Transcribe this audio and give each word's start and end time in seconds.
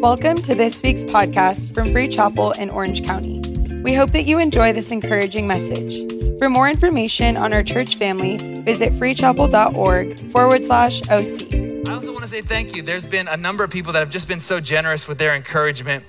Welcome 0.00 0.36
to 0.42 0.54
this 0.54 0.80
week's 0.80 1.04
podcast 1.04 1.74
from 1.74 1.90
Free 1.90 2.06
Chapel 2.06 2.52
in 2.52 2.70
Orange 2.70 3.04
County. 3.04 3.40
We 3.82 3.94
hope 3.94 4.12
that 4.12 4.26
you 4.26 4.38
enjoy 4.38 4.72
this 4.72 4.92
encouraging 4.92 5.48
message. 5.48 6.38
For 6.38 6.48
more 6.48 6.70
information 6.70 7.36
on 7.36 7.52
our 7.52 7.64
church 7.64 7.96
family, 7.96 8.36
visit 8.62 8.92
freechapel.org 8.92 10.30
forward 10.30 10.64
slash 10.64 11.02
OC. 11.08 11.88
I 11.88 11.92
also 11.92 12.12
want 12.12 12.20
to 12.20 12.28
say 12.28 12.42
thank 12.42 12.76
you. 12.76 12.82
There's 12.82 13.06
been 13.06 13.26
a 13.26 13.36
number 13.36 13.64
of 13.64 13.70
people 13.70 13.92
that 13.92 13.98
have 13.98 14.10
just 14.10 14.28
been 14.28 14.38
so 14.38 14.60
generous 14.60 15.08
with 15.08 15.18
their 15.18 15.34
encouragement 15.34 16.04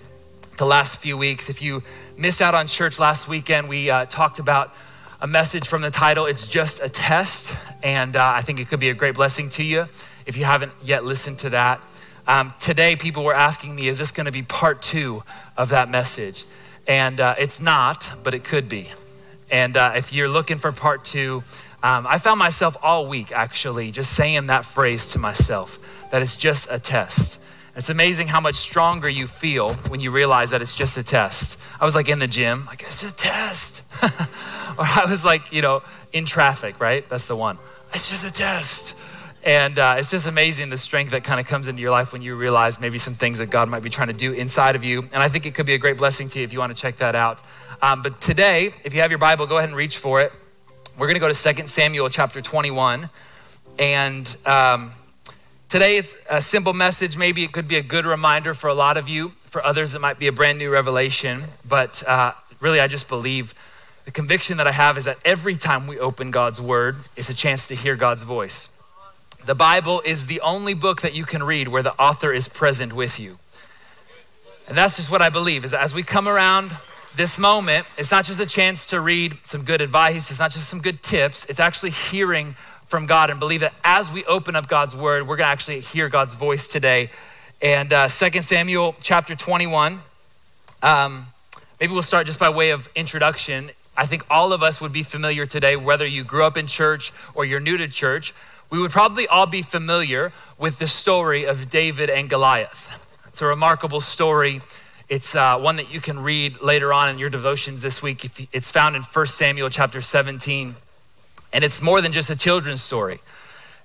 the 0.57 0.67
last 0.67 0.99
few 0.99 1.17
weeks. 1.17 1.49
If 1.49 1.59
you 1.59 1.81
missed 2.15 2.43
out 2.43 2.53
on 2.53 2.67
church 2.67 2.99
last 2.99 3.27
weekend, 3.27 3.69
we 3.69 3.89
uh, 3.89 4.05
talked 4.05 4.37
about 4.37 4.71
a 5.19 5.25
message 5.25 5.67
from 5.67 5.81
the 5.81 5.89
title, 5.89 6.27
It's 6.27 6.45
Just 6.45 6.79
a 6.79 6.89
Test. 6.89 7.57
And 7.81 8.15
uh, 8.15 8.33
I 8.35 8.43
think 8.43 8.59
it 8.59 8.67
could 8.67 8.79
be 8.79 8.91
a 8.91 8.93
great 8.93 9.15
blessing 9.15 9.49
to 9.49 9.63
you 9.63 9.87
if 10.27 10.37
you 10.37 10.43
haven't 10.43 10.73
yet 10.83 11.03
listened 11.03 11.39
to 11.39 11.49
that. 11.49 11.81
Um, 12.29 12.53
today, 12.59 12.95
people 12.95 13.23
were 13.23 13.33
asking 13.33 13.75
me, 13.75 13.87
is 13.87 13.97
this 13.97 14.11
going 14.11 14.27
to 14.27 14.31
be 14.31 14.43
part 14.43 14.83
two 14.83 15.23
of 15.57 15.69
that 15.69 15.89
message? 15.89 16.45
And 16.87 17.19
uh, 17.19 17.33
it's 17.39 17.59
not, 17.59 18.11
but 18.21 18.35
it 18.35 18.43
could 18.43 18.69
be. 18.69 18.89
And 19.49 19.75
uh, 19.75 19.93
if 19.95 20.13
you're 20.13 20.27
looking 20.27 20.59
for 20.59 20.71
part 20.71 21.03
two, 21.03 21.41
um, 21.81 22.05
I 22.05 22.19
found 22.19 22.37
myself 22.37 22.77
all 22.83 23.07
week 23.07 23.31
actually 23.31 23.89
just 23.89 24.13
saying 24.13 24.45
that 24.45 24.63
phrase 24.63 25.07
to 25.13 25.17
myself 25.17 25.79
that 26.11 26.21
it's 26.21 26.35
just 26.35 26.67
a 26.69 26.77
test. 26.77 27.39
It's 27.75 27.89
amazing 27.89 28.27
how 28.27 28.39
much 28.39 28.57
stronger 28.57 29.09
you 29.09 29.25
feel 29.25 29.73
when 29.87 29.99
you 29.99 30.11
realize 30.11 30.51
that 30.51 30.61
it's 30.61 30.75
just 30.75 30.99
a 30.99 31.03
test. 31.03 31.57
I 31.81 31.85
was 31.85 31.95
like 31.95 32.09
in 32.09 32.19
the 32.19 32.27
gym, 32.27 32.67
like, 32.67 32.83
it's 32.83 33.01
just 33.01 33.15
a 33.15 33.17
test. 33.17 33.81
or 34.77 34.85
I 34.85 35.05
was 35.09 35.25
like, 35.25 35.51
you 35.51 35.63
know, 35.63 35.81
in 36.13 36.25
traffic, 36.25 36.79
right? 36.79 37.09
That's 37.09 37.25
the 37.25 37.35
one. 37.35 37.57
It's 37.91 38.07
just 38.07 38.23
a 38.23 38.31
test. 38.31 38.95
And 39.49 39.79
uh, 39.79 39.95
it's 39.97 40.11
just 40.11 40.27
amazing 40.27 40.69
the 40.69 40.77
strength 40.77 41.09
that 41.09 41.23
kind 41.23 41.39
of 41.39 41.47
comes 41.47 41.67
into 41.67 41.81
your 41.81 41.89
life 41.89 42.13
when 42.13 42.21
you 42.21 42.35
realize 42.35 42.79
maybe 42.79 42.99
some 42.99 43.15
things 43.15 43.39
that 43.39 43.49
God 43.49 43.67
might 43.67 43.81
be 43.81 43.89
trying 43.89 44.09
to 44.09 44.13
do 44.13 44.31
inside 44.31 44.75
of 44.75 44.83
you. 44.83 45.09
And 45.11 45.23
I 45.23 45.27
think 45.27 45.47
it 45.47 45.55
could 45.55 45.65
be 45.65 45.73
a 45.73 45.79
great 45.79 45.97
blessing 45.97 46.29
to 46.29 46.37
you 46.37 46.45
if 46.45 46.53
you 46.53 46.59
want 46.59 46.71
to 46.71 46.79
check 46.79 46.97
that 46.97 47.15
out. 47.15 47.41
Um, 47.81 48.03
but 48.03 48.21
today, 48.21 48.75
if 48.83 48.93
you 48.93 49.01
have 49.01 49.09
your 49.09 49.17
Bible, 49.17 49.47
go 49.47 49.57
ahead 49.57 49.69
and 49.69 49.75
reach 49.75 49.97
for 49.97 50.21
it. 50.21 50.31
We're 50.99 51.07
going 51.07 51.15
to 51.15 51.19
go 51.19 51.33
to 51.33 51.53
2 51.53 51.65
Samuel 51.65 52.09
chapter 52.09 52.43
21. 52.43 53.09
And 53.79 54.37
um, 54.45 54.91
today 55.67 55.97
it's 55.97 56.15
a 56.29 56.41
simple 56.41 56.73
message. 56.73 57.17
Maybe 57.17 57.43
it 57.43 57.51
could 57.51 57.67
be 57.67 57.77
a 57.77 57.81
good 57.81 58.05
reminder 58.05 58.53
for 58.53 58.67
a 58.67 58.75
lot 58.75 58.97
of 58.97 59.09
you. 59.09 59.29
For 59.45 59.65
others, 59.65 59.95
it 59.95 59.99
might 59.99 60.19
be 60.19 60.27
a 60.27 60.31
brand 60.31 60.59
new 60.59 60.69
revelation. 60.69 61.45
But 61.67 62.03
uh, 62.07 62.33
really, 62.59 62.79
I 62.79 62.85
just 62.85 63.09
believe 63.09 63.55
the 64.05 64.11
conviction 64.11 64.57
that 64.57 64.67
I 64.67 64.73
have 64.73 64.95
is 64.95 65.05
that 65.05 65.17
every 65.25 65.55
time 65.55 65.87
we 65.87 65.97
open 65.97 66.29
God's 66.29 66.61
word, 66.61 66.97
it's 67.15 67.31
a 67.31 67.33
chance 67.33 67.67
to 67.69 67.73
hear 67.73 67.95
God's 67.95 68.21
voice. 68.21 68.69
The 69.45 69.55
Bible 69.55 70.01
is 70.05 70.25
the 70.25 70.41
only 70.41 70.73
book 70.73 71.01
that 71.01 71.13
you 71.13 71.23
can 71.23 71.41
read 71.43 71.69
where 71.69 71.81
the 71.81 71.93
author 71.99 72.33
is 72.33 72.47
present 72.47 72.93
with 72.93 73.19
you. 73.19 73.39
And 74.67 74.77
that's 74.77 74.97
just 74.97 75.09
what 75.09 75.21
I 75.21 75.29
believe 75.29 75.63
is 75.63 75.73
as 75.73 75.93
we 75.93 76.03
come 76.03 76.27
around 76.27 76.71
this 77.15 77.39
moment, 77.39 77.87
it's 77.97 78.11
not 78.11 78.25
just 78.25 78.39
a 78.39 78.45
chance 78.45 78.85
to 78.87 78.99
read 78.99 79.37
some 79.43 79.63
good 79.63 79.81
advice, 79.81 80.29
it's 80.29 80.39
not 80.39 80.51
just 80.51 80.69
some 80.69 80.81
good 80.81 81.01
tips, 81.01 81.45
it's 81.45 81.59
actually 81.59 81.89
hearing 81.91 82.55
from 82.85 83.05
God 83.05 83.29
and 83.29 83.39
believe 83.39 83.61
that 83.61 83.73
as 83.83 84.11
we 84.11 84.25
open 84.25 84.55
up 84.55 84.67
God's 84.67 84.95
word, 84.95 85.27
we're 85.27 85.37
gonna 85.37 85.51
actually 85.51 85.79
hear 85.79 86.09
God's 86.09 86.33
voice 86.33 86.67
today. 86.67 87.09
And 87.61 87.91
uh, 87.91 88.07
2 88.07 88.41
Samuel 88.41 88.95
chapter 89.01 89.35
21, 89.35 90.01
um, 90.83 91.27
maybe 91.79 91.93
we'll 91.93 92.01
start 92.01 92.25
just 92.25 92.39
by 92.39 92.49
way 92.49 92.69
of 92.71 92.89
introduction. 92.93 93.71
I 93.97 94.05
think 94.05 94.25
all 94.29 94.53
of 94.53 94.61
us 94.61 94.79
would 94.79 94.93
be 94.93 95.03
familiar 95.03 95.45
today, 95.45 95.75
whether 95.75 96.05
you 96.05 96.23
grew 96.23 96.43
up 96.43 96.57
in 96.57 96.67
church 96.67 97.11
or 97.33 97.43
you're 97.43 97.59
new 97.59 97.77
to 97.77 97.87
church, 97.87 98.33
we 98.69 98.79
would 98.79 98.91
probably 98.91 99.27
all 99.27 99.47
be 99.47 99.61
familiar 99.61 100.31
with 100.57 100.77
the 100.79 100.87
story 100.87 101.43
of 101.43 101.69
David 101.69 102.09
and 102.09 102.29
Goliath. 102.29 102.91
It's 103.27 103.41
a 103.41 103.45
remarkable 103.45 104.01
story. 104.01 104.61
It's 105.07 105.33
uh, 105.33 105.57
one 105.57 105.75
that 105.77 105.91
you 105.91 105.99
can 105.99 106.19
read 106.19 106.61
later 106.61 106.93
on 106.93 107.09
in 107.09 107.17
your 107.17 107.31
devotions 107.31 107.81
this 107.81 108.03
week. 108.03 108.47
It's 108.53 108.69
found 108.69 108.95
in 108.95 109.01
1 109.01 109.27
Samuel 109.27 109.69
chapter 109.69 110.01
17. 110.01 110.75
And 111.51 111.63
it's 111.63 111.81
more 111.81 111.99
than 111.99 112.11
just 112.11 112.29
a 112.29 112.35
children's 112.35 112.83
story. 112.83 113.21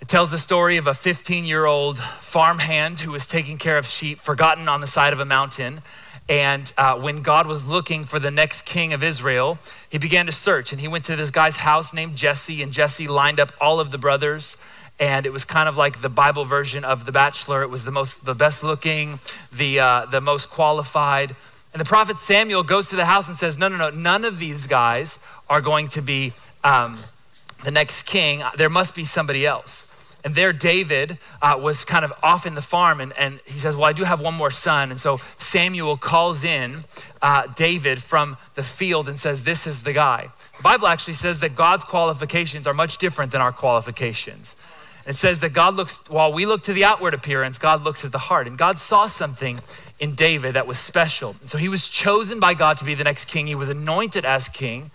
It 0.02 0.08
tells 0.08 0.30
the 0.30 0.38
story 0.38 0.76
of 0.76 0.86
a 0.86 0.92
15 0.92 1.46
year 1.46 1.64
old 1.64 1.98
farmhand 1.98 3.00
who 3.00 3.10
was 3.10 3.26
taking 3.26 3.56
care 3.56 3.78
of 3.78 3.86
sheep, 3.86 4.18
forgotten 4.18 4.68
on 4.68 4.82
the 4.82 4.86
side 4.86 5.14
of 5.14 5.20
a 5.20 5.24
mountain. 5.24 5.80
And 6.28 6.70
uh, 6.76 6.98
when 6.98 7.22
God 7.22 7.46
was 7.46 7.68
looking 7.68 8.04
for 8.04 8.18
the 8.18 8.30
next 8.30 8.62
king 8.66 8.92
of 8.92 9.02
Israel, 9.02 9.58
he 9.88 9.96
began 9.96 10.26
to 10.26 10.32
search. 10.32 10.72
And 10.72 10.80
he 10.80 10.88
went 10.88 11.04
to 11.06 11.16
this 11.16 11.30
guy's 11.30 11.56
house 11.56 11.94
named 11.94 12.16
Jesse, 12.16 12.62
and 12.62 12.72
Jesse 12.72 13.06
lined 13.06 13.40
up 13.40 13.52
all 13.60 13.80
of 13.80 13.90
the 13.90 13.98
brothers 13.98 14.56
and 14.98 15.26
it 15.26 15.32
was 15.32 15.44
kind 15.44 15.68
of 15.68 15.76
like 15.76 16.02
the 16.02 16.08
Bible 16.08 16.44
version 16.44 16.84
of 16.84 17.04
The 17.04 17.12
Bachelor. 17.12 17.62
It 17.62 17.70
was 17.70 17.84
the 17.84 17.90
most, 17.90 18.24
the 18.24 18.34
best 18.34 18.62
looking, 18.62 19.18
the 19.52 19.80
uh, 19.80 20.06
the 20.06 20.20
most 20.20 20.50
qualified. 20.50 21.34
And 21.72 21.80
the 21.80 21.84
prophet 21.84 22.18
Samuel 22.18 22.62
goes 22.62 22.88
to 22.90 22.96
the 22.96 23.06
house 23.06 23.26
and 23.28 23.36
says, 23.36 23.58
"No, 23.58 23.68
no, 23.68 23.76
no, 23.76 23.90
none 23.90 24.24
of 24.24 24.38
these 24.38 24.66
guys 24.66 25.18
are 25.48 25.60
going 25.60 25.88
to 25.88 26.02
be 26.02 26.32
um, 26.62 27.00
the 27.64 27.70
next 27.70 28.02
king. 28.02 28.42
There 28.56 28.70
must 28.70 28.94
be 28.94 29.04
somebody 29.04 29.44
else." 29.44 29.86
And 30.24 30.34
there, 30.34 30.54
David 30.54 31.18
uh, 31.42 31.58
was 31.60 31.84
kind 31.84 32.02
of 32.02 32.12
off 32.22 32.46
in 32.46 32.54
the 32.54 32.62
farm, 32.62 32.98
and, 32.98 33.12
and 33.18 33.40
he 33.44 33.58
says, 33.58 33.76
Well, 33.76 33.84
I 33.84 33.92
do 33.92 34.04
have 34.04 34.22
one 34.22 34.32
more 34.32 34.50
son. 34.50 34.90
And 34.90 34.98
so 34.98 35.20
Samuel 35.36 35.98
calls 35.98 36.44
in 36.44 36.84
uh, 37.20 37.46
David 37.48 38.02
from 38.02 38.38
the 38.54 38.62
field 38.62 39.06
and 39.06 39.18
says, 39.18 39.44
This 39.44 39.66
is 39.66 39.82
the 39.82 39.92
guy. 39.92 40.30
The 40.56 40.62
Bible 40.62 40.86
actually 40.86 41.12
says 41.12 41.40
that 41.40 41.54
God's 41.54 41.84
qualifications 41.84 42.66
are 42.66 42.72
much 42.72 42.96
different 42.96 43.32
than 43.32 43.42
our 43.42 43.52
qualifications. 43.52 44.56
It 45.06 45.16
says 45.16 45.40
that 45.40 45.52
God 45.52 45.74
looks, 45.74 46.02
while 46.08 46.32
we 46.32 46.46
look 46.46 46.62
to 46.62 46.72
the 46.72 46.84
outward 46.84 47.12
appearance, 47.12 47.58
God 47.58 47.82
looks 47.82 48.04
at 48.04 48.12
the 48.12 48.18
heart. 48.18 48.46
And 48.46 48.56
God 48.56 48.78
saw 48.78 49.06
something 49.06 49.60
in 49.98 50.14
David 50.14 50.54
that 50.54 50.66
was 50.66 50.78
special. 50.78 51.36
And 51.40 51.50
so 51.50 51.58
he 51.58 51.68
was 51.68 51.88
chosen 51.88 52.40
by 52.40 52.54
God 52.54 52.78
to 52.78 52.84
be 52.84 52.94
the 52.94 53.04
next 53.04 53.26
king. 53.26 53.46
He 53.46 53.54
was 53.54 53.68
anointed 53.68 54.24
as 54.24 54.48
king, 54.48 54.90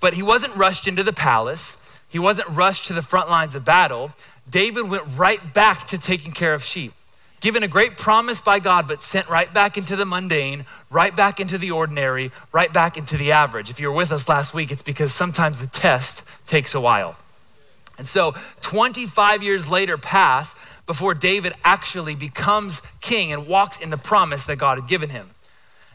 but 0.00 0.14
he 0.14 0.22
wasn't 0.22 0.56
rushed 0.56 0.88
into 0.88 1.02
the 1.02 1.12
palace. 1.12 1.76
He 2.08 2.18
wasn't 2.18 2.48
rushed 2.48 2.86
to 2.86 2.94
the 2.94 3.02
front 3.02 3.28
lines 3.28 3.54
of 3.54 3.64
battle. 3.64 4.12
David 4.48 4.88
went 4.88 5.04
right 5.16 5.52
back 5.52 5.86
to 5.88 5.98
taking 5.98 6.32
care 6.32 6.54
of 6.54 6.64
sheep, 6.64 6.92
given 7.40 7.62
a 7.62 7.68
great 7.68 7.98
promise 7.98 8.40
by 8.40 8.58
God, 8.58 8.88
but 8.88 9.02
sent 9.02 9.28
right 9.28 9.52
back 9.52 9.76
into 9.76 9.94
the 9.94 10.06
mundane, 10.06 10.64
right 10.90 11.14
back 11.14 11.38
into 11.38 11.58
the 11.58 11.70
ordinary, 11.70 12.32
right 12.50 12.72
back 12.72 12.96
into 12.96 13.16
the 13.16 13.30
average. 13.30 13.70
If 13.70 13.78
you 13.78 13.88
were 13.88 13.96
with 13.96 14.10
us 14.10 14.28
last 14.28 14.54
week, 14.54 14.72
it's 14.72 14.82
because 14.82 15.12
sometimes 15.12 15.58
the 15.58 15.66
test 15.66 16.24
takes 16.46 16.74
a 16.74 16.80
while. 16.80 17.16
And 18.00 18.08
so 18.08 18.34
25 18.62 19.42
years 19.42 19.68
later 19.68 19.98
pass 19.98 20.54
before 20.86 21.12
David 21.12 21.52
actually 21.62 22.14
becomes 22.14 22.80
king 23.02 23.30
and 23.30 23.46
walks 23.46 23.78
in 23.78 23.90
the 23.90 23.98
promise 23.98 24.46
that 24.46 24.56
God 24.56 24.78
had 24.78 24.88
given 24.88 25.10
him. 25.10 25.32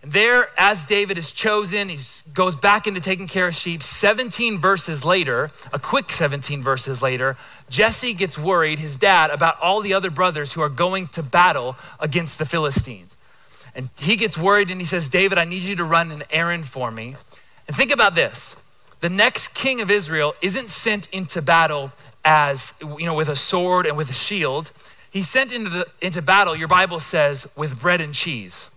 And 0.04 0.14
there, 0.14 0.50
as 0.56 0.86
David 0.86 1.18
is 1.18 1.32
chosen, 1.32 1.90
he 1.90 1.98
goes 2.32 2.56
back 2.56 2.86
into 2.86 3.02
taking 3.02 3.26
care 3.26 3.48
of 3.48 3.56
sheep. 3.56 3.82
17 3.82 4.60
verses 4.60 5.04
later, 5.04 5.50
a 5.74 5.80
quick 5.80 6.12
17 6.12 6.62
verses 6.62 7.02
later, 7.02 7.38
Jesse 7.72 8.14
gets 8.14 8.38
worried, 8.38 8.78
his 8.78 8.98
dad, 8.98 9.32
about 9.32 9.60
all 9.60 9.82
the 9.82 9.96
other 9.96 10.12
brothers 10.12 10.54
who 10.54 10.62
are 10.62 10.70
going 10.70 11.08
to 11.08 11.24
battle 11.24 11.76
against 12.00 12.38
the 12.38 12.46
Philistines. 12.46 13.18
And 13.74 13.90
he 14.00 14.16
gets 14.16 14.38
worried 14.38 14.70
and 14.70 14.80
he 14.80 14.86
says, 14.86 15.10
David, 15.10 15.40
I 15.40 15.44
need 15.44 15.64
you 15.64 15.76
to 15.76 15.84
run 15.84 16.12
an 16.12 16.22
errand 16.30 16.68
for 16.68 16.92
me. 16.92 17.16
And 17.68 17.76
think 17.76 17.92
about 17.92 18.14
this 18.14 18.56
the 19.06 19.10
next 19.10 19.50
king 19.50 19.82
of 19.82 19.92
Israel 19.92 20.34
isn't 20.42 20.68
sent 20.68 21.08
into 21.14 21.40
battle 21.40 21.92
as, 22.24 22.74
you 22.82 23.06
know, 23.06 23.14
with 23.14 23.30
a 23.30 23.36
sword 23.36 23.86
and 23.86 23.96
with 23.96 24.10
a 24.10 24.14
shield. 24.14 24.72
He's 25.12 25.30
sent 25.30 25.52
into, 25.52 25.70
the, 25.70 25.88
into 26.02 26.24
battle, 26.24 26.56
your 26.56 26.68
Bible 26.68 27.00
says, 27.00 27.48
with 27.56 27.80
bread 27.80 28.02
and 28.02 28.16
cheese. 28.16 28.68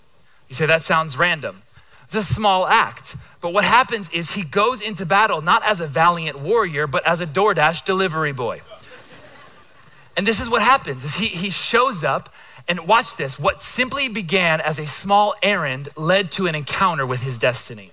You 0.51 0.55
say, 0.55 0.67
that 0.67 0.83
sounds 0.83 1.17
random. 1.17 1.63
It's 2.05 2.15
a 2.15 2.23
small 2.23 2.67
act. 2.67 3.17
But 3.41 3.55
what 3.55 3.65
happens 3.65 4.11
is 4.11 4.33
he 4.33 4.43
goes 4.43 4.83
into 4.83 5.07
battle 5.07 5.41
not 5.41 5.65
as 5.65 5.81
a 5.81 5.87
valiant 5.87 6.39
warrior, 6.39 6.87
but 6.87 7.07
as 7.07 7.23
a 7.23 7.27
DoorDash 7.27 7.87
delivery 7.87 8.33
boy. 8.33 8.61
And 10.15 10.27
this 10.27 10.43
is 10.43 10.51
what 10.51 10.61
happens 10.61 11.07
is 11.07 11.15
he, 11.15 11.29
he 11.29 11.49
shows 11.49 12.05
up 12.05 12.35
and 12.69 12.87
watch 12.87 13.17
this. 13.17 13.39
What 13.39 13.63
simply 13.63 14.11
began 14.11 14.61
as 14.61 14.79
a 14.79 14.87
small 14.87 15.35
errand 15.43 15.89
led 15.97 16.31
to 16.33 16.47
an 16.47 16.55
encounter 16.55 17.07
with 17.07 17.23
his 17.23 17.39
destiny. 17.39 17.93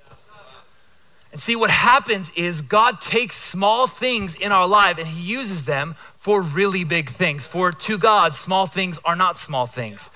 And 1.35 1.41
see, 1.41 1.57
what 1.57 1.69
happens 1.69 2.31
is 2.37 2.61
God 2.61 3.01
takes 3.01 3.35
small 3.35 3.87
things 3.87 4.35
in 4.35 4.53
our 4.53 4.65
life 4.65 4.97
and 4.97 5.05
He 5.05 5.21
uses 5.21 5.65
them 5.65 5.95
for 6.15 6.41
really 6.41 6.85
big 6.85 7.09
things. 7.09 7.45
For 7.45 7.73
to 7.73 7.97
God, 7.97 8.33
small 8.33 8.67
things 8.67 8.99
are 9.03 9.17
not 9.17 9.37
small 9.37 9.65
things. 9.65 10.09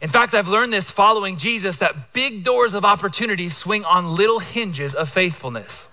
In 0.00 0.08
fact, 0.08 0.32
I've 0.32 0.46
learned 0.46 0.72
this 0.72 0.88
following 0.88 1.38
Jesus 1.38 1.78
that 1.78 2.12
big 2.12 2.44
doors 2.44 2.72
of 2.74 2.84
opportunity 2.84 3.48
swing 3.48 3.84
on 3.84 4.14
little 4.14 4.38
hinges 4.38 4.94
of 4.94 5.08
faithfulness. 5.08 5.88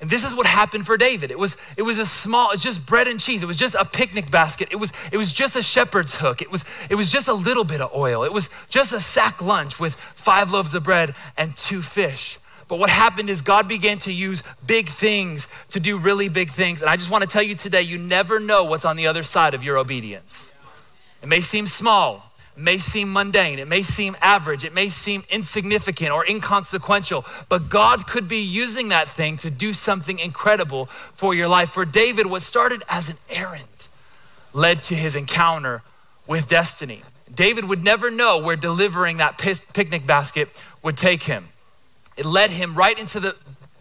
And 0.00 0.08
this 0.08 0.24
is 0.24 0.36
what 0.36 0.46
happened 0.46 0.86
for 0.86 0.96
David. 0.96 1.32
It 1.32 1.38
was, 1.40 1.56
it 1.76 1.82
was 1.82 1.98
a 1.98 2.06
small, 2.06 2.52
it's 2.52 2.62
just 2.62 2.86
bread 2.86 3.08
and 3.08 3.18
cheese. 3.18 3.42
It 3.42 3.46
was 3.46 3.56
just 3.56 3.74
a 3.74 3.84
picnic 3.84 4.30
basket. 4.30 4.68
It 4.70 4.76
was, 4.76 4.92
it 5.10 5.16
was 5.16 5.32
just 5.32 5.56
a 5.56 5.62
shepherd's 5.62 6.14
hook. 6.18 6.40
It 6.40 6.52
was, 6.52 6.64
it 6.88 6.94
was 6.94 7.10
just 7.10 7.26
a 7.26 7.34
little 7.34 7.64
bit 7.64 7.80
of 7.80 7.92
oil. 7.92 8.22
It 8.22 8.32
was 8.32 8.50
just 8.68 8.92
a 8.92 9.00
sack 9.00 9.42
lunch 9.42 9.80
with 9.80 9.96
five 10.14 10.52
loaves 10.52 10.76
of 10.76 10.84
bread 10.84 11.16
and 11.36 11.56
two 11.56 11.82
fish. 11.82 12.38
But 12.68 12.78
what 12.78 12.90
happened 12.90 13.30
is 13.30 13.40
God 13.42 13.68
began 13.68 13.98
to 14.00 14.12
use 14.12 14.42
big 14.66 14.88
things 14.88 15.46
to 15.70 15.78
do 15.78 15.98
really 15.98 16.28
big 16.28 16.50
things. 16.50 16.80
And 16.80 16.90
I 16.90 16.96
just 16.96 17.10
want 17.10 17.22
to 17.22 17.28
tell 17.28 17.42
you 17.42 17.54
today 17.54 17.82
you 17.82 17.98
never 17.98 18.40
know 18.40 18.64
what's 18.64 18.84
on 18.84 18.96
the 18.96 19.06
other 19.06 19.22
side 19.22 19.54
of 19.54 19.62
your 19.62 19.78
obedience. 19.78 20.52
It 21.22 21.28
may 21.28 21.40
seem 21.40 21.66
small, 21.66 22.32
it 22.56 22.62
may 22.62 22.78
seem 22.78 23.12
mundane, 23.12 23.58
it 23.58 23.68
may 23.68 23.82
seem 23.82 24.16
average, 24.20 24.64
it 24.64 24.74
may 24.74 24.88
seem 24.88 25.24
insignificant 25.30 26.10
or 26.10 26.26
inconsequential, 26.26 27.24
but 27.48 27.68
God 27.68 28.06
could 28.06 28.28
be 28.28 28.40
using 28.40 28.88
that 28.88 29.08
thing 29.08 29.38
to 29.38 29.50
do 29.50 29.72
something 29.72 30.18
incredible 30.18 30.86
for 31.12 31.34
your 31.34 31.48
life. 31.48 31.70
For 31.70 31.84
David, 31.84 32.26
what 32.26 32.42
started 32.42 32.82
as 32.88 33.08
an 33.08 33.16
errand 33.30 33.88
led 34.52 34.82
to 34.84 34.94
his 34.94 35.14
encounter 35.14 35.82
with 36.26 36.48
destiny. 36.48 37.02
David 37.32 37.66
would 37.66 37.84
never 37.84 38.10
know 38.10 38.38
where 38.38 38.56
delivering 38.56 39.18
that 39.18 39.38
picnic 39.38 40.06
basket 40.06 40.48
would 40.82 40.96
take 40.96 41.24
him. 41.24 41.48
It 42.16 42.24
led 42.24 42.50
him 42.50 42.74
right 42.74 42.98
into 42.98 43.20
the 43.20 43.36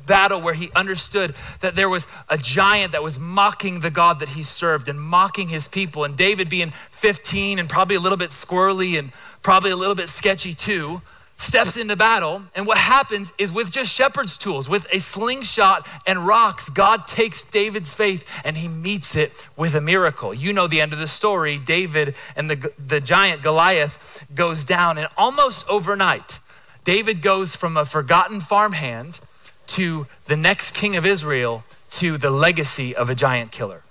battle 0.06 0.40
where 0.40 0.54
he 0.54 0.72
understood 0.76 1.36
that 1.62 1.76
there 1.76 1.90
was 1.90 2.06
a 2.30 2.38
giant 2.38 2.92
that 2.92 3.04
was 3.04 3.18
mocking 3.18 3.80
the 3.80 3.90
God 3.90 4.20
that 4.20 4.30
he 4.30 4.44
served 4.44 4.88
and 4.88 5.02
mocking 5.02 5.50
his 5.50 5.68
people. 5.68 6.04
And 6.04 6.16
David, 6.16 6.50
being 6.50 6.72
15 6.92 7.60
and 7.60 7.70
probably 7.70 7.96
a 7.96 8.00
little 8.00 8.18
bit 8.18 8.30
squirrely 8.30 8.98
and 8.98 9.12
probably 9.42 9.72
a 9.72 9.76
little 9.76 9.96
bit 9.96 10.10
sketchy 10.10 10.54
too, 10.54 11.02
steps 11.38 11.76
into 11.76 11.96
battle. 11.96 12.44
And 12.56 12.66
what 12.66 12.78
happens 12.78 13.34
is 13.38 13.52
with 13.52 13.72
just 13.72 13.92
shepherd's 13.92 14.38
tools, 14.38 14.70
with 14.70 14.88
a 14.94 15.00
slingshot 15.00 15.88
and 16.06 16.26
rocks, 16.26 16.70
God 16.70 17.08
takes 17.08 17.44
David's 17.44 17.94
faith 17.94 18.28
and 18.46 18.58
he 18.58 18.68
meets 18.68 19.16
it 19.16 19.31
with 19.58 19.76
a 19.76 19.81
miracle. 19.81 20.34
You 20.34 20.54
know 20.54 20.68
the 20.68 20.81
end 20.81 20.94
of 20.94 21.00
the 21.00 21.08
story. 21.08 21.58
David 21.58 22.16
and 22.36 22.50
the, 22.50 22.72
the 22.78 23.02
giant 23.02 23.42
Goliath 23.42 24.26
goes 24.34 24.64
down, 24.64 24.98
and 24.98 25.10
almost 25.18 25.68
overnight, 25.68 26.40
David 26.86 27.22
goes 27.22 27.56
from 27.56 27.76
a 27.76 27.84
forgotten 27.84 28.40
farmhand 28.40 29.20
to 29.68 30.08
the 30.28 30.38
next 30.38 30.74
king 30.74 30.96
of 30.96 31.06
Israel 31.06 31.66
to 31.92 32.18
the 32.18 32.30
legacy 32.30 32.96
of 32.96 33.10
a 33.10 33.16
giant 33.16 33.52
killer. 33.52 33.82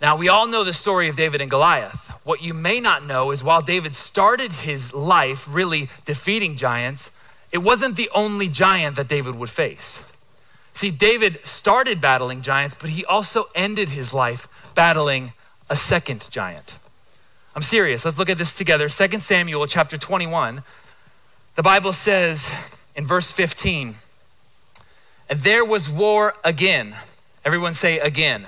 Now, 0.00 0.16
we 0.16 0.28
all 0.28 0.46
know 0.46 0.64
the 0.64 0.74
story 0.74 1.08
of 1.08 1.16
David 1.16 1.40
and 1.40 1.50
Goliath. 1.50 2.10
What 2.24 2.42
you 2.42 2.52
may 2.52 2.78
not 2.78 3.06
know 3.06 3.30
is 3.30 3.42
while 3.42 3.62
David 3.62 3.94
started 3.94 4.52
his 4.52 4.92
life 4.92 5.46
really 5.48 5.88
defeating 6.04 6.56
giants, 6.56 7.10
it 7.50 7.58
wasn't 7.58 7.96
the 7.96 8.10
only 8.14 8.48
giant 8.48 8.96
that 8.96 9.08
David 9.08 9.36
would 9.36 9.48
face. 9.48 10.04
See, 10.74 10.90
David 10.90 11.38
started 11.44 12.02
battling 12.02 12.42
giants, 12.42 12.74
but 12.78 12.90
he 12.90 13.04
also 13.06 13.46
ended 13.54 13.90
his 13.90 14.12
life 14.12 14.46
battling 14.74 15.32
a 15.70 15.76
second 15.76 16.28
giant. 16.30 16.78
I'm 17.56 17.62
serious. 17.62 18.04
Let's 18.04 18.18
look 18.18 18.28
at 18.28 18.36
this 18.36 18.54
together. 18.54 18.90
2 18.90 19.20
Samuel 19.20 19.66
chapter 19.66 19.96
21. 19.96 20.62
The 21.54 21.62
Bible 21.62 21.92
says 21.92 22.50
in 22.96 23.06
verse 23.06 23.30
15. 23.30 23.94
There 25.28 25.64
was 25.64 25.88
war 25.88 26.34
again. 26.42 26.96
Everyone 27.44 27.74
say 27.74 28.00
again. 28.00 28.46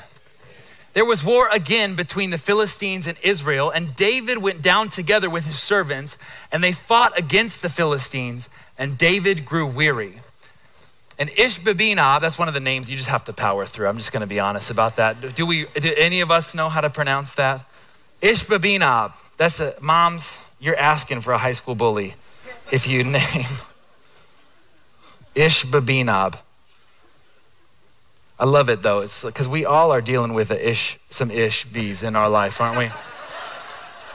There 0.93 1.05
was 1.05 1.23
war 1.23 1.49
again 1.53 1.95
between 1.95 2.31
the 2.31 2.39
Philistines 2.39 3.07
and 3.07 3.17
Israel, 3.23 3.71
and 3.71 3.95
David 3.95 4.39
went 4.39 4.61
down 4.61 4.89
together 4.89 5.31
with 5.31 5.45
his 5.45 5.57
servants, 5.57 6.19
and 6.51 6.65
they 6.65 6.73
fought 6.73 7.17
against 7.17 7.63
the 7.63 7.69
Philistines, 7.69 8.49
and 8.77 8.99
David 8.99 9.45
grew 9.45 9.67
weary. 9.67 10.15
And 11.17 11.31
Ishbibenob, 11.31 12.23
that's 12.23 12.39
one 12.41 12.49
of 12.49 12.55
the 12.55 12.61
names 12.61 12.91
you 12.91 12.97
just 12.97 13.09
have 13.09 13.25
to 13.27 13.33
power 13.33 13.67
through. 13.67 13.87
I'm 13.87 13.99
just 13.99 14.11
going 14.11 14.23
to 14.23 14.27
be 14.27 14.41
honest 14.41 14.71
about 14.71 14.97
that. 14.97 15.37
Do 15.37 15.47
we? 15.47 15.67
Do 15.79 15.95
any 15.97 16.21
of 16.23 16.33
us 16.33 16.57
know 16.57 16.69
how 16.69 16.81
to 16.81 16.91
pronounce 16.91 17.37
that? 17.37 17.65
Ishbibenob. 18.21 19.13
That's 19.37 19.61
a 19.61 19.75
moms. 19.81 20.43
You're 20.59 20.77
asking 20.77 21.21
for 21.21 21.33
a 21.33 21.39
high 21.39 21.53
school 21.53 21.77
bully 21.77 22.15
if 22.71 22.87
you 22.87 23.05
name 23.05 23.47
Ishbibenob. 25.35 26.39
I 28.39 28.45
love 28.45 28.69
it 28.69 28.83
though. 28.83 29.01
It's 29.01 29.25
because 29.25 29.49
we 29.49 29.65
all 29.65 29.93
are 29.93 30.01
dealing 30.01 30.35
with 30.35 30.51
a 30.51 30.71
ish, 30.71 30.99
some 31.11 31.31
ish 31.31 31.65
bees 31.65 32.03
in 32.03 32.17
our 32.17 32.29
life, 32.29 32.61
aren't 32.61 32.79
we? 32.79 32.91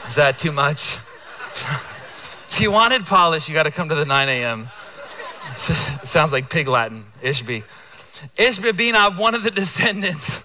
Is 0.05 0.15
that 0.15 0.37
too 0.37 0.51
much? 0.51 0.97
if 1.51 2.59
you 2.59 2.71
wanted 2.71 3.05
polish, 3.05 3.47
you 3.47 3.55
got 3.55 3.63
to 3.63 3.71
come 3.71 3.89
to 3.89 3.95
the 3.95 4.05
9 4.05 4.29
a.m. 4.29 4.69
sounds 5.55 6.31
like 6.31 6.49
pig 6.49 6.67
Latin, 6.67 7.05
Ishbi. 7.21 7.63
Ishbibenob, 8.37 9.17
one 9.17 9.35
of 9.35 9.43
the 9.43 9.51
descendants 9.51 10.43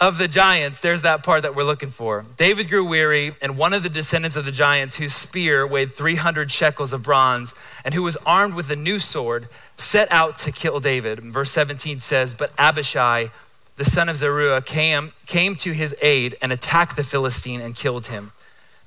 of 0.00 0.16
the 0.18 0.28
giants, 0.28 0.78
there's 0.80 1.02
that 1.02 1.24
part 1.24 1.42
that 1.42 1.56
we're 1.56 1.64
looking 1.64 1.90
for. 1.90 2.24
David 2.36 2.68
grew 2.68 2.84
weary, 2.84 3.34
and 3.42 3.58
one 3.58 3.74
of 3.74 3.82
the 3.82 3.88
descendants 3.88 4.36
of 4.36 4.44
the 4.44 4.52
giants, 4.52 4.96
whose 4.96 5.12
spear 5.12 5.66
weighed 5.66 5.92
300 5.92 6.52
shekels 6.52 6.92
of 6.92 7.02
bronze, 7.02 7.54
and 7.84 7.94
who 7.94 8.02
was 8.02 8.16
armed 8.24 8.54
with 8.54 8.70
a 8.70 8.76
new 8.76 9.00
sword, 9.00 9.48
set 9.76 10.10
out 10.12 10.38
to 10.38 10.52
kill 10.52 10.78
David. 10.78 11.20
Verse 11.20 11.50
17 11.50 11.98
says, 11.98 12.32
But 12.32 12.52
Abishai, 12.58 13.28
the 13.76 13.84
son 13.84 14.08
of 14.08 14.16
Zeruiah, 14.16 14.62
came, 14.62 15.12
came 15.26 15.56
to 15.56 15.72
his 15.72 15.96
aid 16.00 16.36
and 16.40 16.52
attacked 16.52 16.96
the 16.96 17.02
Philistine 17.02 17.60
and 17.60 17.74
killed 17.74 18.06
him. 18.06 18.30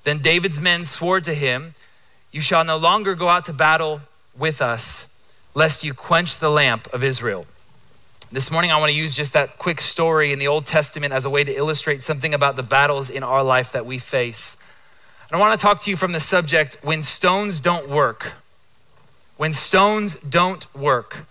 Then 0.05 0.19
David's 0.19 0.61
men 0.61 0.85
swore 0.85 1.19
to 1.19 1.33
him, 1.33 1.75
You 2.31 2.39
shall 2.39 2.63
no 2.63 2.77
longer 2.77 3.15
go 3.15 3.27
out 3.27 3.43
to 3.45 3.53
battle 3.53 4.01
with 4.37 4.61
us, 4.61 5.07
lest 5.53 5.83
you 5.83 5.93
quench 5.93 6.39
the 6.39 6.49
lamp 6.49 6.87
of 6.93 7.03
Israel. 7.03 7.45
This 8.33 8.49
morning, 8.49 8.71
I 8.71 8.77
want 8.77 8.89
to 8.91 8.97
use 8.97 9.13
just 9.13 9.33
that 9.33 9.57
quick 9.57 9.81
story 9.81 10.31
in 10.31 10.39
the 10.39 10.47
Old 10.47 10.65
Testament 10.65 11.11
as 11.11 11.25
a 11.25 11.29
way 11.29 11.43
to 11.43 11.53
illustrate 11.53 12.01
something 12.01 12.33
about 12.33 12.55
the 12.55 12.63
battles 12.63 13.09
in 13.09 13.23
our 13.23 13.43
life 13.43 13.73
that 13.73 13.85
we 13.85 13.97
face. 13.97 14.55
And 15.27 15.35
I 15.35 15.39
want 15.39 15.59
to 15.59 15.61
talk 15.61 15.81
to 15.81 15.89
you 15.89 15.97
from 15.97 16.13
the 16.13 16.21
subject 16.21 16.77
when 16.81 17.03
stones 17.03 17.59
don't 17.59 17.89
work. 17.89 18.31
When 19.35 19.51
stones 19.51 20.15
don't 20.15 20.73
work. 20.73 21.25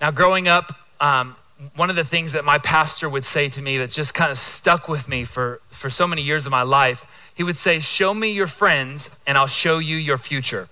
Now, 0.00 0.12
growing 0.12 0.46
up, 0.46 0.76
um, 1.00 1.34
one 1.74 1.90
of 1.90 1.96
the 1.96 2.04
things 2.04 2.30
that 2.30 2.44
my 2.44 2.58
pastor 2.58 3.08
would 3.08 3.24
say 3.24 3.48
to 3.48 3.60
me 3.60 3.76
that 3.78 3.90
just 3.90 4.14
kind 4.14 4.30
of 4.30 4.38
stuck 4.38 4.88
with 4.88 5.08
me 5.08 5.24
for, 5.24 5.60
for 5.70 5.90
so 5.90 6.06
many 6.06 6.22
years 6.22 6.46
of 6.46 6.52
my 6.52 6.62
life, 6.62 7.32
he 7.34 7.42
would 7.42 7.56
say, 7.56 7.80
Show 7.80 8.14
me 8.14 8.30
your 8.30 8.46
friends, 8.46 9.10
and 9.26 9.36
I'll 9.36 9.48
show 9.48 9.78
you 9.78 9.96
your 9.96 10.18
future. 10.18 10.68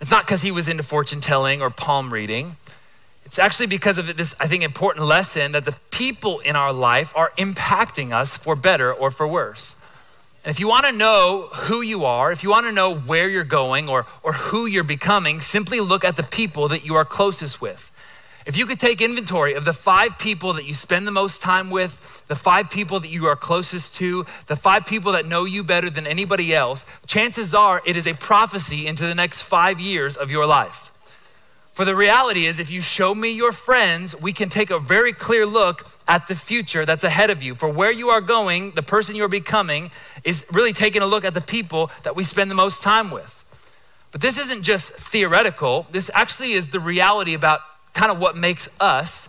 It's 0.00 0.12
not 0.12 0.26
because 0.26 0.42
he 0.42 0.52
was 0.52 0.68
into 0.68 0.84
fortune 0.84 1.20
telling 1.20 1.60
or 1.60 1.70
palm 1.70 2.14
reading. 2.14 2.54
It's 3.30 3.38
actually 3.38 3.68
because 3.68 3.96
of 3.96 4.16
this, 4.16 4.34
I 4.40 4.48
think, 4.48 4.64
important 4.64 5.06
lesson 5.06 5.52
that 5.52 5.64
the 5.64 5.76
people 5.92 6.40
in 6.40 6.56
our 6.56 6.72
life 6.72 7.12
are 7.14 7.30
impacting 7.38 8.10
us 8.10 8.36
for 8.36 8.56
better 8.56 8.92
or 8.92 9.12
for 9.12 9.24
worse. 9.24 9.76
And 10.44 10.50
if 10.50 10.58
you 10.58 10.66
want 10.66 10.86
to 10.86 10.90
know 10.90 11.48
who 11.52 11.80
you 11.80 12.04
are, 12.04 12.32
if 12.32 12.42
you 12.42 12.50
want 12.50 12.66
to 12.66 12.72
know 12.72 12.92
where 12.92 13.28
you're 13.28 13.44
going 13.44 13.88
or, 13.88 14.04
or 14.24 14.32
who 14.32 14.66
you're 14.66 14.82
becoming, 14.82 15.40
simply 15.40 15.78
look 15.78 16.04
at 16.04 16.16
the 16.16 16.24
people 16.24 16.66
that 16.70 16.84
you 16.84 16.96
are 16.96 17.04
closest 17.04 17.60
with. 17.60 17.92
If 18.46 18.56
you 18.56 18.66
could 18.66 18.80
take 18.80 19.00
inventory 19.00 19.54
of 19.54 19.64
the 19.64 19.72
five 19.72 20.18
people 20.18 20.52
that 20.54 20.64
you 20.64 20.74
spend 20.74 21.06
the 21.06 21.12
most 21.12 21.40
time 21.40 21.70
with, 21.70 22.24
the 22.26 22.34
five 22.34 22.68
people 22.68 22.98
that 22.98 23.10
you 23.10 23.26
are 23.26 23.36
closest 23.36 23.94
to, 23.94 24.26
the 24.48 24.56
five 24.56 24.86
people 24.86 25.12
that 25.12 25.24
know 25.24 25.44
you 25.44 25.62
better 25.62 25.88
than 25.88 26.04
anybody 26.04 26.52
else, 26.52 26.84
chances 27.06 27.54
are 27.54 27.80
it 27.86 27.94
is 27.94 28.08
a 28.08 28.14
prophecy 28.14 28.88
into 28.88 29.06
the 29.06 29.14
next 29.14 29.42
five 29.42 29.78
years 29.78 30.16
of 30.16 30.32
your 30.32 30.46
life. 30.46 30.89
For 31.72 31.84
the 31.84 31.94
reality 31.94 32.46
is, 32.46 32.58
if 32.58 32.70
you 32.70 32.80
show 32.80 33.14
me 33.14 33.30
your 33.30 33.52
friends, 33.52 34.20
we 34.20 34.32
can 34.32 34.48
take 34.48 34.70
a 34.70 34.78
very 34.78 35.12
clear 35.12 35.46
look 35.46 35.86
at 36.08 36.26
the 36.26 36.34
future 36.34 36.84
that's 36.84 37.04
ahead 37.04 37.30
of 37.30 37.42
you. 37.42 37.54
For 37.54 37.68
where 37.68 37.92
you 37.92 38.08
are 38.08 38.20
going, 38.20 38.72
the 38.72 38.82
person 38.82 39.14
you're 39.14 39.28
becoming, 39.28 39.90
is 40.24 40.44
really 40.52 40.72
taking 40.72 41.00
a 41.00 41.06
look 41.06 41.24
at 41.24 41.32
the 41.32 41.40
people 41.40 41.90
that 42.02 42.16
we 42.16 42.24
spend 42.24 42.50
the 42.50 42.56
most 42.56 42.82
time 42.82 43.10
with. 43.10 43.44
But 44.12 44.20
this 44.20 44.38
isn't 44.38 44.62
just 44.62 44.92
theoretical, 44.92 45.86
this 45.92 46.10
actually 46.12 46.52
is 46.52 46.70
the 46.70 46.80
reality 46.80 47.34
about 47.34 47.60
kind 47.94 48.10
of 48.10 48.18
what 48.18 48.36
makes 48.36 48.68
us 48.80 49.28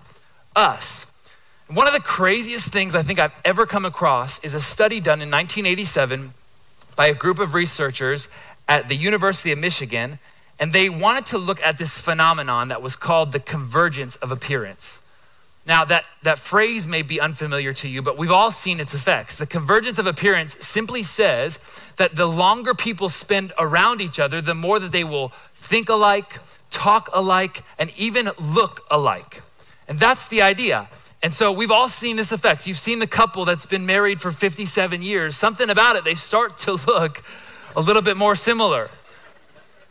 us. 0.55 1.05
One 1.67 1.87
of 1.87 1.93
the 1.93 2.01
craziest 2.01 2.67
things 2.67 2.95
I 2.95 3.03
think 3.03 3.19
I've 3.19 3.35
ever 3.45 3.65
come 3.65 3.85
across 3.85 4.43
is 4.43 4.53
a 4.53 4.59
study 4.59 4.99
done 4.99 5.21
in 5.21 5.31
1987 5.31 6.33
by 6.95 7.07
a 7.07 7.13
group 7.13 7.39
of 7.39 7.53
researchers 7.53 8.27
at 8.67 8.89
the 8.89 8.95
University 8.95 9.51
of 9.51 9.59
Michigan 9.59 10.19
and 10.61 10.73
they 10.73 10.89
wanted 10.89 11.25
to 11.25 11.39
look 11.39 11.59
at 11.63 11.79
this 11.79 11.99
phenomenon 11.99 12.67
that 12.67 12.83
was 12.83 12.95
called 12.95 13.31
the 13.31 13.39
convergence 13.39 14.15
of 14.17 14.31
appearance. 14.31 15.01
Now, 15.65 15.83
that, 15.85 16.05
that 16.21 16.37
phrase 16.37 16.87
may 16.87 17.01
be 17.01 17.19
unfamiliar 17.19 17.73
to 17.73 17.87
you, 17.87 18.03
but 18.03 18.15
we've 18.15 18.31
all 18.31 18.51
seen 18.51 18.79
its 18.79 18.93
effects. 18.93 19.39
The 19.39 19.47
convergence 19.47 19.97
of 19.97 20.05
appearance 20.05 20.55
simply 20.63 21.01
says 21.01 21.57
that 21.97 22.15
the 22.15 22.27
longer 22.27 22.75
people 22.75 23.09
spend 23.09 23.53
around 23.57 24.01
each 24.01 24.19
other, 24.19 24.39
the 24.39 24.53
more 24.53 24.79
that 24.79 24.91
they 24.91 25.03
will 25.03 25.29
think 25.55 25.89
alike, 25.89 26.39
talk 26.69 27.09
alike, 27.11 27.63
and 27.79 27.91
even 27.97 28.29
look 28.39 28.85
alike. 28.91 29.41
And 29.87 29.97
that's 29.97 30.27
the 30.27 30.43
idea. 30.43 30.89
And 31.23 31.33
so 31.33 31.51
we've 31.51 31.71
all 31.71 31.89
seen 31.89 32.17
this 32.17 32.31
effect. 32.31 32.67
You've 32.67 32.77
seen 32.77 32.99
the 32.99 33.07
couple 33.07 33.45
that's 33.45 33.65
been 33.65 33.87
married 33.87 34.21
for 34.21 34.31
57 34.31 35.01
years. 35.01 35.35
Something 35.35 35.71
about 35.71 35.95
it, 35.95 36.03
they 36.03 36.15
start 36.15 36.59
to 36.59 36.73
look 36.87 37.23
a 37.75 37.81
little 37.81 38.03
bit 38.03 38.15
more 38.15 38.35
similar 38.35 38.91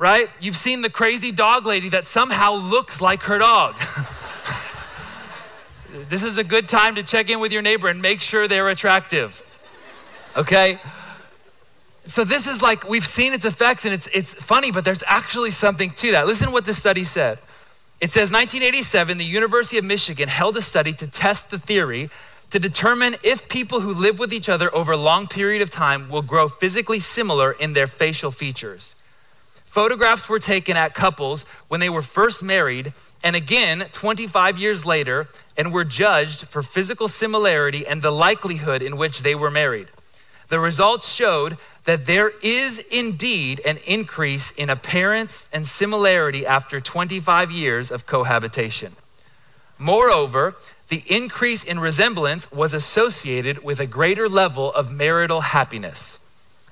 right? 0.00 0.30
You've 0.40 0.56
seen 0.56 0.80
the 0.80 0.88
crazy 0.88 1.30
dog 1.30 1.66
lady 1.66 1.90
that 1.90 2.06
somehow 2.06 2.54
looks 2.54 3.02
like 3.02 3.24
her 3.24 3.38
dog. 3.38 3.74
this 6.08 6.24
is 6.24 6.38
a 6.38 6.42
good 6.42 6.66
time 6.66 6.94
to 6.94 7.02
check 7.02 7.28
in 7.28 7.38
with 7.38 7.52
your 7.52 7.60
neighbor 7.60 7.86
and 7.86 8.00
make 8.00 8.20
sure 8.20 8.48
they're 8.48 8.70
attractive. 8.70 9.44
Okay? 10.38 10.78
So 12.06 12.24
this 12.24 12.46
is 12.46 12.62
like 12.62 12.88
we've 12.88 13.06
seen 13.06 13.34
its 13.34 13.44
effects 13.44 13.84
and 13.84 13.92
it's 13.92 14.08
it's 14.14 14.32
funny 14.32 14.72
but 14.72 14.86
there's 14.86 15.04
actually 15.06 15.50
something 15.50 15.90
to 15.90 16.12
that. 16.12 16.26
Listen 16.26 16.46
to 16.46 16.52
what 16.52 16.64
this 16.64 16.78
study 16.78 17.04
said. 17.04 17.38
It 18.00 18.10
says 18.10 18.32
1987 18.32 19.18
the 19.18 19.24
University 19.24 19.76
of 19.76 19.84
Michigan 19.84 20.30
held 20.30 20.56
a 20.56 20.62
study 20.62 20.94
to 20.94 21.06
test 21.06 21.50
the 21.50 21.58
theory 21.58 22.08
to 22.48 22.58
determine 22.58 23.16
if 23.22 23.50
people 23.50 23.80
who 23.80 23.92
live 23.92 24.18
with 24.18 24.32
each 24.32 24.48
other 24.48 24.74
over 24.74 24.92
a 24.92 24.96
long 24.96 25.26
period 25.26 25.60
of 25.60 25.68
time 25.68 26.08
will 26.08 26.22
grow 26.22 26.48
physically 26.48 27.00
similar 27.00 27.52
in 27.52 27.74
their 27.74 27.86
facial 27.86 28.30
features. 28.30 28.96
Photographs 29.70 30.28
were 30.28 30.40
taken 30.40 30.76
at 30.76 30.94
couples 30.94 31.44
when 31.68 31.78
they 31.78 31.88
were 31.88 32.02
first 32.02 32.42
married 32.42 32.92
and 33.22 33.36
again 33.36 33.86
25 33.92 34.58
years 34.58 34.84
later 34.84 35.28
and 35.56 35.72
were 35.72 35.84
judged 35.84 36.48
for 36.48 36.60
physical 36.60 37.06
similarity 37.06 37.86
and 37.86 38.02
the 38.02 38.10
likelihood 38.10 38.82
in 38.82 38.96
which 38.96 39.20
they 39.20 39.36
were 39.36 39.50
married. 39.50 39.86
The 40.48 40.58
results 40.58 41.12
showed 41.12 41.56
that 41.84 42.06
there 42.06 42.32
is 42.42 42.80
indeed 42.90 43.60
an 43.64 43.78
increase 43.86 44.50
in 44.50 44.70
appearance 44.70 45.48
and 45.52 45.64
similarity 45.64 46.44
after 46.44 46.80
25 46.80 47.52
years 47.52 47.92
of 47.92 48.06
cohabitation. 48.06 48.96
Moreover, 49.78 50.56
the 50.88 51.04
increase 51.06 51.62
in 51.62 51.78
resemblance 51.78 52.50
was 52.50 52.74
associated 52.74 53.62
with 53.62 53.78
a 53.78 53.86
greater 53.86 54.28
level 54.28 54.72
of 54.72 54.90
marital 54.90 55.42
happiness. 55.42 56.19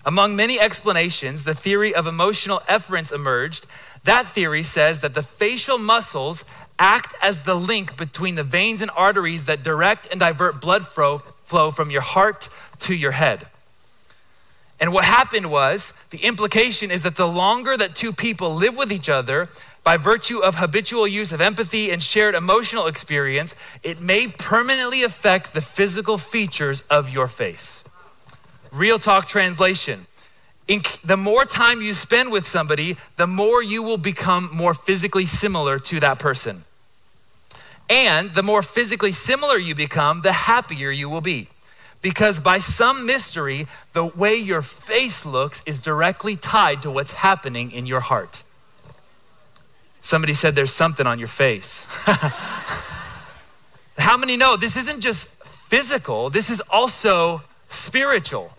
Among 0.05 0.37
many 0.37 0.59
explanations, 0.59 1.45
the 1.45 1.55
theory 1.55 1.95
of 1.95 2.07
emotional 2.07 2.63
efference 2.69 3.13
emerged. 3.13 3.67
That 4.05 4.27
theory 4.27 4.63
says 4.63 5.01
that 5.01 5.15
the 5.15 5.23
facial 5.23 5.79
muscles 5.79 6.45
act 6.79 7.15
as 7.21 7.43
the 7.43 7.55
link 7.55 7.97
between 7.97 8.37
the 8.37 8.45
veins 8.45 8.81
and 8.81 8.91
arteries 8.97 9.47
that 9.47 9.63
direct 9.63 10.07
and 10.11 10.21
divert 10.21 10.61
blood 10.61 10.87
flow, 10.87 11.19
flow 11.19 11.71
from 11.71 11.91
your 11.91 12.01
heart 12.01 12.49
to 12.81 12.95
your 12.95 13.13
head. 13.13 13.49
And 14.81 14.93
what 14.93 15.05
happened 15.05 15.51
was 15.51 15.93
the 16.11 16.19
implication 16.19 16.91
is 16.91 17.03
that 17.03 17.17
the 17.17 17.27
longer 17.27 17.77
that 17.77 17.97
two 17.97 18.13
people 18.13 18.55
live 18.55 18.77
with 18.77 18.93
each 18.93 19.09
other, 19.09 19.49
by 19.83 19.97
virtue 19.97 20.39
of 20.39 20.57
habitual 20.57 21.09
use 21.09 21.33
of 21.33 21.41
empathy 21.41 21.91
and 21.91 22.03
shared 22.03 22.35
emotional 22.35 22.87
experience, 22.87 23.57
it 23.83 24.01
may 24.01 24.29
permanently 24.29 25.03
affect 25.03 25.53
the 25.53 25.61
physical 25.61 26.19
features 26.19 26.83
of 26.83 27.09
your 27.09 27.27
face. 27.27 27.83
Real 28.73 28.99
talk 28.99 29.29
translation. 29.29 30.07
In, 30.67 30.83
the 31.03 31.17
more 31.17 31.45
time 31.47 31.81
you 31.81 31.95
spend 31.95 32.31
with 32.31 32.47
somebody, 32.47 32.97
the 33.17 33.27
more 33.27 33.63
you 33.63 33.83
will 33.83 33.97
become 33.97 34.51
more 34.53 34.75
physically 34.75 35.25
similar 35.25 35.79
to 35.79 36.01
that 36.01 36.19
person. 36.19 36.65
And 37.89 38.35
the 38.35 38.43
more 38.43 38.63
physically 38.63 39.13
similar 39.13 39.57
you 39.57 39.75
become, 39.75 40.21
the 40.21 40.33
happier 40.33 40.91
you 40.91 41.09
will 41.09 41.23
be. 41.23 41.49
Because 42.03 42.39
by 42.39 42.59
some 42.59 43.07
mystery, 43.07 43.67
the 43.93 44.05
way 44.05 44.37
your 44.37 44.63
face 44.63 45.25
looks 45.25 45.63
is 45.65 45.81
directly 45.81 46.37
tied 46.37 46.83
to 46.83 46.91
what's 46.91 47.13
happening 47.13 47.73
in 47.73 47.87
your 47.87 48.01
heart. 48.01 48.43
Somebody 50.01 50.35
said 50.35 50.55
there's 50.55 50.73
something 50.73 51.07
on 51.07 51.19
your 51.19 51.29
face. 51.29 51.87
How 53.99 54.17
many 54.17 54.37
know 54.37 54.57
this 54.57 54.77
isn't 54.77 55.01
just 55.01 55.29
physical, 55.29 56.31
this 56.31 56.51
is 56.51 56.61
also 56.71 57.43
spiritual? 57.69 58.53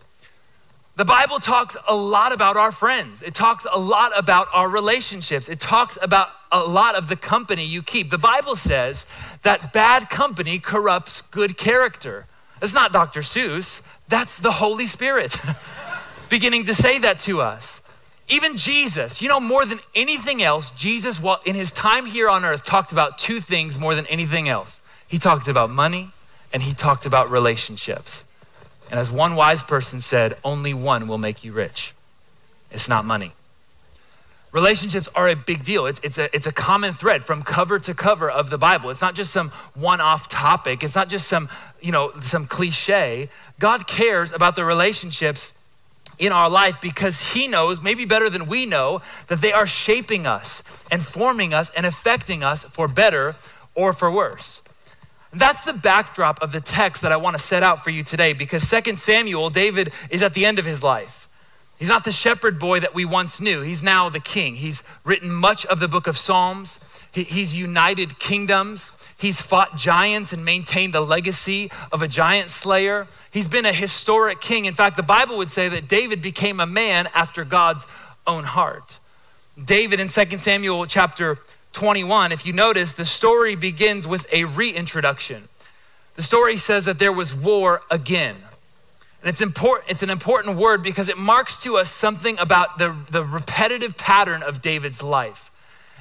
The 1.00 1.06
Bible 1.06 1.40
talks 1.40 1.78
a 1.88 1.96
lot 1.96 2.34
about 2.34 2.58
our 2.58 2.74
friends. 2.74 3.22
It 3.22 3.34
talks 3.34 3.66
a 3.72 3.80
lot 3.80 4.12
about 4.18 4.50
our 4.52 4.68
relationships. 4.68 5.48
It 5.48 5.62
talks 5.62 5.98
about 6.02 6.28
a 6.52 6.60
lot 6.60 6.96
of 6.96 7.08
the 7.08 7.16
company 7.16 7.64
you 7.64 7.82
keep. 7.82 8.10
The 8.10 8.18
Bible 8.18 8.58
says 8.58 9.06
that 9.44 9.72
bad 9.72 10.10
company 10.10 10.60
corrupts 10.60 11.22
good 11.22 11.58
character. 11.58 12.26
It's 12.62 12.74
not 12.74 12.92
Dr. 12.92 13.22
Seuss, 13.22 13.82
that's 14.10 14.40
the 14.40 14.52
Holy 14.52 14.88
Spirit 14.88 15.38
beginning 16.30 16.66
to 16.66 16.74
say 16.74 17.00
that 17.00 17.18
to 17.20 17.40
us. 17.40 17.80
Even 18.28 18.58
Jesus, 18.58 19.22
you 19.22 19.30
know, 19.30 19.40
more 19.40 19.66
than 19.66 19.80
anything 19.96 20.44
else, 20.44 20.70
Jesus, 20.72 21.22
in 21.46 21.56
his 21.56 21.72
time 21.72 22.08
here 22.08 22.28
on 22.28 22.44
earth, 22.44 22.66
talked 22.66 22.92
about 22.92 23.18
two 23.18 23.40
things 23.40 23.80
more 23.80 23.96
than 23.96 24.06
anything 24.08 24.50
else. 24.50 24.82
He 25.08 25.18
talked 25.18 25.48
about 25.48 25.70
money 25.70 26.12
and 26.52 26.64
he 26.64 26.74
talked 26.74 27.06
about 27.06 27.32
relationships. 27.32 28.26
And 28.90 29.00
as 29.00 29.12
one 29.12 29.36
wise 29.36 29.64
person 29.64 30.02
said, 30.02 30.38
only 30.44 30.74
one 30.74 31.08
will 31.08 31.18
make 31.18 31.44
you 31.44 31.52
rich. 31.54 31.94
It's 32.72 32.90
not 32.90 33.06
money. 33.06 33.34
Relationships 34.52 35.08
are 35.14 35.30
a 35.30 35.36
big 35.36 35.64
deal. 35.64 35.86
It's, 35.86 36.00
it's, 36.04 36.18
a, 36.18 36.36
it's 36.36 36.48
a 36.48 36.52
common 36.52 36.94
thread 36.94 37.24
from 37.24 37.44
cover 37.44 37.78
to 37.78 37.94
cover 37.94 38.32
of 38.32 38.50
the 38.50 38.58
Bible. 38.58 38.90
It's 38.90 39.02
not 39.02 39.14
just 39.14 39.32
some 39.32 39.50
one-off 39.76 40.28
topic. 40.28 40.84
It's 40.84 40.96
not 40.96 41.08
just 41.08 41.28
some, 41.28 41.50
you 41.80 41.92
know, 41.92 42.14
some 42.22 42.48
cliche. 42.48 43.30
God 43.60 43.86
cares 43.86 44.34
about 44.34 44.56
the 44.56 44.66
relationships 44.66 45.54
in 46.18 46.32
our 46.32 46.50
life 46.50 46.82
because 46.82 47.34
he 47.34 47.48
knows, 47.48 47.82
maybe 47.82 48.06
better 48.06 48.28
than 48.28 48.48
we 48.48 48.66
know, 48.66 49.02
that 49.28 49.40
they 49.40 49.54
are 49.54 49.68
shaping 49.68 50.26
us 50.26 50.64
and 50.90 51.06
forming 51.06 51.54
us 51.54 51.70
and 51.76 51.86
affecting 51.86 52.44
us 52.44 52.64
for 52.64 52.88
better 52.88 53.36
or 53.76 53.94
for 53.94 54.10
worse. 54.12 54.64
That's 55.32 55.64
the 55.64 55.74
backdrop 55.74 56.42
of 56.42 56.52
the 56.52 56.62
text 56.62 57.02
that 57.04 57.12
I 57.12 57.18
want 57.18 57.38
to 57.38 57.42
set 57.42 57.62
out 57.62 57.84
for 57.84 57.92
you 57.92 58.04
today 58.04 58.34
because 58.34 58.68
2 58.70 58.96
Samuel, 58.96 59.50
David 59.50 59.94
is 60.10 60.24
at 60.24 60.34
the 60.34 60.46
end 60.46 60.58
of 60.58 60.66
his 60.66 60.82
life. 60.82 61.28
He's 61.78 61.88
not 61.88 62.04
the 62.04 62.12
shepherd 62.12 62.60
boy 62.60 62.82
that 62.82 62.94
we 62.94 63.06
once 63.06 63.40
knew. 63.40 63.62
He's 63.62 63.82
now 63.82 64.10
the 64.10 64.20
king. 64.20 64.56
He's 64.56 64.84
written 65.06 65.32
much 65.32 65.66
of 65.68 65.80
the 65.80 65.88
book 65.88 66.08
of 66.08 66.18
Psalms. 66.18 66.80
he's 67.14 67.56
united 67.56 68.20
kingdoms. 68.20 68.92
He's 69.16 69.42
fought 69.42 69.78
giants 69.78 70.34
and 70.34 70.44
maintained 70.44 70.94
the 70.94 71.02
legacy 71.02 71.72
of 71.92 72.02
a 72.02 72.08
giant 72.08 72.50
slayer. 72.50 73.08
He's 73.32 73.48
been 73.48 73.66
a 73.66 73.72
historic 73.72 74.42
king. 74.42 74.66
In 74.66 74.74
fact, 74.74 74.98
the 74.98 75.04
Bible 75.04 75.38
would 75.38 75.50
say 75.50 75.70
that 75.70 75.88
David 75.88 76.22
became 76.22 76.60
a 76.60 76.66
man 76.66 77.08
after 77.14 77.46
God's 77.46 77.88
own 78.28 78.44
heart. 78.44 79.00
David 79.64 80.00
in 80.02 80.10
2 80.10 80.38
Samuel 80.38 80.86
chapter 80.86 81.38
21, 81.74 82.32
if 82.32 82.46
you 82.46 82.54
notice, 82.54 82.94
the 82.94 83.06
story 83.06 83.56
begins 83.56 84.08
with 84.08 84.32
a 84.34 84.46
reintroduction. 84.46 85.50
The 86.16 86.24
story 86.24 86.58
says 86.58 86.86
that 86.86 87.00
there 87.00 87.14
was 87.14 87.34
war 87.34 87.82
again. 87.90 88.36
And 89.22 89.30
it's 89.30 89.42
important, 89.42 89.90
it's 89.90 90.04
an 90.04 90.10
important 90.10 90.58
word 90.58 90.82
because 90.82 91.10
it 91.10 91.18
marks 91.18 91.58
to 91.64 91.78
us 91.78 91.90
something 91.90 92.38
about 92.40 92.78
the, 92.78 92.96
the 93.12 93.24
repetitive 93.24 93.98
pattern 93.98 94.42
of 94.44 94.62
David's 94.62 95.04
life. 95.04 95.52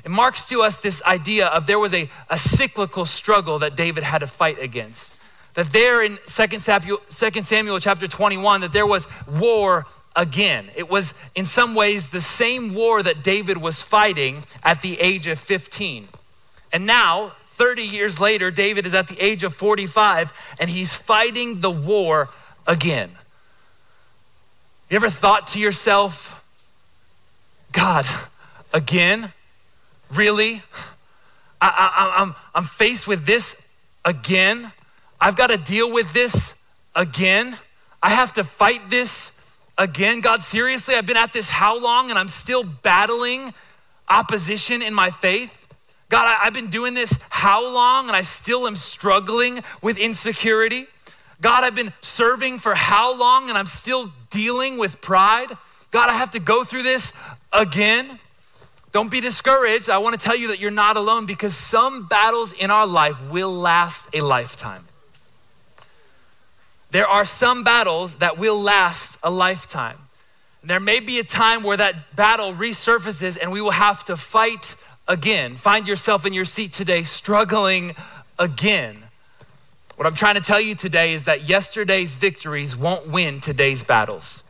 It 0.05 0.11
marks 0.11 0.47
to 0.47 0.63
us 0.63 0.81
this 0.81 1.03
idea 1.03 1.47
of 1.49 1.67
there 1.67 1.79
was 1.79 1.93
a, 1.93 2.09
a 2.31 2.39
cyclical 2.39 3.05
struggle 3.05 3.59
that 3.59 3.77
David 3.77 4.05
had 4.05 4.19
to 4.19 4.27
fight 4.27 4.61
against. 4.63 5.17
That 5.55 5.73
there 5.73 6.03
in 6.03 6.19
2 6.25 6.59
Samuel, 6.61 6.99
2 7.11 7.43
Samuel 7.43 7.81
chapter 7.81 8.07
21, 8.07 8.61
that 8.61 8.73
there 8.73 8.87
was 8.87 9.09
war 9.27 9.87
again. 10.17 10.71
It 10.75 10.89
was 10.89 11.15
in 11.35 11.45
some 11.45 11.75
ways 11.75 12.11
the 12.11 12.21
same 12.21 12.75
war 12.75 13.03
that 13.03 13.23
David 13.23 13.59
was 13.59 13.83
fighting 13.83 14.45
at 14.63 14.83
the 14.83 15.01
age 15.01 15.27
of 15.27 15.39
15. 15.39 16.09
And 16.73 16.87
now, 16.87 17.33
30 17.45 17.83
years 17.83 18.21
later, 18.21 18.51
David 18.51 18.87
is 18.87 18.95
at 18.95 19.09
the 19.09 19.21
age 19.21 19.43
of 19.43 19.55
45 19.55 20.33
and 20.61 20.71
he's 20.71 20.95
fighting 20.95 21.61
the 21.61 21.71
war 21.71 22.29
again. 22.67 23.11
You 24.91 24.97
ever 24.97 25.11
thought 25.11 25.47
to 25.49 25.61
yourself, 25.61 26.47
God, 27.73 28.07
again? 28.73 29.33
Really? 30.13 30.63
I, 31.61 31.69
I, 31.97 32.23
I'm, 32.23 32.35
I'm 32.55 32.65
faced 32.65 33.07
with 33.07 33.27
this 33.27 33.61
again. 34.05 34.73
I've 35.21 35.37
got 35.37 35.49
to 35.49 35.57
deal 35.57 35.93
with 35.93 36.13
this 36.13 36.55
again. 36.95 37.59
I 38.03 38.11
have 38.11 38.33
to 38.35 38.45
fight 38.45 38.89
this 38.89 39.33
again. 39.79 40.21
God, 40.21 40.43
seriously, 40.43 40.95
I've 40.95 41.07
been 41.07 41.17
at 41.17 41.33
this 41.33 41.49
how 41.49 41.79
long 41.79 42.11
and 42.11 42.19
I'm 42.19 42.29
still 42.29 42.65
battling 42.65 43.55
opposition 44.09 44.83
in 44.83 44.93
my 44.93 45.11
faith? 45.11 45.67
God, 46.09 46.27
I, 46.27 46.45
have 46.45 46.55
been 46.55 46.69
doing 46.71 46.95
this 46.95 47.19
how 47.31 47.63
long 47.63 48.09
and 48.09 48.17
I 48.17 48.23
still 48.23 48.67
am 48.67 48.77
struggling 48.77 49.63
with 49.81 49.97
insecurity? 49.97 50.87
God, 51.41 51.65
I've 51.65 51.75
been 51.75 51.93
serving 52.01 52.59
for 52.59 52.75
how 52.75 53.17
long 53.17 53.49
and 53.49 53.57
I'm 53.57 53.67
still 53.67 54.13
dealing 54.31 54.79
with 54.79 55.01
pride? 55.01 55.57
God, 55.91 56.11
I 56.11 56.15
have 56.15 56.33
to 56.33 56.41
go 56.41 56.65
through 56.65 56.83
this 56.83 57.13
again. 57.53 58.19
Don't 58.93 59.11
be 59.11 59.21
discouraged. 59.21 59.91
I 59.91 59.99
want 59.99 60.19
to 60.19 60.25
tell 60.25 60.37
you 60.37 60.49
that 60.49 60.59
you're 60.59 60.71
not 60.71 60.97
alone 60.97 61.27
because 61.27 61.55
some 61.55 62.07
battles 62.07 62.53
in 62.53 62.71
our 62.71 62.87
life 62.87 63.17
will 63.31 63.53
last 63.53 64.09
a 64.15 64.23
lifetime. 64.23 64.87
There 66.91 67.07
are 67.07 67.25
some 67.25 67.65
battles 67.65 68.17
that 68.17 68.39
will 68.39 68.59
last 68.59 69.19
a 69.23 69.31
lifetime. 69.31 69.99
There 70.65 70.81
may 70.81 71.01
be 71.01 71.19
a 71.19 71.25
time 71.25 71.63
where 71.63 71.77
that 71.77 72.17
battle 72.17 72.53
resurfaces 72.53 73.39
and 73.41 73.53
we 73.53 73.61
will 73.61 73.73
have 73.73 74.05
to 74.07 74.17
fight 74.17 74.75
again. 75.07 75.55
Find 75.55 75.87
yourself 75.87 76.27
in 76.27 76.33
your 76.33 76.45
seat 76.45 76.73
today 76.73 77.03
struggling 77.03 77.95
again. 78.39 79.05
What 79.97 80.07
I'm 80.07 80.15
trying 80.15 80.37
to 80.37 80.41
tell 80.41 80.61
you 80.61 80.75
today 80.75 81.13
is 81.13 81.25
that 81.25 81.49
yesterday's 81.49 82.15
victories 82.15 82.77
won't 82.77 83.09
win 83.09 83.41
today's 83.41 83.83
battles. 83.83 84.43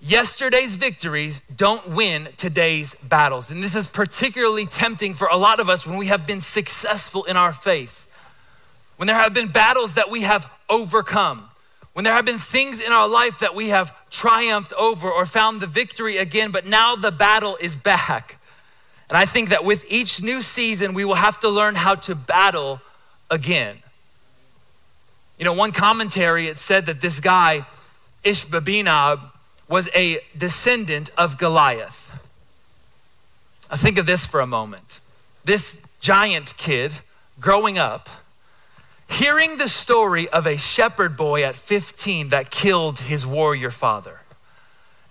Yesterday's 0.00 0.74
victories 0.74 1.40
don't 1.54 1.88
win 1.90 2.28
today's 2.36 2.96
battles. 2.96 3.52
And 3.52 3.62
this 3.62 3.76
is 3.76 3.86
particularly 3.86 4.66
tempting 4.66 5.14
for 5.14 5.28
a 5.28 5.36
lot 5.36 5.60
of 5.60 5.68
us 5.68 5.86
when 5.86 5.96
we 5.96 6.06
have 6.06 6.26
been 6.26 6.40
successful 6.40 7.22
in 7.24 7.36
our 7.36 7.52
faith. 7.52 8.01
When 9.02 9.08
there 9.08 9.16
have 9.16 9.34
been 9.34 9.48
battles 9.48 9.94
that 9.94 10.12
we 10.12 10.20
have 10.20 10.48
overcome. 10.70 11.48
When 11.92 12.04
there 12.04 12.12
have 12.12 12.24
been 12.24 12.38
things 12.38 12.78
in 12.78 12.92
our 12.92 13.08
life 13.08 13.40
that 13.40 13.52
we 13.52 13.70
have 13.70 13.92
triumphed 14.10 14.72
over 14.74 15.10
or 15.10 15.26
found 15.26 15.60
the 15.60 15.66
victory 15.66 16.18
again, 16.18 16.52
but 16.52 16.66
now 16.66 16.94
the 16.94 17.10
battle 17.10 17.56
is 17.60 17.74
back. 17.74 18.38
And 19.08 19.18
I 19.18 19.26
think 19.26 19.48
that 19.48 19.64
with 19.64 19.84
each 19.90 20.22
new 20.22 20.40
season, 20.40 20.94
we 20.94 21.04
will 21.04 21.16
have 21.16 21.40
to 21.40 21.48
learn 21.48 21.74
how 21.74 21.96
to 21.96 22.14
battle 22.14 22.80
again. 23.28 23.78
You 25.36 25.46
know, 25.46 25.52
one 25.52 25.72
commentary, 25.72 26.46
it 26.46 26.56
said 26.56 26.86
that 26.86 27.00
this 27.00 27.18
guy, 27.18 27.66
Ishbabinab, 28.24 29.18
was 29.66 29.88
a 29.96 30.20
descendant 30.38 31.10
of 31.18 31.38
Goliath. 31.38 32.22
Now 33.68 33.78
think 33.78 33.98
of 33.98 34.06
this 34.06 34.26
for 34.26 34.38
a 34.38 34.46
moment. 34.46 35.00
This 35.44 35.76
giant 35.98 36.56
kid 36.56 37.00
growing 37.40 37.78
up, 37.78 38.08
hearing 39.12 39.58
the 39.58 39.68
story 39.68 40.28
of 40.28 40.46
a 40.46 40.56
shepherd 40.56 41.16
boy 41.16 41.44
at 41.44 41.56
15 41.56 42.28
that 42.28 42.50
killed 42.50 43.00
his 43.00 43.26
warrior 43.26 43.70
father. 43.70 44.20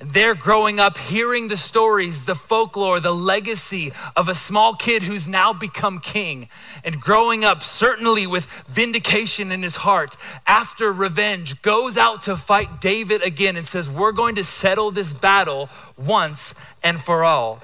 And 0.01 0.09
they're 0.09 0.33
growing 0.33 0.79
up 0.79 0.97
hearing 0.97 1.47
the 1.47 1.57
stories, 1.57 2.25
the 2.25 2.33
folklore, 2.33 2.99
the 2.99 3.13
legacy 3.13 3.91
of 4.15 4.27
a 4.27 4.33
small 4.33 4.73
kid 4.73 5.03
who's 5.03 5.27
now 5.27 5.53
become 5.53 5.99
king. 5.99 6.49
And 6.83 6.99
growing 6.99 7.45
up, 7.45 7.61
certainly 7.61 8.25
with 8.25 8.45
vindication 8.67 9.51
in 9.51 9.61
his 9.61 9.75
heart, 9.77 10.17
after 10.47 10.91
revenge, 10.91 11.61
goes 11.61 11.97
out 11.97 12.23
to 12.23 12.35
fight 12.35 12.81
David 12.81 13.21
again 13.21 13.55
and 13.55 13.65
says, 13.65 13.87
We're 13.87 14.11
going 14.11 14.33
to 14.35 14.43
settle 14.43 14.89
this 14.89 15.13
battle 15.13 15.69
once 15.95 16.55
and 16.81 16.99
for 16.99 17.23
all. 17.23 17.61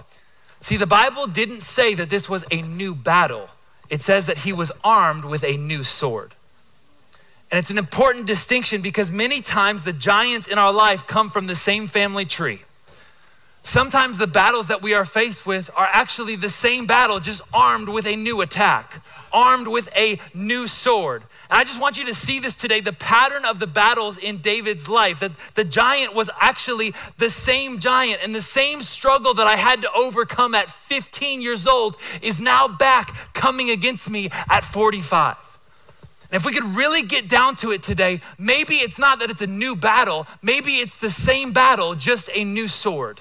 See, 0.62 0.78
the 0.78 0.86
Bible 0.86 1.26
didn't 1.26 1.62
say 1.62 1.96
that 1.96 2.12
this 2.12 2.30
was 2.30 2.46
a 2.52 2.62
new 2.62 2.94
battle, 2.94 3.50
it 3.90 4.02
says 4.02 4.26
that 4.26 4.40
he 4.40 4.54
was 4.54 4.72
armed 4.84 5.26
with 5.26 5.44
a 5.44 5.58
new 5.58 5.84
sword. 5.84 6.34
And 7.50 7.58
it's 7.58 7.70
an 7.70 7.78
important 7.78 8.28
distinction 8.28 8.82
because 8.82 9.12
many 9.12 9.42
times 9.42 9.84
the 9.84 9.94
giants 9.94 10.48
in 10.48 10.58
our 10.58 10.74
life 10.74 11.08
come 11.08 11.30
from 11.30 11.48
the 11.48 11.56
same 11.56 11.88
family 11.88 12.26
tree. 12.26 12.62
Sometimes 13.68 14.18
the 14.18 14.28
battles 14.28 14.68
that 14.68 14.82
we 14.82 14.94
are 14.94 15.04
faced 15.04 15.46
with 15.46 15.70
are 15.76 15.90
actually 15.92 16.38
the 16.38 16.48
same 16.48 16.86
battle, 16.86 17.20
just 17.20 17.42
armed 17.54 17.90
with 17.90 18.08
a 18.08 18.16
new 18.16 18.40
attack, 18.40 19.02
armed 19.34 19.68
with 19.68 19.90
a 19.94 20.22
new 20.34 20.68
sword. 20.68 21.24
And 21.50 21.60
I 21.60 21.66
just 21.66 21.78
want 21.78 21.98
you 21.98 22.06
to 22.06 22.14
see 22.14 22.40
this 22.40 22.56
today 22.56 22.80
the 22.80 22.94
pattern 22.94 23.44
of 23.44 23.60
the 23.60 23.68
battles 23.68 24.18
in 24.18 24.38
David's 24.38 24.88
life. 24.88 25.20
That 25.20 25.34
the 25.56 25.66
giant 25.66 26.16
was 26.16 26.30
actually 26.40 26.94
the 27.18 27.30
same 27.30 27.80
giant, 27.80 28.24
and 28.24 28.34
the 28.34 28.42
same 28.42 28.82
struggle 28.84 29.34
that 29.34 29.48
I 29.48 29.58
had 29.58 29.82
to 29.82 29.92
overcome 29.92 30.56
at 30.56 30.70
15 30.70 31.42
years 31.42 31.68
old 31.68 31.98
is 32.22 32.40
now 32.40 32.70
back 32.70 33.34
coming 33.34 33.70
against 33.70 34.10
me 34.10 34.30
at 34.50 34.64
45. 34.64 35.36
And 36.32 36.40
if 36.40 36.46
we 36.46 36.54
could 36.54 36.64
really 36.64 37.02
get 37.02 37.28
down 37.28 37.58
to 37.58 37.72
it 37.72 37.84
today, 37.84 38.22
maybe 38.40 38.76
it's 38.76 38.98
not 38.98 39.20
that 39.20 39.30
it's 39.30 39.42
a 39.42 39.48
new 39.48 39.76
battle, 39.76 40.26
maybe 40.42 40.78
it's 40.78 40.98
the 40.98 41.10
same 41.10 41.52
battle, 41.52 41.96
just 41.96 42.30
a 42.34 42.46
new 42.46 42.70
sword. 42.70 43.20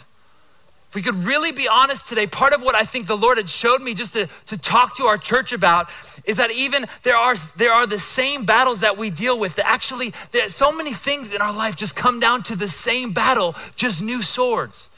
We 0.96 1.02
could 1.02 1.26
really 1.26 1.52
be 1.52 1.68
honest 1.68 2.08
today, 2.08 2.26
part 2.26 2.54
of 2.54 2.62
what 2.62 2.74
I 2.74 2.84
think 2.84 3.06
the 3.06 3.18
Lord 3.18 3.36
had 3.36 3.50
showed 3.50 3.82
me 3.82 3.92
just 3.92 4.14
to, 4.14 4.30
to 4.46 4.56
talk 4.56 4.96
to 4.96 5.04
our 5.04 5.18
church 5.18 5.52
about 5.52 5.90
is 6.24 6.36
that 6.36 6.50
even 6.50 6.86
there 7.02 7.16
are, 7.16 7.36
there 7.54 7.70
are 7.70 7.86
the 7.86 7.98
same 7.98 8.46
battles 8.46 8.80
that 8.80 8.96
we 8.96 9.10
deal 9.10 9.38
with. 9.38 9.56
That 9.56 9.68
actually, 9.68 10.14
there's 10.32 10.54
so 10.54 10.72
many 10.72 10.94
things 10.94 11.34
in 11.34 11.42
our 11.42 11.52
life 11.52 11.76
just 11.76 11.96
come 11.96 12.18
down 12.18 12.42
to 12.44 12.56
the 12.56 12.66
same 12.66 13.12
battle, 13.12 13.54
just 13.74 14.00
new 14.00 14.22
swords. 14.22 14.88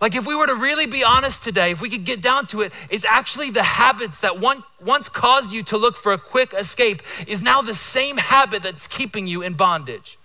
Like, 0.00 0.14
if 0.14 0.28
we 0.28 0.36
were 0.36 0.46
to 0.46 0.54
really 0.54 0.86
be 0.86 1.02
honest 1.02 1.42
today, 1.42 1.72
if 1.72 1.80
we 1.80 1.90
could 1.90 2.04
get 2.04 2.22
down 2.22 2.46
to 2.46 2.60
it, 2.60 2.72
it's 2.88 3.04
actually 3.04 3.50
the 3.50 3.64
habits 3.64 4.20
that 4.20 4.38
one, 4.38 4.62
once 4.80 5.08
caused 5.08 5.52
you 5.52 5.64
to 5.64 5.76
look 5.76 5.96
for 5.96 6.12
a 6.12 6.18
quick 6.18 6.54
escape 6.54 7.02
is 7.26 7.42
now 7.42 7.62
the 7.62 7.74
same 7.74 8.18
habit 8.18 8.62
that's 8.62 8.86
keeping 8.86 9.26
you 9.26 9.42
in 9.42 9.54
bondage. 9.54 10.17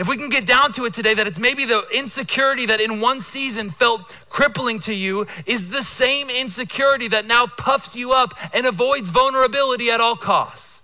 If 0.00 0.08
we 0.08 0.16
can 0.16 0.30
get 0.30 0.46
down 0.46 0.72
to 0.72 0.86
it 0.86 0.94
today, 0.94 1.12
that 1.12 1.26
it's 1.26 1.38
maybe 1.38 1.66
the 1.66 1.84
insecurity 1.94 2.64
that 2.64 2.80
in 2.80 3.02
one 3.02 3.20
season 3.20 3.68
felt 3.68 4.10
crippling 4.30 4.80
to 4.80 4.94
you 4.94 5.26
is 5.44 5.68
the 5.68 5.82
same 5.82 6.30
insecurity 6.30 7.06
that 7.08 7.26
now 7.26 7.46
puffs 7.46 7.94
you 7.94 8.14
up 8.14 8.32
and 8.54 8.64
avoids 8.64 9.10
vulnerability 9.10 9.90
at 9.90 10.00
all 10.00 10.16
costs. 10.16 10.80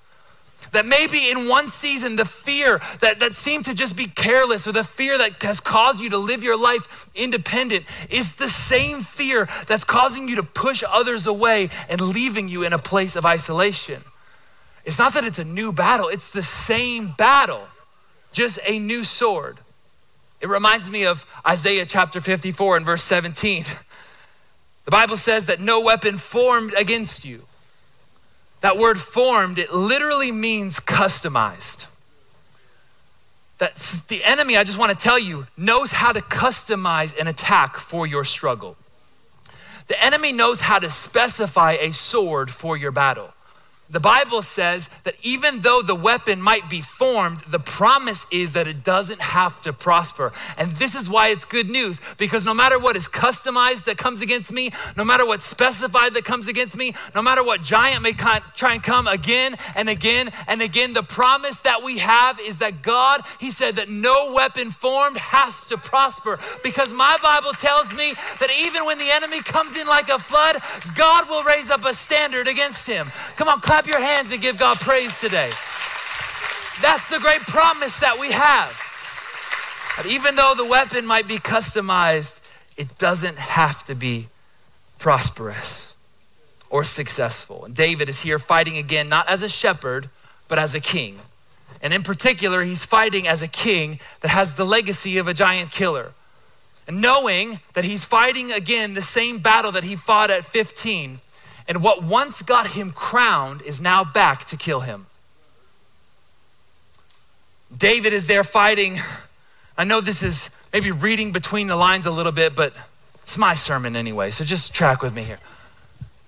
That 0.73 0.85
maybe 0.85 1.31
in 1.31 1.49
one 1.49 1.67
season, 1.69 2.17
the 2.17 2.27
fear 2.27 2.83
that, 3.01 3.21
that 3.21 3.35
seemed 3.35 3.65
to 3.65 3.73
just 3.73 3.97
be 3.97 4.05
careless 4.05 4.67
or 4.67 4.73
the 4.73 4.85
fear 4.85 5.17
that 5.17 5.43
has 5.43 5.61
caused 5.61 5.99
you 5.99 6.11
to 6.11 6.19
live 6.19 6.43
your 6.43 6.59
life 6.59 7.09
independent 7.15 7.87
is 8.11 8.35
the 8.35 8.49
same 8.49 9.01
fear 9.01 9.49
that's 9.67 9.85
causing 9.85 10.29
you 10.29 10.37
to 10.37 10.43
push 10.43 10.85
others 10.87 11.27
away 11.27 11.71
and 11.89 12.03
leaving 12.03 12.49
you 12.49 12.65
in 12.65 12.75
a 12.75 12.79
place 12.79 13.17
of 13.17 13.25
isolation. 13.25 14.03
It's 14.85 14.99
not 14.99 15.15
that 15.15 15.25
it's 15.25 15.39
a 15.39 15.45
new 15.45 15.73
battle, 15.73 16.09
it's 16.09 16.33
the 16.33 16.43
same 16.43 17.15
battle, 17.17 17.67
just 18.37 18.59
a 18.65 18.79
new 18.79 19.05
sword. 19.05 19.59
It 20.41 20.49
reminds 20.49 20.89
me 20.91 21.05
of 21.05 21.27
Isaiah 21.47 21.87
chapter 21.87 22.21
54 22.21 22.77
and 22.77 22.87
verse 22.87 23.03
17. 23.03 23.65
The 24.85 24.91
Bible 24.91 25.17
says 25.17 25.47
that 25.47 25.61
no 25.61 25.81
weapon 25.81 26.19
formed 26.19 26.73
against 26.75 27.25
you 27.25 27.47
that 28.61 28.79
word 28.79 28.99
formed, 28.99 29.61
it 29.61 29.73
literally 29.73 30.33
means 30.33 30.81
customized. 30.81 31.87
That 33.59 33.77
the 34.09 34.25
enemy, 34.25 34.57
I 34.57 34.65
just 34.65 34.77
want 34.77 34.91
to 34.91 34.99
tell 34.99 35.19
you, 35.19 35.47
knows 35.57 35.93
how 35.93 36.11
to 36.11 36.21
customize 36.21 37.17
an 37.17 37.27
attack 37.27 37.77
for 37.77 38.09
your 38.09 38.25
struggle. 38.25 38.77
The 39.87 40.03
enemy 40.03 40.33
knows 40.33 40.63
how 40.63 40.81
to 40.81 40.91
specify 40.91 41.77
a 41.81 41.93
sword 41.93 42.51
for 42.51 42.77
your 42.77 42.91
battle. 42.91 43.33
The 43.89 44.01
Bible 44.01 44.43
says 44.43 44.91
that 45.05 45.15
even 45.23 45.61
though 45.61 45.81
the 45.81 45.95
weapon 45.95 46.43
might 46.43 46.69
be 46.69 46.81
formed, 46.81 47.41
the 47.47 47.61
promise 47.61 48.27
is 48.33 48.53
that 48.53 48.67
it 48.67 48.83
doesn't 48.83 49.21
have 49.21 49.63
to 49.63 49.73
prosper. 49.73 50.33
And 50.59 50.73
this 50.73 50.97
is 50.97 51.09
why 51.09 51.29
it's 51.29 51.45
good 51.45 51.71
news 51.71 52.01
because 52.19 52.45
no 52.45 52.53
matter 52.53 52.81
what 52.81 52.97
is 52.97 53.07
customized 53.07 53.85
that 53.85 53.97
comes 53.97 54.23
against 54.23 54.51
me, 54.51 54.71
no 54.97 55.05
matter 55.05 55.25
what 55.25 55.41
specified 55.41 56.15
that 56.15 56.25
comes 56.25 56.49
against 56.49 56.77
me, 56.77 56.95
no 57.15 57.23
matter 57.23 57.45
what 57.45 57.63
giant 57.63 58.03
may 58.03 58.13
try 58.13 58.73
and 58.73 58.83
come 58.83 59.07
again 59.07 59.57
and 59.77 59.89
again 59.89 60.33
and 60.49 60.61
again, 60.61 60.93
the 60.93 61.05
promise 61.05 61.59
that 61.59 61.85
we 61.85 61.99
have 61.99 62.41
is 62.41 62.59
that 62.59 62.83
God, 62.83 63.23
He 63.39 63.51
said 63.51 63.77
that 63.77 63.89
no 63.89 64.33
weapon 64.35 64.73
formed 64.73 65.17
has 65.17 65.65
to 65.67 65.77
prosper 65.77 66.41
because 66.65 66.93
my 66.93 67.19
Bible 67.23 67.53
tells 67.53 67.93
me 67.93 68.15
that 68.41 68.51
even 68.51 68.85
when 68.85 68.99
the 68.99 69.11
enemy 69.11 69.43
comes 69.43 69.77
in 69.77 69.87
like 69.87 70.09
a 70.09 70.19
flood, 70.19 70.57
God 70.97 71.29
will 71.29 71.45
raise 71.45 71.71
up 71.71 71.85
a 71.85 71.95
standard 71.95 72.49
against 72.49 72.87
him. 72.87 73.13
Come 73.37 73.49
on, 73.49 73.61
clap 73.61 73.76
your 73.85 74.01
hands 74.01 74.31
and 74.33 74.41
give 74.41 74.59
God 74.59 74.79
praise 74.79 75.21
today. 75.21 75.51
That's 76.81 77.09
the 77.11 77.19
great 77.19 77.41
promise 77.41 77.99
that 77.99 78.19
we 78.19 78.31
have. 78.31 78.81
Even 80.07 80.37
though 80.37 80.55
the 80.55 80.65
weapon 80.65 81.05
might 81.05 81.27
be 81.27 81.39
customized, 81.39 82.39
it 82.77 82.97
doesn't 82.99 83.39
have 83.39 83.85
to 83.87 83.95
be 83.95 84.29
prosperous 84.99 85.95
or 86.71 86.85
successful. 86.85 87.65
And 87.65 87.75
David 87.75 88.09
is 88.09 88.21
here 88.21 88.39
fighting 88.39 88.77
again, 88.77 89.09
not 89.09 89.29
as 89.29 89.43
a 89.43 89.49
shepherd, 89.49 90.11
but 90.49 90.59
as 90.59 90.75
a 90.75 90.81
king. 90.81 91.19
And 91.83 91.93
in 91.93 92.03
particular, 92.03 92.63
he's 92.63 92.85
fighting 92.85 93.27
as 93.27 93.43
a 93.43 93.49
king 93.49 93.99
that 94.21 94.29
has 94.29 94.55
the 94.55 94.65
legacy 94.65 95.19
of 95.19 95.29
a 95.29 95.35
giant 95.35 95.71
killer. 95.71 96.13
And 96.87 97.01
knowing 97.01 97.61
that 97.73 97.85
he's 97.85 98.05
fighting 98.05 98.53
again 98.53 98.95
the 98.95 99.03
same 99.03 99.39
battle 99.39 99.73
that 99.73 99.85
he 99.85 99.97
fought 99.97 100.31
at 100.31 100.45
15, 100.45 101.21
and 101.69 101.83
what 101.83 102.03
once 102.03 102.43
got 102.43 102.69
him 102.69 102.93
crowned 102.93 103.63
is 103.63 103.81
now 103.81 104.05
back 104.05 104.45
to 104.47 104.57
kill 104.57 104.81
him. 104.81 105.07
David 107.77 108.13
is 108.13 108.27
there 108.27 108.45
fighting. 108.45 108.99
I 109.77 109.85
know 109.85 110.01
this 110.01 110.23
is 110.23 110.51
maybe 110.73 110.91
reading 110.91 111.33
between 111.33 111.67
the 111.67 111.77
lines 111.77 112.07
a 112.07 112.11
little 112.11 112.33
bit, 112.33 112.55
but 112.55 112.73
it's 113.23 113.37
my 113.37 113.55
sermon 113.55 113.97
anyway, 113.97 114.31
so 114.31 114.45
just 114.45 114.75
track 114.75 115.03
with 115.03 115.15
me 115.15 115.23
here. 115.23 115.41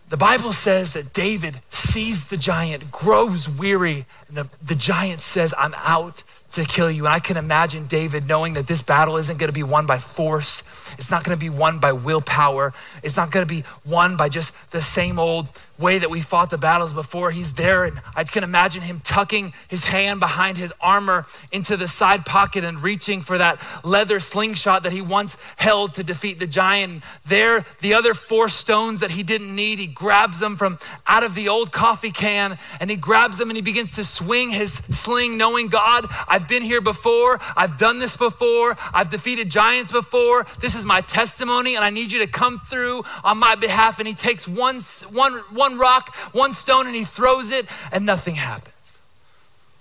The 0.09 0.17
Bible 0.17 0.53
says 0.53 0.95
that 0.95 1.13
David 1.13 1.61
sees 1.71 2.29
the 2.29 2.37
giant, 2.37 2.91
grows 2.91 3.49
weary, 3.49 4.07
and 4.27 4.37
the, 4.37 4.49
the 4.61 4.75
giant 4.75 5.21
says, 5.21 5.55
I'm 5.59 5.75
out 5.77 6.25
to 6.53 6.65
kill 6.65 6.91
you. 6.91 7.05
And 7.05 7.15
I 7.15 7.21
can 7.21 7.37
imagine 7.37 7.87
David 7.87 8.27
knowing 8.27 8.55
that 8.55 8.67
this 8.67 8.83
battle 8.83 9.17
isn't 9.17 9.39
going 9.39 9.49
to 9.49 9.55
be 9.55 9.63
won 9.63 9.87
by 9.87 9.99
force. 9.99 10.63
It's 10.95 11.11
not 11.11 11.25
going 11.25 11.37
to 11.37 11.41
be 11.41 11.51
won 11.51 11.79
by 11.79 11.93
willpower. 11.93 12.73
It's 13.03 13.17
not 13.17 13.31
going 13.31 13.47
to 13.47 13.53
be 13.53 13.65
won 13.85 14.17
by 14.17 14.29
just 14.29 14.53
the 14.71 14.83
same 14.83 15.19
old 15.19 15.49
way 15.79 15.99
that 15.99 16.11
we 16.11 16.21
fought 16.21 16.51
the 16.51 16.59
battles 16.59 16.93
before. 16.93 17.31
He's 17.31 17.55
there, 17.55 17.85
and 17.85 18.01
I 18.15 18.25
can 18.25 18.45
imagine 18.45 18.83
him 18.83 19.01
tucking 19.01 19.53
his 19.69 19.85
hand 19.85 20.21
behind 20.21 20.59
his 20.59 20.73
armor 20.81 21.27
into 21.53 21.77
the 21.77 21.89
side 21.89 22.27
pocket 22.27 22.65
and 22.65 22.83
reaching 22.83 23.21
for 23.21 23.39
that 23.39 23.61
leather 23.85 24.21
slingshot 24.21 24.83
that 24.83 24.93
he 24.93 25.01
once 25.01 25.37
held 25.57 25.95
to 25.95 26.05
defeat 26.05 26.39
the 26.39 26.47
giant. 26.47 27.03
There, 27.27 27.65
the 27.81 27.95
other 27.95 28.15
four 28.15 28.49
stones 28.49 29.01
that 29.01 29.13
he 29.13 29.23
didn't 29.23 29.55
need, 29.55 29.79
he 29.79 29.87
grabs 29.87 30.41
them 30.41 30.57
from 30.57 30.79
out 31.07 31.23
of 31.23 31.35
the 31.35 31.49
old 31.49 31.73
coffee 31.73 32.11
can 32.11 32.59
and 32.81 32.91
he 32.91 32.97
grabs 32.97 33.39
them 33.39 33.51
and 33.51 33.57
he 33.57 33.63
begins 33.63 33.93
to 33.97 34.05
swing 34.05 34.51
his 34.51 34.75
sling, 34.91 35.37
knowing 35.37 35.69
God, 35.69 36.07
I've 36.27 36.49
been 36.49 36.63
here 36.63 36.81
before, 36.81 37.39
I've 37.57 37.79
done 37.79 37.99
this 37.99 38.17
before, 38.17 38.77
I've 38.93 39.11
defeated 39.11 39.51
giants 39.51 39.93
before. 39.93 40.47
This 40.61 40.75
is 40.75 40.85
my 40.85 41.01
testimony, 41.01 41.77
and 41.77 41.85
I 41.85 41.91
need 41.91 42.13
you 42.13 42.21
to 42.21 42.27
come 42.27 42.59
through 42.59 43.05
on 43.25 43.39
my 43.39 43.55
behalf. 43.55 43.99
And 43.99 44.09
he 44.09 44.15
takes 44.15 44.47
one, 44.49 44.81
one, 45.11 45.35
one 45.51 45.68
one 45.69 45.79
rock, 45.79 46.15
one 46.33 46.53
stone, 46.53 46.87
and 46.87 46.95
he 46.95 47.05
throws 47.05 47.51
it, 47.51 47.67
and 47.93 48.07
nothing 48.07 48.37
happens. 48.37 48.75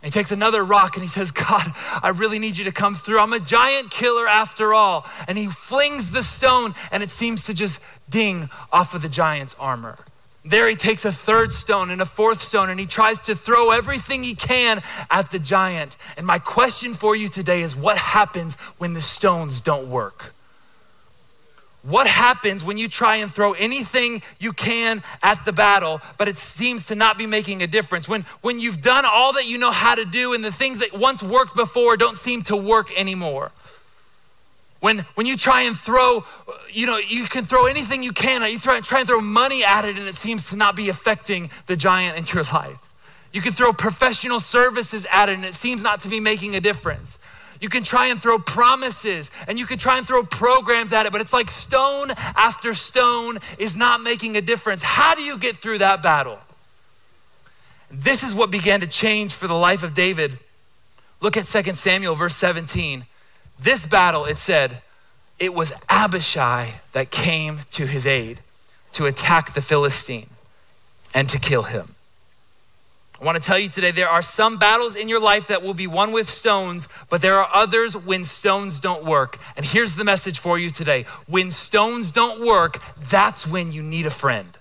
He 0.04 0.12
takes 0.12 0.32
another 0.32 0.64
rock 0.64 0.96
and 0.96 1.04
he 1.04 1.08
says, 1.08 1.32
God, 1.32 1.74
I 2.04 2.10
really 2.10 2.38
need 2.38 2.58
you 2.58 2.66
to 2.66 2.72
come 2.72 2.94
through. 2.94 3.20
I'm 3.20 3.34
a 3.34 3.40
giant 3.40 3.90
killer 3.90 4.28
after 4.28 4.74
all. 4.74 5.06
And 5.28 5.40
he 5.40 5.48
flings 5.48 6.12
the 6.12 6.22
stone 6.22 6.76
and 6.92 7.02
it 7.02 7.10
seems 7.10 7.44
to 7.46 7.54
just 7.54 7.82
ding 8.08 8.50
off 8.72 8.94
of 8.94 9.02
the 9.02 9.10
giant's 9.10 9.56
armor. 9.60 9.98
There 10.46 10.70
he 10.70 10.76
takes 10.76 11.04
a 11.04 11.12
third 11.12 11.52
stone 11.52 11.90
and 11.90 12.00
a 12.00 12.06
fourth 12.06 12.42
stone 12.42 12.70
and 12.70 12.80
he 12.80 12.86
tries 12.86 13.20
to 13.22 13.36
throw 13.36 13.72
everything 13.72 14.24
he 14.24 14.36
can 14.36 14.84
at 15.10 15.32
the 15.32 15.40
giant. 15.40 15.98
And 16.16 16.28
my 16.28 16.38
question 16.38 16.94
for 16.94 17.16
you 17.16 17.28
today 17.28 17.64
is 17.64 17.76
what 17.76 17.98
happens 17.98 18.54
when 18.78 18.94
the 18.94 19.02
stones 19.02 19.60
don't 19.60 19.90
work? 19.90 20.36
What 21.88 22.06
happens 22.06 22.66
when 22.66 22.78
you 22.78 22.90
try 22.90 23.16
and 23.16 23.32
throw 23.32 23.54
anything 23.54 24.22
you 24.40 24.52
can 24.52 25.02
at 25.24 25.46
the 25.46 25.54
battle, 25.54 26.02
but 26.18 26.28
it 26.28 26.36
seems 26.36 26.88
to 26.88 26.96
not 26.96 27.18
be 27.18 27.26
making 27.26 27.64
a 27.64 27.68
difference? 27.68 28.10
When, 28.10 28.24
when 28.42 28.60
you've 28.60 28.82
done 28.82 29.06
all 29.06 29.32
that 29.34 29.48
you 29.48 29.58
know 29.58 29.72
how 29.72 29.96
to 29.96 30.04
do 30.04 30.34
and 30.34 30.44
the 30.44 30.52
things 30.52 30.80
that 30.80 30.92
once 30.92 31.24
worked 31.24 31.56
before 31.56 31.96
don't 31.96 32.18
seem 32.18 32.42
to 32.44 32.58
work 32.58 32.92
anymore? 33.00 33.54
When, 34.82 35.06
when 35.16 35.26
you 35.26 35.38
try 35.38 35.62
and 35.62 35.78
throw, 35.78 36.26
you 36.70 36.88
know, 36.88 36.98
you 36.98 37.24
can 37.24 37.46
throw 37.46 37.68
anything 37.68 38.04
you 38.04 38.12
can, 38.12 38.42
you 38.52 38.60
try, 38.60 38.82
try 38.82 39.00
and 39.00 39.08
throw 39.08 39.22
money 39.22 39.64
at 39.64 39.86
it 39.86 39.98
and 39.98 40.10
it 40.10 40.16
seems 40.16 40.50
to 40.50 40.58
not 40.58 40.76
be 40.76 40.90
affecting 40.90 41.50
the 41.68 41.78
giant 41.78 42.18
in 42.18 42.26
your 42.36 42.44
life. 42.54 42.82
You 43.32 43.42
can 43.42 43.54
throw 43.54 43.72
professional 43.72 44.42
services 44.42 45.08
at 45.10 45.30
it 45.30 45.36
and 45.36 45.46
it 45.46 45.54
seems 45.54 45.84
not 45.84 46.02
to 46.02 46.10
be 46.10 46.20
making 46.20 46.54
a 46.54 46.60
difference. 46.60 47.18
You 47.60 47.70
can 47.70 47.84
try 47.84 48.08
and 48.08 48.22
throw 48.22 48.40
promises 48.40 49.32
and 49.48 49.58
you 49.58 49.66
can 49.66 49.78
try 49.78 49.98
and 49.98 50.08
throw 50.08 50.24
programs 50.24 50.94
at 50.94 51.06
it, 51.06 51.12
but 51.12 51.22
it's 51.22 51.34
like 51.34 51.50
stone 51.50 52.12
after 52.36 52.74
stone 52.74 53.40
is 53.58 53.76
not 53.76 54.02
making 54.02 54.38
a 54.38 54.42
difference. 54.42 54.84
How 54.84 55.16
do 55.16 55.22
you 55.22 55.38
get 55.38 55.58
through 55.58 55.80
that 55.80 56.04
battle? 56.04 56.40
This 57.90 58.24
is 58.24 58.36
what 58.36 58.52
began 58.52 58.82
to 58.82 58.88
change 58.88 59.34
for 59.34 59.48
the 59.48 59.54
life 59.54 59.82
of 59.84 59.94
David. 59.94 60.40
Look 61.22 61.38
at 61.38 61.46
2 61.46 61.74
Samuel, 61.74 62.16
verse 62.16 62.36
17. 62.36 63.06
This 63.60 63.86
battle, 63.86 64.26
it 64.26 64.38
said, 64.38 64.82
it 65.40 65.54
was 65.54 65.72
Abishai 65.90 66.82
that 66.94 67.12
came 67.12 67.62
to 67.72 67.86
his 67.86 68.06
aid 68.06 68.40
to 68.94 69.06
attack 69.06 69.54
the 69.54 69.62
Philistine 69.62 70.30
and 71.14 71.30
to 71.30 71.40
kill 71.40 71.64
him. 71.64 71.96
I 73.20 73.26
want 73.26 73.36
to 73.36 73.44
tell 73.44 73.58
you 73.58 73.68
today 73.68 73.90
there 73.90 74.10
are 74.10 74.22
some 74.22 74.58
battles 74.58 74.96
in 74.96 75.10
your 75.10 75.20
life 75.20 75.48
that 75.48 75.64
will 75.64 75.74
be 75.74 75.88
won 75.88 76.12
with 76.12 76.30
stones, 76.30 76.88
but 77.10 77.22
there 77.22 77.38
are 77.40 77.50
others 77.52 77.98
when 77.98 78.24
stones 78.24 78.80
don't 78.80 79.04
work. 79.04 79.40
And 79.56 79.66
here's 79.66 79.96
the 79.96 80.04
message 80.04 80.38
for 80.38 80.60
you 80.60 80.70
today 80.70 81.06
when 81.26 81.50
stones 81.50 82.12
don't 82.12 82.46
work, 82.46 82.80
that's 83.10 83.48
when 83.48 83.72
you 83.72 83.82
need 83.82 84.06
a 84.06 84.12
friend. 84.12 84.58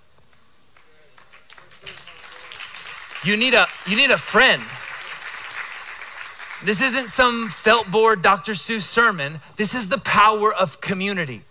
You 3.25 3.37
need 3.37 3.55
a, 3.55 3.67
you 3.87 3.97
need 3.97 4.11
a 4.11 4.19
friend. 4.19 4.63
This 6.65 6.81
isn't 6.81 7.09
some 7.09 7.49
felt 7.49 7.91
board 7.91 8.23
Dr. 8.23 8.53
Seuss 8.53 8.83
sermon. 8.83 9.41
This 9.57 9.75
is 9.75 9.89
the 9.89 9.99
power 9.99 10.55
of 10.55 10.81
community. 10.81 11.43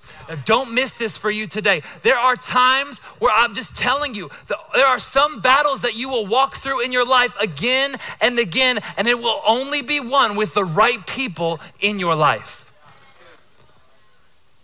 Don't 0.46 0.74
miss 0.74 0.98
this 0.98 1.18
for 1.18 1.30
you 1.30 1.48
today. 1.48 1.82
There 2.02 2.18
are 2.18 2.36
times 2.36 3.00
where 3.20 3.34
I'm 3.36 3.54
just 3.54 3.76
telling 3.76 4.16
you, 4.16 4.30
there 4.74 4.86
are 4.86 5.00
some 5.00 5.42
battles 5.42 5.82
that 5.82 5.96
you 5.96 6.10
will 6.10 6.26
walk 6.26 6.56
through 6.56 6.82
in 6.82 6.92
your 6.92 7.06
life 7.06 7.36
again 7.40 7.96
and 8.22 8.40
again, 8.40 8.80
and 8.98 9.08
it 9.08 9.20
will 9.20 9.42
only 9.46 9.82
be 9.82 10.00
won 10.00 10.36
with 10.36 10.54
the 10.54 10.66
right 10.66 11.06
people 11.08 11.60
in 11.80 12.00
your 12.00 12.16
life. 12.16 12.72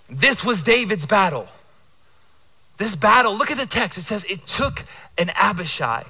This 0.09 0.43
was 0.43 0.63
David's 0.63 1.05
battle. 1.05 1.47
This 2.77 2.95
battle, 2.95 3.37
look 3.37 3.51
at 3.51 3.57
the 3.57 3.67
text. 3.67 3.97
It 3.97 4.01
says 4.01 4.23
it 4.25 4.45
took 4.47 4.83
an 5.17 5.29
Abishai 5.35 6.03